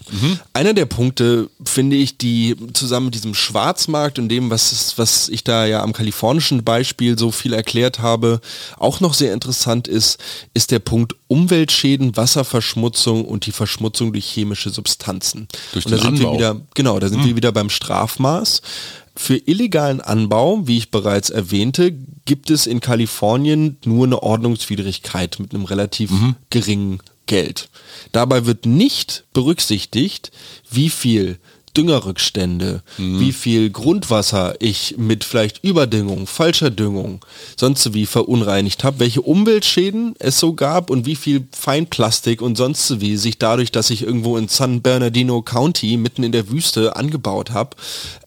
Einer 0.53 0.74
der 0.74 0.87
Punkte, 0.87 1.49
finde 1.64 1.95
ich, 1.97 2.18
die 2.18 2.57
zusammen 2.72 3.07
mit 3.07 3.14
diesem 3.14 3.35
Schwarzmarkt 3.35 4.18
und 4.18 4.28
dem, 4.28 4.51
was, 4.51 4.72
es- 4.72 4.99
was 4.99 5.28
ich 5.28 5.45
da 5.45 5.66
ja 5.66 5.83
am 5.83 5.93
kalifornischen 5.93 6.64
Beispiel 6.64 7.16
so 7.16 7.31
viel 7.31 7.53
erklärt 7.53 8.01
habe, 8.01 8.41
auch 8.78 8.99
noch 9.01 9.14
sehr 9.14 9.33
interessant 9.33 9.87
ist, 9.87 10.18
ist 10.55 10.72
der 10.72 10.81
Punkt 10.81 11.14
Umweltschäden, 11.28 12.16
Wasserverschmutzung 12.16 13.24
und 13.24 13.47
die 13.47 13.53
Verschmutzung 13.53 14.12
durch 14.12 14.24
chemische 14.26 14.70
Substanzen. 14.70 15.20
Durch 15.73 15.87
und 15.87 15.93
da 15.93 15.99
sind 15.99 16.18
wir 16.18 16.27
Anbau. 16.27 16.35
wieder, 16.35 16.61
genau, 16.75 16.99
da 16.99 17.09
sind 17.09 17.25
wir 17.25 17.37
wieder 17.37 17.53
beim 17.53 17.71
Strafmaß. 17.71 18.62
Für 19.16 19.37
illegalen 19.37 20.01
Anbau, 20.01 20.66
wie 20.66 20.79
ich 20.79 20.91
bereits 20.91 21.31
erwähnte, 21.31 21.93
gibt 22.25 22.51
es 22.51 22.66
in 22.66 22.81
Kalifornien 22.81 23.77
nur 23.85 24.07
eine 24.07 24.23
Ordnungswidrigkeit 24.23 25.39
mit 25.41 25.55
einem 25.55 25.64
relativ 25.64 26.11
mhm. 26.11 26.37
geringen 26.49 27.01
Geld. 27.27 27.68
Dabei 28.12 28.47
wird 28.47 28.66
nicht 28.66 29.25
berücksichtigt, 29.33 30.33
wie 30.71 30.91
viel 30.91 31.39
Düngerrückstände, 31.77 32.83
mhm. 32.99 33.21
wie 33.21 33.33
viel 33.33 33.71
Grundwasser 33.71 34.55
ich 34.59 34.97
mit 34.99 35.25
vielleicht 35.25 35.62
Überdüngung, 35.62 36.27
falscher 36.27 36.71
Düngung, 36.71 37.25
sonst 37.57 37.95
wie 37.95 38.07
verunreinigt 38.07 38.83
habe, 38.83 39.01
welche 39.01 39.23
Umweltschäden 39.23 40.14
es 40.18 40.41
so 40.41 40.55
gab 40.55 40.91
und 40.91 41.07
wie 41.07 41.16
viel 41.16 41.47
Feinplastik 41.53 42.43
und 42.43 42.57
sonst 42.57 43.01
wie 43.01 43.16
sich 43.16 43.39
dadurch, 43.39 43.71
dass 43.71 43.91
ich 43.91 44.03
irgendwo 44.03 44.37
in 44.37 44.49
San 44.49 44.83
Bernardino 44.83 45.43
County 45.43 45.97
mitten 45.97 46.25
in 46.25 46.33
der 46.33 46.51
Wüste 46.51 46.97
angebaut 46.97 47.51
habe, 47.53 47.77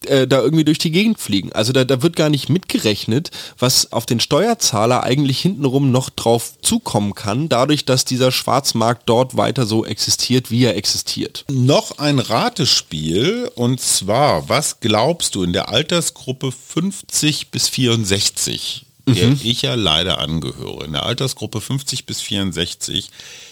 äh, 0.05 0.25
da 0.25 0.41
irgendwie 0.41 0.65
durch 0.65 0.79
die 0.79 0.91
Gegend 0.91 1.19
fliegen. 1.19 1.51
Also 1.51 1.73
da, 1.73 1.83
da 1.83 2.01
wird 2.01 2.15
gar 2.15 2.29
nicht 2.29 2.49
mitgerechnet, 2.49 3.31
was 3.59 3.91
auf 3.91 4.05
den 4.05 4.19
Steuerzahler 4.19 5.03
eigentlich 5.03 5.39
hintenrum 5.39 5.91
noch 5.91 6.09
drauf 6.09 6.53
zukommen 6.61 7.13
kann, 7.13 7.49
dadurch, 7.49 7.83
dass 7.85 8.05
dieser 8.05 8.31
Schwarzmarkt 8.31 9.03
dort 9.07 9.35
weiter 9.35 9.65
so 9.65 9.85
existiert, 9.85 10.49
wie 10.49 10.63
er 10.63 10.77
existiert. 10.77 11.45
Noch 11.51 11.97
ein 11.97 12.19
Ratespiel 12.19 13.32
und 13.55 13.79
zwar, 13.79 14.49
was 14.49 14.79
glaubst 14.79 15.35
du 15.35 15.43
in 15.43 15.53
der 15.53 15.69
Altersgruppe 15.69 16.51
50 16.51 17.51
bis 17.51 17.69
64, 17.69 18.85
der 19.05 19.27
mhm. 19.29 19.39
ich 19.43 19.61
ja 19.63 19.75
leider 19.75 20.19
angehöre, 20.19 20.85
in 20.85 20.93
der 20.93 21.03
Altersgruppe 21.03 21.61
50 21.61 22.05
bis 22.05 22.21
64, 22.21 23.09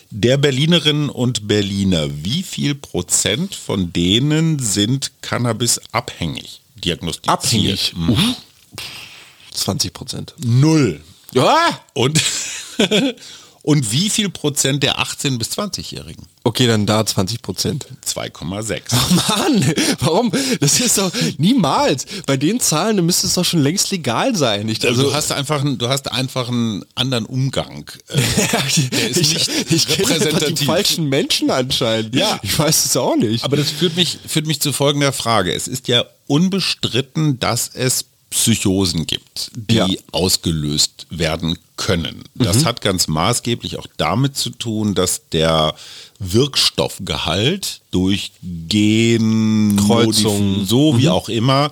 der 0.10 0.38
Berlinerinnen 0.38 1.10
und 1.10 1.48
Berliner, 1.48 2.08
wie 2.24 2.44
viel 2.44 2.76
Prozent 2.76 3.56
von 3.56 3.94
denen 3.94 4.60
sind 4.60 5.12
Cannabis 5.22 5.80
abhängig 5.92 6.62
diagnostiziert? 6.76 7.30
Abhängig? 7.30 7.94
Mhm. 7.96 8.36
20 9.54 9.94
Prozent. 9.94 10.34
Null. 10.38 11.02
Ja. 11.34 11.82
Und 11.94 12.22
Und 13.64 13.92
wie 13.92 14.10
viel 14.10 14.30
Prozent 14.30 14.82
der 14.82 14.98
18- 15.00 15.38
bis 15.38 15.50
20-Jährigen? 15.52 16.26
Okay, 16.44 16.66
dann 16.66 16.88
da 16.88 17.06
20 17.06 17.44
Prozent. 17.44 17.86
2,6. 18.04 18.82
Oh 18.92 19.14
Mann, 19.14 19.74
warum? 20.00 20.32
Das 20.60 20.80
ist 20.80 20.98
doch 20.98 21.12
niemals. 21.38 22.08
Bei 22.26 22.38
den 22.38 22.60
Zahlen 22.60 23.06
müsste 23.06 23.28
es 23.28 23.36
doch 23.36 23.46
schon 23.46 23.62
längst 23.62 23.92
legal 23.92 24.36
sein. 24.36 24.68
Ich, 24.68 24.84
also, 24.88 25.04
du 25.04 25.14
hast 25.14 25.32
einfach, 25.32 25.64
du 25.64 25.88
hast 25.88 26.12
einfach 26.12 26.50
einen 26.50 26.84
anderen 26.96 27.26
Umgang. 27.26 27.86
Der 28.10 29.10
ist 29.10 29.18
ich, 29.18 29.48
nicht 29.48 29.72
ich 29.72 30.00
repräsentativ. 30.00 30.60
die 30.60 30.66
falschen 30.66 31.10
Menschen 31.10 31.52
anscheinend. 31.52 32.16
Ja. 32.16 32.40
Ich 32.42 32.58
weiß 32.58 32.86
es 32.86 32.98
auch 32.98 33.16
nicht. 33.16 33.44
Aber 33.44 33.58
das 33.58 33.70
führt 33.70 33.96
mich, 33.96 34.18
führt 34.26 34.48
mich 34.48 34.60
zu 34.60 34.74
folgender 34.74 35.14
Frage. 35.14 35.54
Es 35.54 35.68
ist 35.68 35.88
ja 35.88 36.06
unbestritten, 36.26 37.38
dass 37.38 37.70
es 37.72 38.06
Psychosen 38.32 39.06
gibt, 39.06 39.52
die 39.56 39.76
ja. 39.76 39.88
ausgelöst 40.12 41.06
werden 41.10 41.60
können. 41.76 42.24
Das 42.34 42.62
mhm. 42.62 42.66
hat 42.66 42.82
ganz 42.82 43.08
maßgeblich 43.08 43.78
auch 43.78 43.88
damit 43.98 44.38
zu 44.38 44.50
tun, 44.52 44.96
dass 44.96 45.30
der 45.30 45.76
Wirkstoffgehalt 46.20 47.82
durch 47.92 48.32
Gen, 48.42 49.80
Kreuzung, 49.86 50.66
so 50.66 50.98
wie 50.98 51.06
mhm. 51.06 51.12
auch 51.12 51.28
immer, 51.30 51.72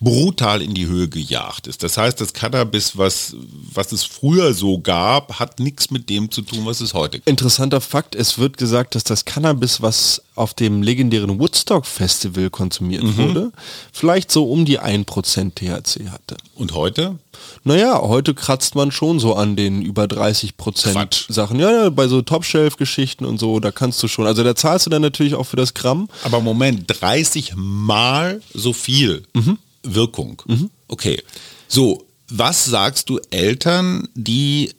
brutal 0.00 0.62
in 0.62 0.74
die 0.74 0.86
Höhe 0.86 1.08
gejagt 1.08 1.66
ist. 1.66 1.82
Das 1.82 1.96
heißt, 1.96 2.20
das 2.20 2.32
Cannabis, 2.32 2.96
was, 2.96 3.34
was 3.72 3.90
es 3.90 4.04
früher 4.04 4.54
so 4.54 4.78
gab, 4.78 5.40
hat 5.40 5.58
nichts 5.58 5.90
mit 5.90 6.08
dem 6.08 6.30
zu 6.30 6.42
tun, 6.42 6.64
was 6.64 6.80
es 6.80 6.94
heute 6.94 7.18
gibt. 7.18 7.28
Interessanter 7.28 7.80
Fakt, 7.80 8.14
es 8.14 8.38
wird 8.38 8.58
gesagt, 8.58 8.94
dass 8.94 9.02
das 9.02 9.24
Cannabis, 9.24 9.82
was 9.82 10.22
auf 10.36 10.54
dem 10.54 10.82
legendären 10.82 11.40
Woodstock 11.40 11.84
Festival 11.84 12.48
konsumiert 12.48 13.02
mhm. 13.02 13.16
wurde, 13.16 13.52
vielleicht 13.92 14.30
so 14.30 14.44
um 14.50 14.64
die 14.64 14.78
1% 14.80 15.54
THC 15.54 16.10
hatte. 16.10 16.36
Und 16.54 16.74
heute? 16.74 17.18
Naja, 17.64 18.00
heute 18.00 18.34
kratzt 18.34 18.76
man 18.76 18.92
schon 18.92 19.18
so 19.18 19.34
an 19.34 19.56
den 19.56 19.82
über 19.82 20.06
30 20.06 20.56
Prozent 20.56 21.26
Sachen. 21.28 21.58
Ja, 21.58 21.70
ja, 21.70 21.90
bei 21.90 22.06
so 22.06 22.22
Top-Shelf-Geschichten 22.22 23.24
und 23.24 23.38
so, 23.38 23.58
da 23.58 23.72
kannst 23.72 24.00
du 24.02 24.08
schon. 24.08 24.26
Also 24.26 24.44
da 24.44 24.54
zahlst 24.54 24.86
du 24.86 24.90
dann 24.90 25.02
natürlich 25.02 25.34
auch 25.34 25.44
für 25.44 25.56
das 25.56 25.74
Gramm. 25.74 26.08
Aber 26.22 26.40
Moment, 26.40 26.84
30 26.86 27.54
mal 27.56 28.40
so 28.54 28.72
viel. 28.72 29.24
Mhm. 29.34 29.58
Wirkung. 29.82 30.42
Mhm. 30.46 30.70
Okay. 30.88 31.22
So, 31.68 32.04
was 32.30 32.64
sagst 32.64 33.08
du 33.08 33.18
Eltern, 33.30 34.08
die 34.14 34.70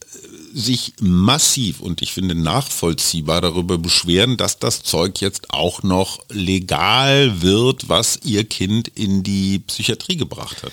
sich 0.54 0.94
massiv 1.00 1.80
und 1.80 2.02
ich 2.02 2.14
finde 2.14 2.36
nachvollziehbar 2.36 3.42
darüber 3.42 3.78
beschweren, 3.78 4.38
dass 4.38 4.60
das 4.60 4.84
Zeug 4.84 5.22
jetzt 5.22 5.52
auch 5.52 5.84
noch 5.84 6.20
legal 6.30 7.42
wird, 7.42 7.90
was 7.90 8.20
ihr 8.24 8.44
Kind 8.44 8.88
in 8.88 9.24
die 9.24 9.60
Psychiatrie 9.60 10.18
gebracht 10.18 10.64
hat? 10.64 10.72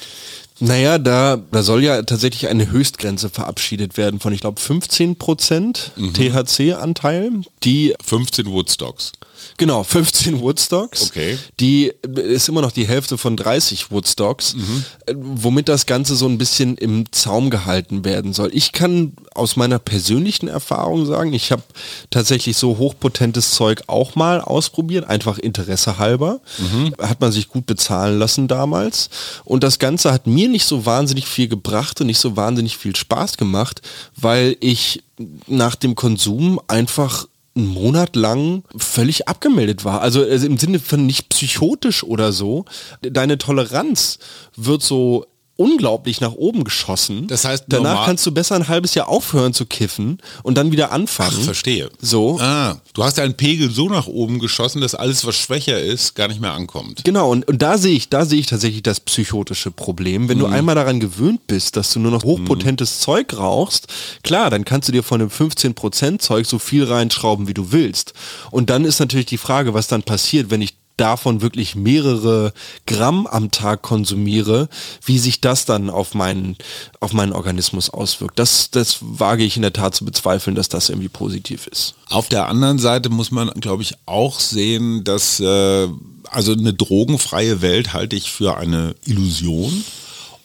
Naja, 0.58 0.98
da, 0.98 1.36
da 1.50 1.62
soll 1.62 1.82
ja 1.82 2.02
tatsächlich 2.02 2.48
eine 2.48 2.70
Höchstgrenze 2.70 3.28
verabschiedet 3.28 3.98
werden 3.98 4.20
von, 4.20 4.32
ich 4.32 4.40
glaube, 4.40 4.60
15 4.60 5.16
Prozent 5.16 5.92
mhm. 5.96 6.14
THC-Anteil. 6.14 7.42
Die 7.62 7.94
15 8.02 8.46
Woodstocks. 8.46 9.12
Genau, 9.58 9.82
15 9.82 10.40
Woodstocks. 10.40 11.10
Okay. 11.10 11.38
Die 11.60 11.92
ist 12.14 12.48
immer 12.48 12.60
noch 12.60 12.72
die 12.72 12.86
Hälfte 12.86 13.16
von 13.16 13.36
30 13.36 13.90
Woodstocks, 13.90 14.54
mhm. 14.54 14.84
womit 15.14 15.68
das 15.68 15.86
Ganze 15.86 16.14
so 16.16 16.26
ein 16.26 16.38
bisschen 16.38 16.76
im 16.76 17.10
Zaum 17.12 17.50
gehalten 17.50 18.04
werden 18.04 18.32
soll. 18.32 18.50
Ich 18.52 18.72
kann 18.72 19.12
aus 19.34 19.56
meiner 19.56 19.78
persönlichen 19.78 20.48
Erfahrung 20.48 21.06
sagen, 21.06 21.32
ich 21.32 21.52
habe 21.52 21.62
tatsächlich 22.10 22.56
so 22.56 22.78
hochpotentes 22.78 23.52
Zeug 23.52 23.82
auch 23.86 24.14
mal 24.14 24.40
ausprobiert, 24.40 25.08
einfach 25.08 25.38
Interesse 25.38 25.98
halber. 25.98 26.40
Mhm. 26.58 26.94
Hat 27.00 27.20
man 27.20 27.32
sich 27.32 27.48
gut 27.48 27.66
bezahlen 27.66 28.18
lassen 28.18 28.48
damals. 28.48 29.08
Und 29.44 29.64
das 29.64 29.78
Ganze 29.78 30.12
hat 30.12 30.26
mir 30.26 30.48
nicht 30.48 30.66
so 30.66 30.86
wahnsinnig 30.86 31.26
viel 31.26 31.48
gebracht 31.48 32.00
und 32.00 32.08
nicht 32.08 32.18
so 32.18 32.36
wahnsinnig 32.36 32.76
viel 32.76 32.94
Spaß 32.94 33.36
gemacht, 33.36 33.80
weil 34.16 34.56
ich 34.60 35.02
nach 35.46 35.74
dem 35.74 35.94
Konsum 35.94 36.60
einfach 36.68 37.26
einen 37.56 37.66
Monat 37.68 38.16
lang 38.16 38.62
völlig 38.76 39.28
abgemeldet 39.28 39.84
war. 39.84 40.00
Also, 40.02 40.22
also 40.22 40.46
im 40.46 40.58
Sinne 40.58 40.78
von 40.78 41.06
nicht 41.06 41.28
psychotisch 41.30 42.04
oder 42.04 42.32
so. 42.32 42.64
Deine 43.00 43.38
Toleranz 43.38 44.18
wird 44.56 44.82
so 44.82 45.26
unglaublich 45.56 46.20
nach 46.20 46.32
oben 46.32 46.64
geschossen. 46.64 47.26
Das 47.28 47.44
heißt, 47.44 47.64
danach 47.68 48.04
kannst 48.06 48.24
du 48.26 48.32
besser 48.32 48.56
ein 48.56 48.68
halbes 48.68 48.94
Jahr 48.94 49.08
aufhören 49.08 49.54
zu 49.54 49.64
kiffen 49.64 50.18
und 50.42 50.56
dann 50.56 50.70
wieder 50.70 50.92
anfangen. 50.92 51.36
Ach, 51.40 51.44
verstehe. 51.44 51.90
So. 52.00 52.38
Ah, 52.40 52.76
du 52.92 53.02
hast 53.02 53.18
deinen 53.18 53.34
Pegel 53.34 53.70
so 53.70 53.88
nach 53.88 54.06
oben 54.06 54.38
geschossen, 54.38 54.82
dass 54.82 54.94
alles, 54.94 55.26
was 55.26 55.36
schwächer 55.36 55.80
ist, 55.80 56.14
gar 56.14 56.28
nicht 56.28 56.40
mehr 56.40 56.52
ankommt. 56.52 57.04
Genau, 57.04 57.30
und, 57.30 57.48
und 57.48 57.62
da 57.62 57.78
sehe 57.78 57.94
ich, 57.94 58.10
da 58.10 58.26
sehe 58.26 58.40
ich 58.40 58.46
tatsächlich 58.46 58.82
das 58.82 59.00
psychotische 59.00 59.70
Problem. 59.70 60.28
Wenn 60.28 60.38
mhm. 60.38 60.42
du 60.42 60.46
einmal 60.46 60.74
daran 60.74 61.00
gewöhnt 61.00 61.46
bist, 61.46 61.76
dass 61.76 61.92
du 61.92 62.00
nur 62.00 62.10
noch 62.10 62.24
hochpotentes 62.24 62.98
mhm. 62.98 63.02
Zeug 63.02 63.38
rauchst, 63.38 63.86
klar, 64.22 64.50
dann 64.50 64.64
kannst 64.64 64.88
du 64.88 64.92
dir 64.92 65.02
von 65.02 65.20
dem 65.20 65.30
15% 65.30 66.18
Zeug 66.18 66.46
so 66.46 66.58
viel 66.58 66.84
reinschrauben, 66.84 67.48
wie 67.48 67.54
du 67.54 67.72
willst. 67.72 68.12
Und 68.50 68.68
dann 68.68 68.84
ist 68.84 69.00
natürlich 69.00 69.26
die 69.26 69.38
Frage, 69.38 69.72
was 69.72 69.88
dann 69.88 70.02
passiert, 70.02 70.50
wenn 70.50 70.60
ich 70.60 70.74
davon 70.96 71.42
wirklich 71.42 71.74
mehrere 71.74 72.52
Gramm 72.86 73.26
am 73.26 73.50
Tag 73.50 73.82
konsumiere, 73.82 74.68
wie 75.04 75.18
sich 75.18 75.40
das 75.40 75.64
dann 75.64 75.90
auf 75.90 76.14
meinen, 76.14 76.56
auf 77.00 77.12
meinen 77.12 77.32
Organismus 77.32 77.90
auswirkt. 77.90 78.38
Das, 78.38 78.70
das 78.70 78.98
wage 79.00 79.44
ich 79.44 79.56
in 79.56 79.62
der 79.62 79.72
Tat 79.72 79.94
zu 79.94 80.04
bezweifeln, 80.04 80.56
dass 80.56 80.68
das 80.68 80.88
irgendwie 80.88 81.08
positiv 81.08 81.66
ist. 81.66 81.94
Auf 82.08 82.28
der 82.28 82.48
anderen 82.48 82.78
Seite 82.78 83.10
muss 83.10 83.30
man, 83.30 83.48
glaube 83.60 83.82
ich, 83.82 83.94
auch 84.06 84.40
sehen, 84.40 85.04
dass 85.04 85.40
äh, 85.40 85.88
also 86.30 86.52
eine 86.52 86.74
drogenfreie 86.74 87.62
Welt 87.62 87.92
halte 87.92 88.16
ich 88.16 88.30
für 88.30 88.56
eine 88.56 88.94
Illusion. 89.04 89.84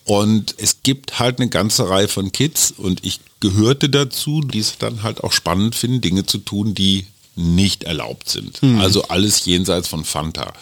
Und 0.04 0.56
es 0.58 0.84
gibt 0.84 1.20
halt 1.20 1.40
eine 1.40 1.50
ganze 1.50 1.88
Reihe 1.88 2.08
von 2.08 2.32
Kids 2.32 2.74
und 2.76 3.06
ich 3.06 3.20
gehörte 3.40 3.90
dazu, 3.90 4.42
die 4.42 4.60
es 4.60 4.78
dann 4.78 5.04
halt 5.04 5.24
auch 5.24 5.32
spannend 5.32 5.76
finden, 5.76 6.02
Dinge 6.02 6.26
zu 6.26 6.40
tun, 6.40 6.74
die 6.74 7.06
nicht 7.36 7.84
erlaubt 7.84 8.30
sind. 8.30 8.62
Mhm. 8.62 8.80
Also 8.80 9.04
alles 9.04 9.46
jenseits 9.46 9.88
von 9.88 10.06
Fanta. 10.06 10.54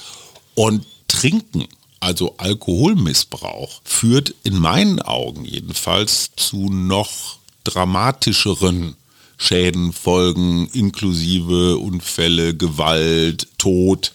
Und 0.55 0.86
Trinken, 1.07 1.67
also 1.99 2.36
Alkoholmissbrauch, 2.38 3.82
führt 3.84 4.34
in 4.43 4.57
meinen 4.57 5.01
Augen 5.01 5.45
jedenfalls 5.45 6.32
zu 6.36 6.70
noch 6.70 7.38
dramatischeren 7.63 8.95
Schäden, 9.38 9.93
Folgen, 9.93 10.67
inklusive 10.74 11.78
Unfälle, 11.78 12.55
Gewalt, 12.55 13.47
Tod. 13.57 14.11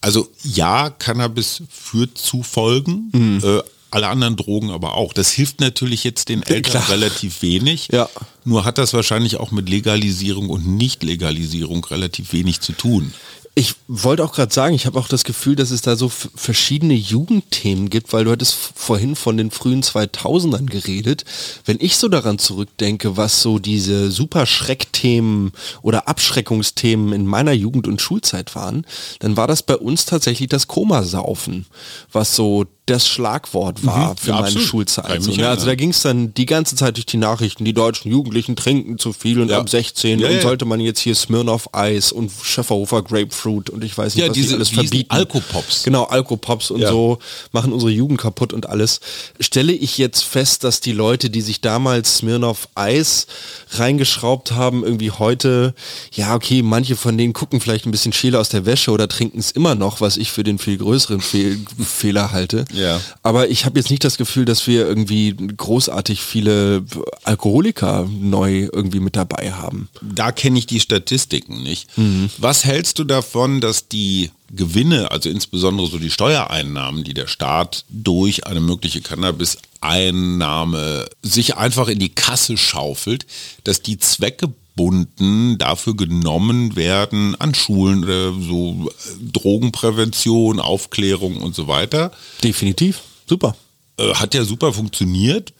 Also 0.00 0.28
ja, 0.42 0.90
Cannabis 0.90 1.62
führt 1.70 2.18
zu 2.18 2.42
Folgen, 2.42 3.10
mhm. 3.12 3.40
äh, 3.42 3.62
alle 3.92 4.08
anderen 4.08 4.36
Drogen 4.36 4.70
aber 4.70 4.94
auch. 4.94 5.12
Das 5.12 5.30
hilft 5.30 5.60
natürlich 5.60 6.04
jetzt 6.04 6.28
den 6.28 6.42
Eltern 6.42 6.82
Klar. 6.82 6.90
relativ 6.90 7.42
wenig. 7.42 7.88
Ja. 7.92 8.08
Nur 8.44 8.64
hat 8.64 8.78
das 8.78 8.92
wahrscheinlich 8.94 9.36
auch 9.36 9.50
mit 9.50 9.68
Legalisierung 9.68 10.50
und 10.50 10.66
Nicht-Legalisierung 10.66 11.84
relativ 11.84 12.32
wenig 12.32 12.60
zu 12.60 12.72
tun. 12.72 13.12
Ich 13.54 13.74
wollte 13.86 14.24
auch 14.24 14.32
gerade 14.32 14.52
sagen, 14.52 14.74
ich 14.74 14.86
habe 14.86 14.98
auch 14.98 15.08
das 15.08 15.24
Gefühl, 15.24 15.56
dass 15.56 15.70
es 15.70 15.82
da 15.82 15.94
so 15.94 16.08
verschiedene 16.08 16.94
Jugendthemen 16.94 17.90
gibt, 17.90 18.14
weil 18.14 18.24
du 18.24 18.30
hattest 18.30 18.54
vorhin 18.54 19.14
von 19.14 19.36
den 19.36 19.50
frühen 19.50 19.82
2000ern 19.82 20.64
geredet. 20.64 21.26
Wenn 21.66 21.76
ich 21.78 21.98
so 21.98 22.08
daran 22.08 22.38
zurückdenke, 22.38 23.18
was 23.18 23.42
so 23.42 23.58
diese 23.58 24.10
super 24.10 24.46
Schreckthemen 24.46 25.52
oder 25.82 26.08
Abschreckungsthemen 26.08 27.12
in 27.12 27.26
meiner 27.26 27.52
Jugend 27.52 27.86
und 27.86 28.00
Schulzeit 28.00 28.54
waren, 28.54 28.86
dann 29.18 29.36
war 29.36 29.48
das 29.48 29.62
bei 29.62 29.76
uns 29.76 30.06
tatsächlich 30.06 30.48
das 30.48 30.66
Komasaufen, 30.66 31.66
was 32.10 32.34
so 32.34 32.64
das 32.86 33.06
Schlagwort 33.06 33.86
war 33.86 34.10
mhm, 34.10 34.16
für 34.16 34.28
ja, 34.28 34.34
meine 34.34 34.46
absolut. 34.46 34.66
Schulzeit. 34.66 35.22
So, 35.22 35.32
ne? 35.32 35.48
Also 35.48 35.66
da 35.66 35.76
ging 35.76 35.90
es 35.90 36.02
dann 36.02 36.34
die 36.34 36.46
ganze 36.46 36.74
Zeit 36.74 36.96
durch 36.96 37.06
die 37.06 37.16
Nachrichten, 37.16 37.64
die 37.64 37.74
deutschen 37.74 38.10
Jugendlichen 38.10 38.56
trinken 38.56 38.98
zu 38.98 39.12
viel 39.12 39.40
und 39.40 39.50
ja. 39.50 39.58
ab 39.58 39.68
16 39.68 40.18
ja, 40.18 40.28
und 40.28 40.42
sollte 40.42 40.64
man 40.64 40.80
jetzt 40.80 40.98
hier 40.98 41.14
Smirnoff 41.14 41.72
Eis 41.74 42.10
und 42.10 42.32
Schäferhofer 42.42 43.02
Grapefruit 43.02 43.70
und 43.70 43.84
ich 43.84 43.96
weiß 43.96 44.16
nicht, 44.16 44.28
was 44.28 44.34
diese, 44.34 44.48
die 44.48 44.54
alles 44.56 44.70
verbieten. 44.70 45.10
Alkopops. 45.10 45.84
Genau, 45.84 46.04
Alkopops 46.04 46.72
und 46.72 46.84
so 46.84 47.18
machen 47.52 47.72
unsere 47.72 47.92
Jugend 47.92 48.20
kaputt 48.20 48.52
und 48.52 48.68
alles. 48.68 48.98
Stelle 49.38 49.72
ich 49.72 49.96
jetzt 49.98 50.24
fest, 50.24 50.64
dass 50.64 50.80
die 50.80 50.92
Leute, 50.92 51.30
die 51.30 51.40
sich 51.40 51.60
damals 51.60 52.16
Smirnoff 52.18 52.68
Eis 52.74 53.28
reingeschraubt 53.70 54.52
haben, 54.52 54.82
irgendwie 54.82 55.12
heute, 55.12 55.74
ja 56.12 56.34
okay, 56.34 56.62
manche 56.62 56.96
von 56.96 57.16
denen 57.16 57.32
gucken 57.32 57.60
vielleicht 57.60 57.86
ein 57.86 57.92
bisschen 57.92 58.12
schäler 58.12 58.40
aus 58.40 58.48
der 58.48 58.66
Wäsche 58.66 58.90
oder 58.90 59.06
trinken 59.06 59.38
es 59.38 59.52
immer 59.52 59.76
noch, 59.76 60.00
was 60.00 60.16
ich 60.16 60.32
für 60.32 60.42
den 60.42 60.58
viel 60.58 60.78
größeren 60.78 61.20
Fehl 61.20 61.60
Fehler 61.78 62.32
halte. 62.32 62.64
Ja. 62.72 63.00
Aber 63.22 63.48
ich 63.48 63.64
habe 63.64 63.78
jetzt 63.78 63.90
nicht 63.90 64.04
das 64.04 64.16
Gefühl, 64.16 64.44
dass 64.44 64.66
wir 64.66 64.86
irgendwie 64.86 65.34
großartig 65.34 66.20
viele 66.20 66.84
Alkoholiker 67.24 68.08
neu 68.10 68.68
irgendwie 68.72 69.00
mit 69.00 69.16
dabei 69.16 69.52
haben. 69.52 69.88
Da 70.00 70.32
kenne 70.32 70.58
ich 70.58 70.66
die 70.66 70.80
Statistiken 70.80 71.62
nicht. 71.62 71.96
Mhm. 71.96 72.30
Was 72.38 72.64
hältst 72.64 72.98
du 72.98 73.04
davon, 73.04 73.60
dass 73.60 73.88
die 73.88 74.30
Gewinne, 74.54 75.10
also 75.10 75.30
insbesondere 75.30 75.86
so 75.86 75.98
die 75.98 76.10
Steuereinnahmen, 76.10 77.04
die 77.04 77.14
der 77.14 77.26
Staat 77.26 77.86
durch 77.88 78.46
eine 78.46 78.60
mögliche 78.60 79.00
Cannabis-Einnahme 79.00 81.06
sich 81.22 81.56
einfach 81.56 81.88
in 81.88 81.98
die 81.98 82.10
Kasse 82.10 82.58
schaufelt, 82.58 83.24
dass 83.64 83.80
die 83.80 83.98
Zwecke 83.98 84.52
Bunden 84.82 85.58
dafür 85.58 85.94
genommen 85.94 86.74
werden 86.74 87.36
an 87.40 87.54
Schulen 87.54 88.02
oder 88.02 88.32
so 88.32 88.90
Drogenprävention, 89.32 90.58
Aufklärung 90.58 91.36
und 91.36 91.54
so 91.54 91.68
weiter. 91.68 92.10
Definitiv. 92.42 93.02
Super. 93.28 93.54
Äh, 93.96 94.14
hat 94.14 94.34
ja 94.34 94.44
super 94.44 94.72
funktioniert. 94.72 95.52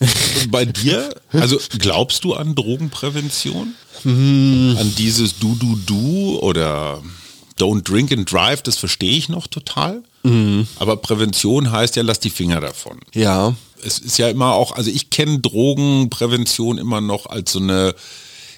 Bei 0.50 0.64
dir, 0.64 1.14
also 1.30 1.56
glaubst 1.78 2.24
du 2.24 2.34
an 2.34 2.56
Drogenprävention? 2.56 3.74
Hm. 4.02 4.76
An 4.76 4.92
dieses 4.98 5.38
Du, 5.38 5.54
Du, 5.54 5.78
Du 5.86 6.40
oder 6.40 7.00
Don't 7.60 7.84
Drink 7.84 8.10
and 8.10 8.30
Drive, 8.30 8.62
das 8.62 8.76
verstehe 8.76 9.16
ich 9.16 9.28
noch 9.28 9.46
total. 9.46 10.02
Mhm. 10.24 10.66
Aber 10.80 10.96
Prävention 10.96 11.70
heißt 11.70 11.94
ja, 11.94 12.02
lass 12.02 12.18
die 12.18 12.30
Finger 12.30 12.60
davon. 12.60 12.98
Ja. 13.14 13.54
Es 13.84 14.00
ist 14.00 14.18
ja 14.18 14.28
immer 14.28 14.54
auch, 14.54 14.72
also 14.72 14.90
ich 14.90 15.10
kenne 15.10 15.38
Drogenprävention 15.38 16.78
immer 16.78 17.00
noch 17.00 17.26
als 17.26 17.52
so 17.52 17.60
eine 17.60 17.94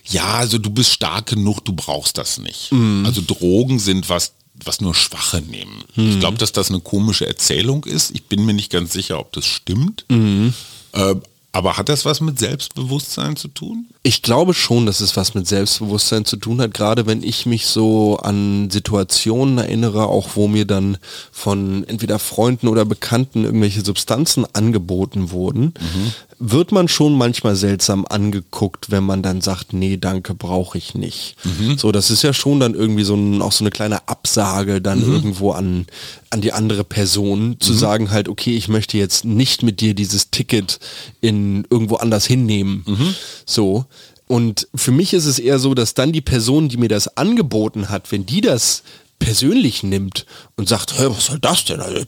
ja, 0.07 0.35
also 0.35 0.59
du 0.59 0.71
bist 0.71 0.93
stark 0.93 1.27
genug, 1.27 1.65
du 1.65 1.73
brauchst 1.73 2.19
das 2.19 2.39
nicht. 2.39 2.73
Mhm. 2.73 3.05
Also 3.07 3.23
Drogen 3.23 3.79
sind 3.79 4.09
was, 4.09 4.33
was 4.63 4.81
nur 4.81 4.95
Schwache 4.95 5.41
nehmen. 5.41 5.85
Mhm. 5.97 6.11
Ich 6.11 6.21
glaube, 6.21 6.39
dass 6.39 6.53
das 6.53 6.71
eine 6.71 6.81
komische 6.81 7.27
Erzählung 7.27 7.85
ist. 7.85 8.11
Ich 8.13 8.25
bin 8.25 8.45
mir 8.45 8.55
nicht 8.55 8.71
ganz 8.71 8.93
sicher, 8.93 9.19
ob 9.19 9.33
das 9.33 9.47
stimmt. 9.47 10.05
Mhm. 10.09 10.53
Äh, 10.93 11.15
aber 11.55 11.77
hat 11.77 11.89
das 11.89 12.05
was 12.05 12.21
mit 12.21 12.41
Selbstbewusstsein 12.41 13.37
zu 13.37 13.47
tun? 13.47 13.87
Ich 14.03 14.23
glaube 14.23 14.55
schon, 14.55 14.87
dass 14.87 14.99
es 14.99 15.17
was 15.17 15.35
mit 15.35 15.47
Selbstbewusstsein 15.47 16.25
zu 16.25 16.37
tun 16.37 16.61
hat, 16.61 16.75
gerade 16.75 17.07
wenn 17.07 17.23
ich 17.23 17.47
mich 17.47 17.67
so 17.67 18.17
an 18.17 18.71
Situationen 18.71 19.59
erinnere, 19.59 20.09
auch 20.09 20.31
wo 20.35 20.49
mir 20.49 20.65
dann 20.65 20.99
von 21.31 21.85
entweder 21.87 22.19
Freunden 22.19 22.67
oder 22.67 22.85
Bekannten 22.85 23.45
irgendwelche 23.45 23.85
Substanzen 23.85 24.45
angeboten 24.53 25.31
wurden, 25.31 25.75
mhm. 25.79 26.13
Wird 26.51 26.73
man 26.73 26.89
schon 26.89 27.17
manchmal 27.17 27.57
seltsam 27.57 28.05
angeguckt, 28.07 28.91
wenn 28.91 29.05
man 29.05 29.23
dann 29.23 29.41
sagt, 29.41 29.73
nee, 29.73 29.97
danke, 29.97 30.35
brauche 30.35 30.77
ich 30.77 30.95
nicht. 30.95 31.37
Mhm. 31.45 31.79
So, 31.79 31.91
das 31.91 32.11
ist 32.11 32.23
ja 32.23 32.35
schon 32.35 32.61
dann 32.61 32.75
irgendwie 32.75 33.05
so 33.05 33.15
ein, 33.15 33.41
auch 33.41 33.53
so 33.53 33.65
eine 33.65 33.71
kleine 33.71 34.09
Absage 34.09 34.83
dann 34.83 35.07
mhm. 35.07 35.15
irgendwo 35.15 35.53
an, 35.53 35.87
an 36.29 36.43
die 36.43 36.53
andere 36.53 36.85
Person, 36.85 37.57
zu 37.61 37.73
mhm. 37.73 37.79
sagen 37.79 38.11
halt, 38.11 38.29
okay, 38.29 38.55
ich 38.57 38.69
möchte 38.69 38.99
jetzt 38.99 39.25
nicht 39.25 39.63
mit 39.63 39.81
dir 39.81 39.95
dieses 39.95 40.31
Ticket 40.31 40.81
in 41.23 41.67
irgendwo 41.71 41.97
anders 41.97 42.27
hinnehmen. 42.27 42.85
Mhm. 42.87 43.15
So. 43.47 43.87
Und 44.27 44.69
für 44.75 44.93
mich 44.93 45.15
ist 45.15 45.27
es 45.27 45.39
eher 45.39 45.59
so, 45.59 45.75
dass 45.75 45.95
dann 45.95 46.13
die 46.13 46.21
Person, 46.21 46.69
die 46.69 46.77
mir 46.77 46.89
das 46.89 47.17
angeboten 47.17 47.89
hat, 47.89 48.13
wenn 48.13 48.27
die 48.27 48.41
das 48.43 48.83
persönlich 49.19 49.83
nimmt 49.83 50.27
und 50.57 50.69
sagt, 50.69 50.99
hey, 50.99 51.09
was 51.11 51.27
soll 51.27 51.39
das 51.39 51.65
denn? 51.65 51.81
Also, 51.81 51.99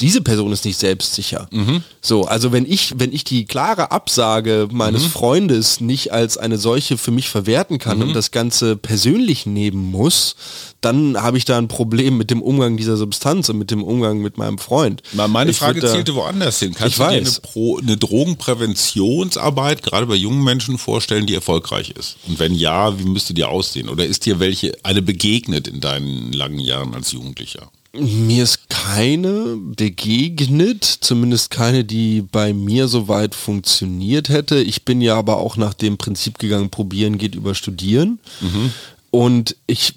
diese 0.00 0.20
Person 0.20 0.52
ist 0.52 0.64
nicht 0.64 0.78
selbstsicher. 0.78 1.48
Mhm. 1.50 1.82
So, 2.00 2.24
also 2.24 2.52
wenn 2.52 2.64
ich, 2.64 2.94
wenn 2.98 3.12
ich 3.12 3.24
die 3.24 3.44
klare 3.44 3.90
Absage 3.90 4.68
meines 4.70 5.04
mhm. 5.04 5.10
Freundes 5.10 5.80
nicht 5.80 6.12
als 6.12 6.38
eine 6.38 6.58
solche 6.58 6.98
für 6.98 7.10
mich 7.10 7.28
verwerten 7.28 7.78
kann 7.78 7.98
mhm. 7.98 8.04
und 8.04 8.12
das 8.14 8.30
Ganze 8.30 8.76
persönlich 8.76 9.46
nehmen 9.46 9.90
muss, 9.90 10.36
dann 10.80 11.20
habe 11.20 11.36
ich 11.36 11.44
da 11.44 11.58
ein 11.58 11.68
Problem 11.68 12.16
mit 12.16 12.30
dem 12.30 12.42
Umgang 12.42 12.76
dieser 12.76 12.96
Substanz 12.96 13.48
und 13.48 13.58
mit 13.58 13.70
dem 13.70 13.82
Umgang 13.82 14.18
mit 14.18 14.38
meinem 14.38 14.58
Freund. 14.58 15.02
Meine 15.12 15.50
ich 15.50 15.56
Frage 15.56 15.84
zielte 15.84 16.14
woanders 16.14 16.60
hin. 16.60 16.74
Kannst 16.74 16.92
ich 16.92 16.96
du 16.96 17.02
weiß. 17.02 17.12
dir 17.12 17.30
eine, 17.30 17.40
Pro, 17.40 17.78
eine 17.78 17.96
Drogenpräventionsarbeit 17.96 19.82
gerade 19.82 20.06
bei 20.06 20.14
jungen 20.14 20.44
Menschen 20.44 20.78
vorstellen, 20.78 21.26
die 21.26 21.34
erfolgreich 21.34 21.90
ist? 21.90 22.16
Und 22.28 22.38
wenn 22.38 22.54
ja, 22.54 22.98
wie 22.98 23.04
müsste 23.04 23.34
die 23.34 23.44
aussehen? 23.44 23.88
Oder 23.88 24.06
ist 24.06 24.26
dir 24.26 24.38
welche 24.38 24.76
eine 24.82 25.02
begegnet 25.02 25.66
in 25.66 25.80
deinen 25.96 26.32
langen 26.32 26.60
Jahren 26.60 26.94
als 26.94 27.12
Jugendlicher? 27.12 27.70
Mir 27.92 28.42
ist 28.42 28.68
keine 28.68 29.56
begegnet, 29.56 30.84
zumindest 30.84 31.50
keine, 31.50 31.84
die 31.84 32.20
bei 32.20 32.52
mir 32.52 32.88
soweit 32.88 33.34
funktioniert 33.34 34.28
hätte. 34.28 34.56
Ich 34.58 34.84
bin 34.84 35.00
ja 35.00 35.16
aber 35.16 35.38
auch 35.38 35.56
nach 35.56 35.72
dem 35.72 35.96
Prinzip 35.96 36.38
gegangen, 36.38 36.68
probieren 36.68 37.16
geht 37.16 37.34
über 37.34 37.54
studieren. 37.54 38.18
Mhm. 38.40 38.72
Und 39.10 39.56
ich 39.66 39.94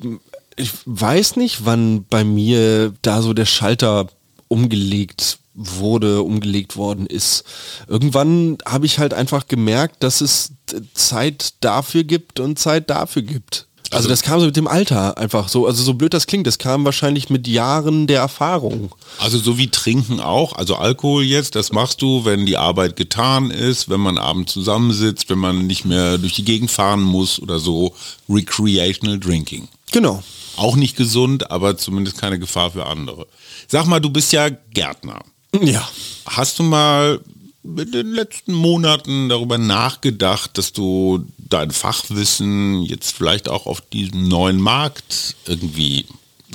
ich 0.55 0.71
weiß 0.85 1.37
nicht, 1.37 1.65
wann 1.65 2.05
bei 2.09 2.23
mir 2.23 2.93
da 3.01 3.21
so 3.21 3.33
der 3.33 3.45
Schalter 3.45 4.07
umgelegt 4.49 5.39
wurde, 5.53 6.21
umgelegt 6.21 6.75
worden 6.75 7.05
ist. 7.05 7.43
Irgendwann 7.87 8.57
habe 8.65 8.85
ich 8.85 8.99
halt 8.99 9.13
einfach 9.13 9.47
gemerkt, 9.47 10.03
dass 10.03 10.21
es 10.21 10.51
Zeit 10.93 11.53
dafür 11.61 12.03
gibt 12.03 12.39
und 12.39 12.59
Zeit 12.59 12.89
dafür 12.89 13.21
gibt. 13.21 13.67
Also, 13.91 13.97
also 13.97 14.09
das 14.09 14.21
kam 14.21 14.39
so 14.39 14.45
mit 14.45 14.55
dem 14.55 14.67
Alter 14.67 15.17
einfach 15.17 15.49
so, 15.49 15.65
also 15.65 15.81
so 15.81 15.95
blöd 15.95 16.13
das 16.13 16.27
klingt, 16.27 16.45
das 16.45 16.59
kam 16.59 16.85
wahrscheinlich 16.85 17.29
mit 17.29 17.47
Jahren 17.47 18.05
der 18.05 18.19
Erfahrung. 18.19 18.93
Also 19.17 19.39
so 19.39 19.57
wie 19.57 19.69
Trinken 19.69 20.19
auch, 20.19 20.53
also 20.53 20.75
Alkohol 20.75 21.23
jetzt, 21.23 21.55
das 21.55 21.71
machst 21.71 22.01
du, 22.03 22.23
wenn 22.23 22.45
die 22.45 22.57
Arbeit 22.57 22.95
getan 22.95 23.49
ist, 23.49 23.89
wenn 23.89 23.99
man 23.99 24.19
abends 24.19 24.53
zusammensitzt, 24.53 25.29
wenn 25.29 25.39
man 25.39 25.65
nicht 25.65 25.85
mehr 25.85 26.19
durch 26.19 26.33
die 26.33 26.45
Gegend 26.45 26.69
fahren 26.69 27.01
muss 27.01 27.39
oder 27.39 27.57
so, 27.57 27.95
recreational 28.29 29.19
drinking. 29.19 29.67
Genau. 29.91 30.21
Auch 30.55 30.75
nicht 30.75 30.95
gesund, 30.95 31.49
aber 31.49 31.77
zumindest 31.77 32.19
keine 32.19 32.37
Gefahr 32.37 32.71
für 32.71 32.85
andere. 32.85 33.25
Sag 33.67 33.87
mal, 33.87 33.99
du 33.99 34.11
bist 34.11 34.31
ja 34.33 34.49
Gärtner. 34.49 35.21
Ja. 35.63 35.87
Hast 36.27 36.59
du 36.59 36.63
mal 36.63 37.21
in 37.63 37.91
den 37.91 38.11
letzten 38.11 38.53
Monaten 38.53 39.29
darüber 39.29 39.57
nachgedacht, 39.57 40.57
dass 40.57 40.73
du 40.73 41.25
dein 41.49 41.71
Fachwissen 41.71 42.83
jetzt 42.83 43.15
vielleicht 43.15 43.49
auch 43.49 43.65
auf 43.65 43.81
diesem 43.81 44.27
neuen 44.27 44.61
Markt 44.61 45.35
irgendwie 45.45 46.05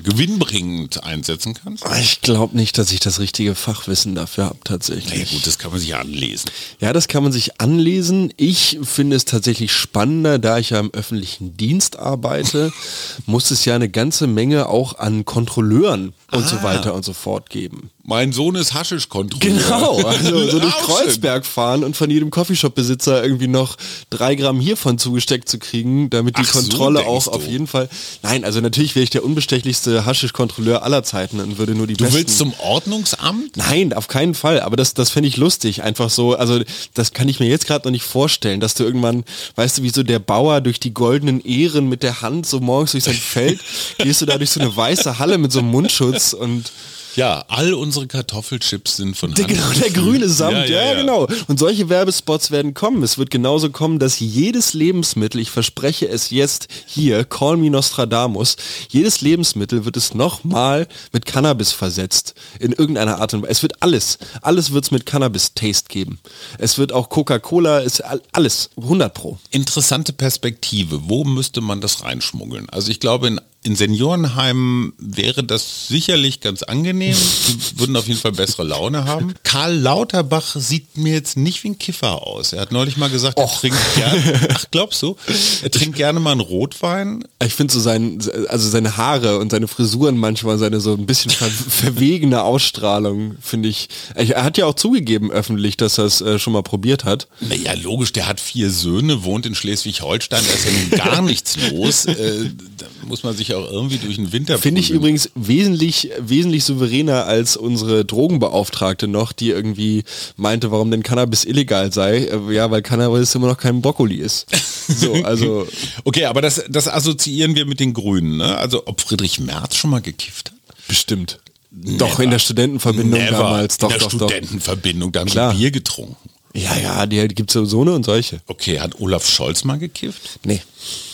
gewinnbringend 0.02 1.04
einsetzen 1.04 1.54
kannst? 1.54 1.84
Ich 2.00 2.20
glaube 2.20 2.56
nicht, 2.56 2.78
dass 2.78 2.90
ich 2.90 3.00
das 3.00 3.20
richtige 3.20 3.54
Fachwissen 3.54 4.14
dafür 4.14 4.46
habe 4.46 4.58
tatsächlich. 4.64 5.30
Ja 5.30 5.36
gut, 5.36 5.46
das 5.46 5.58
kann 5.58 5.70
man 5.70 5.80
sich 5.80 5.94
anlesen. 5.94 6.50
Ja, 6.80 6.92
das 6.92 7.06
kann 7.06 7.22
man 7.22 7.32
sich 7.32 7.60
anlesen. 7.60 8.32
Ich 8.36 8.78
finde 8.82 9.16
es 9.16 9.24
tatsächlich 9.24 9.72
spannender, 9.72 10.38
da 10.38 10.58
ich 10.58 10.70
ja 10.70 10.80
im 10.80 10.92
öffentlichen 10.92 11.56
Dienst 11.56 11.96
arbeite, 11.96 12.72
muss 13.26 13.50
es 13.50 13.64
ja 13.64 13.76
eine 13.76 13.88
ganze 13.88 14.26
Menge 14.26 14.68
auch 14.68 14.98
an 14.98 15.24
Kontrolleuren 15.24 16.12
und 16.32 16.44
ah. 16.44 16.48
so 16.48 16.62
weiter 16.62 16.94
und 16.94 17.04
so 17.04 17.12
fort 17.12 17.48
geben. 17.50 17.90
Mein 18.06 18.32
Sohn 18.32 18.54
ist 18.54 18.74
Haschisch-Kontrolleur. 18.74 19.54
Genau, 19.56 19.96
also 20.02 20.50
so 20.50 20.58
durch 20.58 20.76
Kreuzberg 20.76 21.46
fahren 21.46 21.82
und 21.82 21.96
von 21.96 22.10
jedem 22.10 22.30
Coffeeshop-Besitzer 22.30 23.24
irgendwie 23.24 23.48
noch 23.48 23.76
drei 24.10 24.34
Gramm 24.34 24.60
hiervon 24.60 24.98
zugesteckt 24.98 25.48
zu 25.48 25.58
kriegen, 25.58 26.10
damit 26.10 26.36
die 26.36 26.42
Ach 26.44 26.52
Kontrolle 26.52 27.00
so, 27.00 27.06
auch 27.06 27.28
auf 27.28 27.48
jeden 27.48 27.66
Fall. 27.66 27.88
Nein, 28.22 28.44
also 28.44 28.60
natürlich 28.60 28.94
wäre 28.94 29.04
ich 29.04 29.08
der 29.08 29.24
unbestechlichste 29.24 30.04
Haschisch-Kontrolleur 30.04 30.82
aller 30.82 31.02
Zeiten 31.02 31.40
und 31.40 31.56
würde 31.56 31.74
nur 31.74 31.86
die 31.86 31.94
Du 31.94 32.04
besten 32.04 32.18
willst 32.18 32.36
zum 32.36 32.52
Ordnungsamt? 32.60 33.56
Nein, 33.56 33.94
auf 33.94 34.06
keinen 34.06 34.34
Fall. 34.34 34.60
Aber 34.60 34.76
das, 34.76 34.92
das 34.92 35.08
fände 35.08 35.30
ich 35.30 35.38
lustig. 35.38 35.82
Einfach 35.82 36.10
so, 36.10 36.34
also 36.34 36.60
das 36.92 37.14
kann 37.14 37.30
ich 37.30 37.40
mir 37.40 37.48
jetzt 37.48 37.66
gerade 37.66 37.88
noch 37.88 37.92
nicht 37.92 38.04
vorstellen, 38.04 38.60
dass 38.60 38.74
du 38.74 38.84
irgendwann, 38.84 39.24
weißt 39.54 39.78
du, 39.78 39.82
wie 39.82 39.88
so 39.88 40.02
der 40.02 40.18
Bauer 40.18 40.60
durch 40.60 40.78
die 40.78 40.92
goldenen 40.92 41.40
Ehren 41.40 41.88
mit 41.88 42.02
der 42.02 42.20
Hand 42.20 42.44
so 42.44 42.60
morgens 42.60 42.92
durch 42.92 43.04
sein 43.04 43.14
Feld, 43.14 43.60
gehst 43.98 44.20
du 44.20 44.26
da 44.26 44.36
durch 44.36 44.50
so 44.50 44.60
eine 44.60 44.76
weiße 44.76 45.18
Halle 45.18 45.38
mit 45.38 45.52
so 45.52 45.60
einem 45.60 45.70
Mundschutz 45.70 46.34
und 46.34 46.70
Ja, 47.16 47.44
all 47.48 47.74
unsere 47.74 48.06
Kartoffelchips 48.06 48.96
sind 48.96 49.16
von 49.16 49.34
Der, 49.34 49.46
der 49.46 49.90
grüne 49.90 50.28
Samt, 50.28 50.52
ja, 50.54 50.64
Ja, 50.64 50.84
ja, 50.92 50.94
genau. 50.94 51.28
Und 51.48 51.58
solche 51.58 51.88
Werbespots 51.88 52.50
werden 52.50 52.74
kommen. 52.74 53.02
Es 53.02 53.18
wird 53.18 53.30
genauso 53.30 53.70
kommen, 53.70 53.98
dass 53.98 54.18
jedes 54.20 54.74
Lebensmittel, 54.74 55.40
ich 55.40 55.50
verspreche 55.50 56.08
es 56.08 56.30
jetzt 56.30 56.68
hier, 56.86 57.24
call 57.24 57.56
me 57.56 57.70
Nostradamus, 57.70 58.56
jedes 58.88 59.20
Lebensmittel 59.20 59.84
wird 59.84 59.96
es 59.96 60.14
nochmal 60.14 60.88
mit 61.12 61.24
Cannabis 61.26 61.72
versetzt. 61.72 62.34
In 62.58 62.72
irgendeiner 62.72 63.20
Art 63.20 63.34
und 63.34 63.42
Weise. 63.42 63.52
Es 63.52 63.62
wird 63.62 63.82
alles, 63.82 64.18
alles 64.42 64.72
wird 64.72 64.84
es 64.84 64.90
mit 64.90 65.06
Cannabis-Taste 65.06 65.88
geben. 65.88 66.18
Es 66.58 66.78
wird 66.78 66.92
auch 66.92 67.08
Coca-Cola, 67.08 67.78
ist 67.80 68.00
all- 68.04 68.22
alles, 68.32 68.70
100 68.76 69.14
pro. 69.14 69.38
Interessante 69.50 70.12
Perspektive. 70.12 71.08
Wo 71.08 71.24
müsste 71.24 71.60
man 71.60 71.80
das 71.80 72.02
reinschmuggeln? 72.02 72.68
Also 72.70 72.90
ich 72.90 72.98
glaube, 73.00 73.28
in, 73.28 73.40
in 73.64 73.76
Seniorenheimen 73.76 74.92
wäre 74.98 75.42
das 75.42 75.88
sicherlich 75.88 76.40
ganz 76.40 76.62
angenehm. 76.62 77.16
Die 77.16 77.78
würden 77.80 77.96
auf 77.96 78.06
jeden 78.06 78.20
Fall 78.20 78.32
bessere 78.32 78.62
Laune 78.62 79.06
haben. 79.06 79.34
Karl 79.42 79.74
Lauterbach 79.74 80.54
sieht 80.56 80.98
mir 80.98 81.14
jetzt 81.14 81.38
nicht 81.38 81.64
wie 81.64 81.70
ein 81.70 81.78
Kiffer 81.78 82.26
aus. 82.26 82.52
Er 82.52 82.60
hat 82.60 82.72
neulich 82.72 82.98
mal 82.98 83.08
gesagt, 83.08 83.38
er 83.38 83.46
trinkt 83.48 83.78
gerne. 83.96 84.48
Ach, 84.54 84.66
glaubst 84.70 85.00
du? 85.00 85.16
Er 85.62 85.70
trinkt 85.70 85.96
gerne 85.96 86.20
mal 86.20 86.32
einen 86.32 86.42
Rotwein. 86.42 87.24
Ich 87.42 87.54
finde 87.54 87.72
so 87.72 87.80
sein, 87.80 88.18
also 88.48 88.68
seine 88.68 88.98
Haare 88.98 89.38
und 89.38 89.50
seine 89.50 89.66
Frisuren 89.66 90.18
manchmal, 90.18 90.58
seine 90.58 90.80
so 90.80 90.92
ein 90.92 91.06
bisschen 91.06 91.30
ver 91.30 91.48
verwegene 91.68 92.42
Ausstrahlung, 92.42 93.36
finde 93.40 93.70
ich. 93.70 93.88
Er 94.14 94.44
hat 94.44 94.58
ja 94.58 94.66
auch 94.66 94.74
zugegeben 94.74 95.30
öffentlich, 95.30 95.78
dass 95.78 95.96
er 95.96 96.04
es 96.04 96.20
äh, 96.20 96.38
schon 96.38 96.52
mal 96.52 96.62
probiert 96.62 97.04
hat. 97.04 97.28
Naja, 97.40 97.72
logisch, 97.82 98.12
der 98.12 98.28
hat 98.28 98.40
vier 98.40 98.70
Söhne, 98.70 99.24
wohnt 99.24 99.46
in 99.46 99.54
Schleswig-Holstein, 99.54 100.44
da 100.46 100.52
ist 100.52 100.66
ja 100.66 100.70
nun 100.70 100.90
gar 100.90 101.22
nichts 101.26 101.56
los. 101.70 102.04
Äh, 102.04 102.50
da 102.76 102.86
muss 103.06 103.22
man 103.22 103.34
sich 103.34 103.53
auch 103.54 103.70
irgendwie 103.70 103.98
durch 103.98 104.16
den 104.16 104.32
Winter 104.32 104.58
Finde 104.58 104.80
ich 104.80 104.90
übrigens 104.90 105.30
wesentlich, 105.34 106.10
wesentlich 106.18 106.64
souveräner 106.64 107.26
als 107.26 107.56
unsere 107.56 108.04
Drogenbeauftragte 108.04 109.06
noch, 109.08 109.32
die 109.32 109.50
irgendwie 109.50 110.04
meinte, 110.36 110.70
warum 110.70 110.90
denn 110.90 111.02
Cannabis 111.02 111.44
illegal 111.44 111.92
sei. 111.92 112.24
Äh, 112.26 112.52
Ja, 112.54 112.70
weil 112.70 112.82
Cannabis 112.82 113.34
immer 113.34 113.46
noch 113.48 113.58
kein 113.58 113.80
Brokkoli 113.82 114.16
ist. 114.16 114.46
So, 114.86 115.14
also 115.24 115.66
Okay, 116.04 116.26
aber 116.26 116.42
das, 116.42 116.62
das 116.68 116.88
assoziieren 116.88 117.54
wir 117.56 117.64
mit 117.64 117.80
den 117.80 117.94
Grünen. 117.94 118.36
Ne? 118.36 118.54
Also 118.58 118.82
ob 118.86 119.00
Friedrich 119.00 119.40
Merz 119.40 119.76
schon 119.76 119.88
mal 119.90 120.02
gekifft 120.02 120.50
hat? 120.50 120.76
bestimmt. 120.86 121.40
Doch, 121.70 122.20
in 122.20 122.30
der 122.30 122.38
Studentenverbindung 122.38 123.18
Never. 123.18 123.38
damals. 123.38 123.78
Doch, 123.78 123.88
in 123.90 123.98
der 123.98 124.08
doch, 124.08 124.10
doch. 124.18 124.28
Studentenverbindung, 124.28 125.10
da 125.10 125.20
haben 125.20 125.28
Klar. 125.30 125.52
sie 125.52 125.58
Bier 125.58 125.70
getrunken. 125.70 126.16
Ja, 126.54 126.76
ja, 126.76 127.06
die 127.06 127.26
gibt 127.28 127.54
es 127.56 127.68
so 127.70 127.80
eine 127.80 127.94
und 127.94 128.04
solche. 128.04 128.40
Okay, 128.46 128.78
hat 128.78 129.00
Olaf 129.00 129.28
Scholz 129.28 129.64
mal 129.64 129.78
gekifft? 129.78 130.38
Nee. 130.44 130.60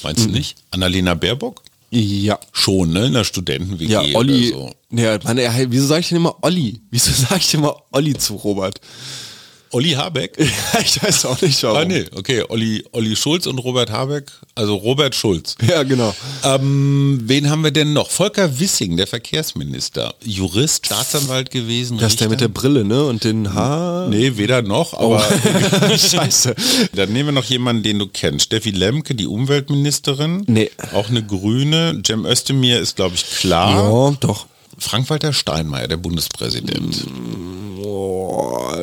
Meinst 0.02 0.24
Mhm. 0.26 0.32
du 0.32 0.38
nicht? 0.38 0.56
Annalena 0.72 1.14
Baerbock? 1.14 1.62
Ja. 1.90 2.38
Schon, 2.52 2.92
ne? 2.92 3.06
In 3.06 3.14
der 3.14 3.24
Studenten-WG 3.24 3.90
Ja, 3.90 4.00
Olli. 4.14 4.52
oder 4.52 4.68
so. 4.90 4.96
Ja, 4.96 5.18
meine, 5.24 5.42
er- 5.42 5.70
wieso 5.70 5.86
sage 5.86 6.00
ich 6.00 6.08
denn 6.08 6.16
immer 6.18 6.36
Olli? 6.42 6.80
Wieso 6.90 7.10
sage 7.12 7.40
ich 7.40 7.52
immer 7.54 7.76
Olli 7.92 8.14
zu 8.14 8.34
Robert? 8.36 8.80
Olli 9.72 9.90
Habeck? 9.90 10.36
ich 10.84 11.02
weiß 11.02 11.26
auch 11.26 11.40
nicht 11.40 11.62
warum. 11.62 11.76
Ah, 11.78 11.84
nee, 11.84 12.04
okay. 12.16 12.44
Olli, 12.48 12.84
Olli 12.92 13.14
Schulz 13.14 13.46
und 13.46 13.58
Robert 13.58 13.90
Habeck. 13.90 14.30
Also 14.56 14.74
Robert 14.74 15.14
Schulz. 15.14 15.54
Ja, 15.66 15.84
genau. 15.84 16.14
Ähm, 16.42 17.20
wen 17.24 17.48
haben 17.48 17.62
wir 17.62 17.70
denn 17.70 17.92
noch? 17.92 18.10
Volker 18.10 18.58
Wissing, 18.58 18.96
der 18.96 19.06
Verkehrsminister. 19.06 20.14
Jurist, 20.24 20.86
Staatsanwalt 20.86 21.50
gewesen. 21.50 21.98
Das 21.98 22.12
ist 22.12 22.20
der 22.20 22.28
mit 22.28 22.40
der 22.40 22.48
Brille, 22.48 22.84
ne? 22.84 23.04
Und 23.04 23.22
den 23.22 23.54
Haar. 23.54 24.08
Nee, 24.08 24.36
weder 24.36 24.62
noch, 24.62 24.94
aber 24.94 25.22
Scheiße. 25.96 26.54
dann 26.94 27.12
nehmen 27.12 27.28
wir 27.28 27.32
noch 27.32 27.44
jemanden, 27.44 27.84
den 27.84 27.98
du 28.00 28.08
kennst. 28.08 28.46
Steffi 28.46 28.70
Lemke, 28.70 29.14
die 29.14 29.26
Umweltministerin. 29.26 30.42
Nee. 30.48 30.70
Auch 30.92 31.08
eine 31.08 31.24
Grüne. 31.24 32.02
Cem 32.04 32.26
Özdemir 32.26 32.80
ist, 32.80 32.96
glaube 32.96 33.14
ich, 33.14 33.24
klar. 33.24 34.10
Ja, 34.10 34.16
doch. 34.18 34.46
Frank-Walter 34.78 35.32
Steinmeier, 35.32 35.88
der 35.88 35.98
Bundespräsident. 35.98 37.06
Boah, 37.06 37.59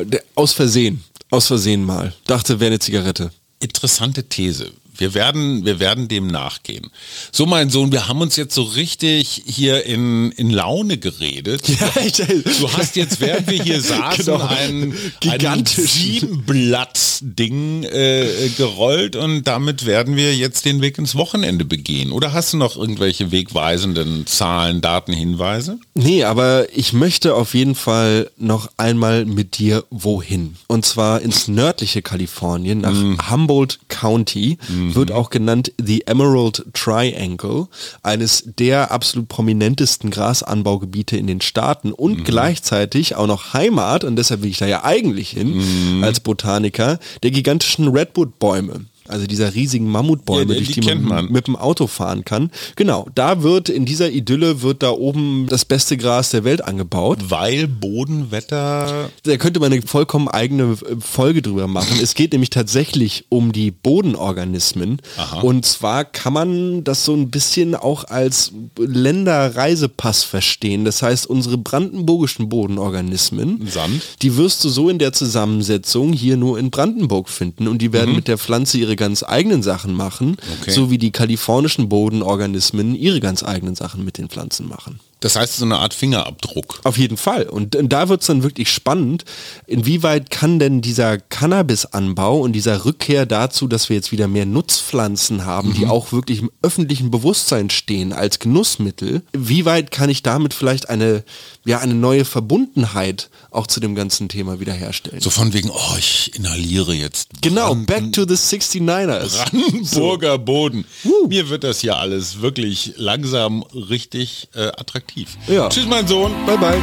der, 0.04 0.22
aus 0.34 0.52
Versehen. 0.52 1.04
Aus 1.30 1.46
Versehen 1.46 1.84
mal. 1.84 2.14
Dachte, 2.26 2.58
wäre 2.60 2.68
eine 2.68 2.78
Zigarette. 2.78 3.30
Interessante 3.60 4.24
These. 4.24 4.72
Wir 4.98 5.14
werden, 5.14 5.64
wir 5.64 5.78
werden 5.80 6.08
dem 6.08 6.26
nachgehen. 6.26 6.90
So, 7.32 7.46
mein 7.46 7.70
Sohn, 7.70 7.92
wir 7.92 8.08
haben 8.08 8.20
uns 8.20 8.36
jetzt 8.36 8.54
so 8.54 8.62
richtig 8.62 9.42
hier 9.46 9.84
in, 9.86 10.32
in 10.32 10.50
Laune 10.50 10.98
geredet. 10.98 11.62
Du 11.68 12.72
hast 12.72 12.96
jetzt, 12.96 13.20
während 13.20 13.48
wir 13.48 13.62
hier 13.62 13.80
saßen, 13.80 14.24
Genau. 14.24 14.44
ein, 14.46 14.92
ein 14.92 15.12
Gigantisch. 15.20 15.90
Siebenblatt-Ding 15.92 17.84
äh, 17.84 18.48
gerollt 18.56 19.16
und 19.16 19.44
damit 19.44 19.86
werden 19.86 20.16
wir 20.16 20.34
jetzt 20.34 20.64
den 20.64 20.80
Weg 20.80 20.98
ins 20.98 21.14
Wochenende 21.14 21.64
begehen. 21.64 22.12
Oder 22.12 22.32
hast 22.32 22.52
du 22.52 22.56
noch 22.56 22.76
irgendwelche 22.76 23.30
wegweisenden 23.30 24.26
Zahlen, 24.26 24.80
Daten, 24.80 25.12
Hinweise? 25.12 25.78
Nee, 25.94 26.24
aber 26.24 26.66
ich 26.76 26.92
möchte 26.92 27.34
auf 27.34 27.54
jeden 27.54 27.74
Fall 27.74 28.30
noch 28.36 28.70
einmal 28.76 29.24
mit 29.24 29.58
dir 29.58 29.84
wohin. 29.90 30.56
Und 30.66 30.84
zwar 30.84 31.20
ins 31.22 31.48
nördliche 31.48 32.02
Kalifornien, 32.02 32.80
nach 32.80 33.30
Humboldt 33.30 33.78
County, 33.88 34.58
wird 34.94 35.12
auch 35.12 35.30
genannt 35.30 35.72
The 35.80 36.06
Emerald 36.06 36.64
Triangle, 36.72 37.68
eines 38.02 38.44
der 38.58 38.90
absolut 38.90 39.28
prominentesten 39.28 40.10
Grasanbaugebiete 40.10 41.16
in 41.16 41.26
den 41.26 41.40
Staaten 41.40 41.92
und 41.92 42.24
gleichzeitig 42.24 43.14
auch 43.16 43.26
noch 43.26 43.52
Heimat, 43.54 44.04
und 44.04 44.16
deshalb 44.16 44.42
will 44.42 44.50
ich 44.50 44.58
da 44.58 44.66
ja 44.66 44.84
eigentlich 44.84 45.30
hin, 45.30 46.02
als 46.02 46.20
Botaniker, 46.20 46.98
der 47.22 47.30
gigantischen 47.30 47.88
Redwood-Bäume. 47.88 48.86
Also 49.08 49.26
dieser 49.26 49.54
riesigen 49.54 49.88
Mammutbäume, 49.90 50.54
Ja, 50.54 50.60
die- 50.60 50.64
durch 50.66 50.74
die 50.74 50.80
die, 50.80 50.94
man, 50.94 51.02
man. 51.04 51.32
mit 51.32 51.46
dem 51.46 51.56
Auto 51.56 51.86
fahren 51.86 52.24
kann. 52.24 52.50
Genau, 52.76 53.06
da 53.14 53.42
wird 53.42 53.68
in 53.68 53.84
dieser 53.86 54.10
Idylle 54.10 54.62
wird 54.62 54.82
da 54.82 54.90
oben 54.90 55.46
das 55.48 55.64
beste 55.64 55.96
Gras 55.96 56.30
der 56.30 56.44
Welt 56.44 56.64
angebaut. 56.64 57.18
Weil 57.28 57.66
Bodenwetter 57.68 59.10
Da 59.24 59.36
könnte 59.36 59.60
man 59.60 59.72
eine 59.72 59.82
vollkommen 59.82 60.28
eigene 60.28 60.72
äh, 60.72 60.96
Folge 61.00 61.42
drüber 61.42 61.66
machen. 61.66 61.98
Es 62.02 62.14
geht 62.14 62.32
nämlich 62.32 62.50
tatsächlich 62.50 63.24
um 63.28 63.52
die 63.52 63.70
Bodenorganismen. 63.70 65.00
Und 65.42 65.64
zwar 65.66 66.04
kann 66.04 66.32
man 66.32 66.84
das 66.84 67.04
so 67.04 67.14
ein 67.14 67.30
bisschen 67.30 67.74
auch 67.74 68.04
als 68.04 68.52
Länderreisepass 68.78 70.22
verstehen. 70.24 70.84
Das 70.84 71.02
heißt, 71.02 71.26
unsere 71.26 71.58
brandenburgischen 71.58 72.48
Bodenorganismen, 72.48 73.66
Sand. 73.70 74.02
die 74.22 74.36
wirst 74.36 74.64
du 74.64 74.68
so 74.68 74.88
in 74.88 74.98
der 74.98 75.12
Zusammensetzung 75.12 76.12
hier 76.12 76.36
nur 76.36 76.58
in 76.58 76.70
Brandenburg 76.70 77.28
finden. 77.28 77.68
Und 77.68 77.78
die 77.82 77.92
werden 77.92 78.14
mit 78.14 78.28
der 78.28 78.38
Pflanze 78.38 78.78
ihre 78.78 78.96
ganz 78.98 79.22
eigenen 79.22 79.62
Sachen 79.62 79.94
machen, 79.94 80.36
Okay. 80.60 80.70
so 80.72 80.90
wie 80.90 80.98
die 80.98 81.10
kalifornischen 81.12 81.88
Bodenorganismen 81.88 82.94
ihre 82.94 83.20
ganz 83.20 83.42
eigenen 83.42 83.74
Sachen 83.74 84.04
mit 84.04 84.18
den 84.18 84.28
Pflanzen 84.28 84.68
machen. 84.68 85.00
Das 85.20 85.36
heißt, 85.36 85.56
so 85.56 85.64
eine 85.64 85.78
Art 85.78 85.94
Fingerabdruck. 85.94 86.80
Auf 86.84 86.96
jeden 86.96 87.16
Fall. 87.16 87.44
Und 87.44 87.76
da 87.80 88.08
wird 88.08 88.20
es 88.20 88.28
dann 88.28 88.42
wirklich 88.42 88.70
spannend, 88.70 89.24
inwieweit 89.66 90.30
kann 90.30 90.58
denn 90.58 90.80
dieser 90.80 91.18
Cannabisanbau 91.18 92.38
und 92.40 92.52
dieser 92.52 92.84
Rückkehr 92.84 93.26
dazu, 93.26 93.66
dass 93.66 93.88
wir 93.88 93.96
jetzt 93.96 94.12
wieder 94.12 94.28
mehr 94.28 94.46
Nutzpflanzen 94.46 95.44
haben, 95.44 95.74
die 95.74 95.86
auch 95.86 96.12
wirklich 96.12 96.40
im 96.40 96.50
öffentlichen 96.62 97.10
Bewusstsein 97.10 97.68
stehen 97.70 98.12
als 98.12 98.38
Genussmittel, 98.38 99.22
wie 99.32 99.64
weit 99.64 99.90
kann 99.90 100.08
ich 100.10 100.22
damit 100.22 100.54
vielleicht 100.54 100.88
eine, 100.88 101.24
ja, 101.64 101.78
eine 101.80 101.94
neue 101.94 102.24
Verbundenheit 102.24 103.28
auch 103.50 103.66
zu 103.66 103.80
dem 103.80 103.94
ganzen 103.94 104.28
Thema 104.28 104.60
wiederherstellen? 104.60 105.20
So 105.20 105.30
von 105.30 105.52
wegen, 105.52 105.70
oh, 105.70 105.96
ich 105.98 106.32
inhaliere 106.36 106.94
jetzt. 106.94 107.30
genau, 107.40 107.74
Branden- 107.74 107.86
back 107.86 108.12
to 108.12 108.24
the 108.26 108.34
69ers. 108.34 109.50
Brandenburger 109.50 110.38
Boden. 110.38 110.84
Mir 111.28 111.48
wird 111.48 111.64
das 111.64 111.82
ja 111.82 111.96
alles 111.96 112.40
wirklich 112.40 112.94
langsam 112.96 113.62
richtig 113.72 114.48
äh, 114.54 114.68
attraktiv. 115.08 115.36
Ja. 115.46 115.68
Tschüss, 115.68 115.86
mein 115.86 116.06
Sohn. 116.06 116.32
Bye 116.46 116.58
bye. 116.58 116.78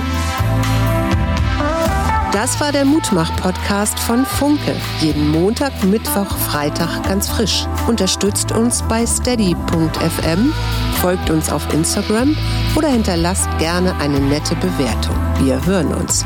Das 2.32 2.60
war 2.60 2.74
der 2.74 2.84
Mutmach-Podcast 2.84 3.98
von 3.98 4.26
Funke. 4.26 4.76
Jeden 5.00 5.30
Montag, 5.30 5.72
Mittwoch, 5.86 6.36
Freitag 6.38 7.04
ganz 7.08 7.30
frisch. 7.30 7.66
Unterstützt 7.88 8.52
uns 8.52 8.84
bei 8.90 9.06
steady.fm, 9.06 10.54
folgt 11.00 11.30
uns 11.30 11.50
auf 11.50 11.74
Instagram 11.74 12.36
oder 12.76 12.90
hinterlasst 12.90 13.48
gerne 13.58 13.96
eine 14.00 14.20
nette 14.20 14.56
Bewertung. 14.56 15.16
Wir 15.40 15.66
hören 15.66 15.94
uns. 15.94 16.26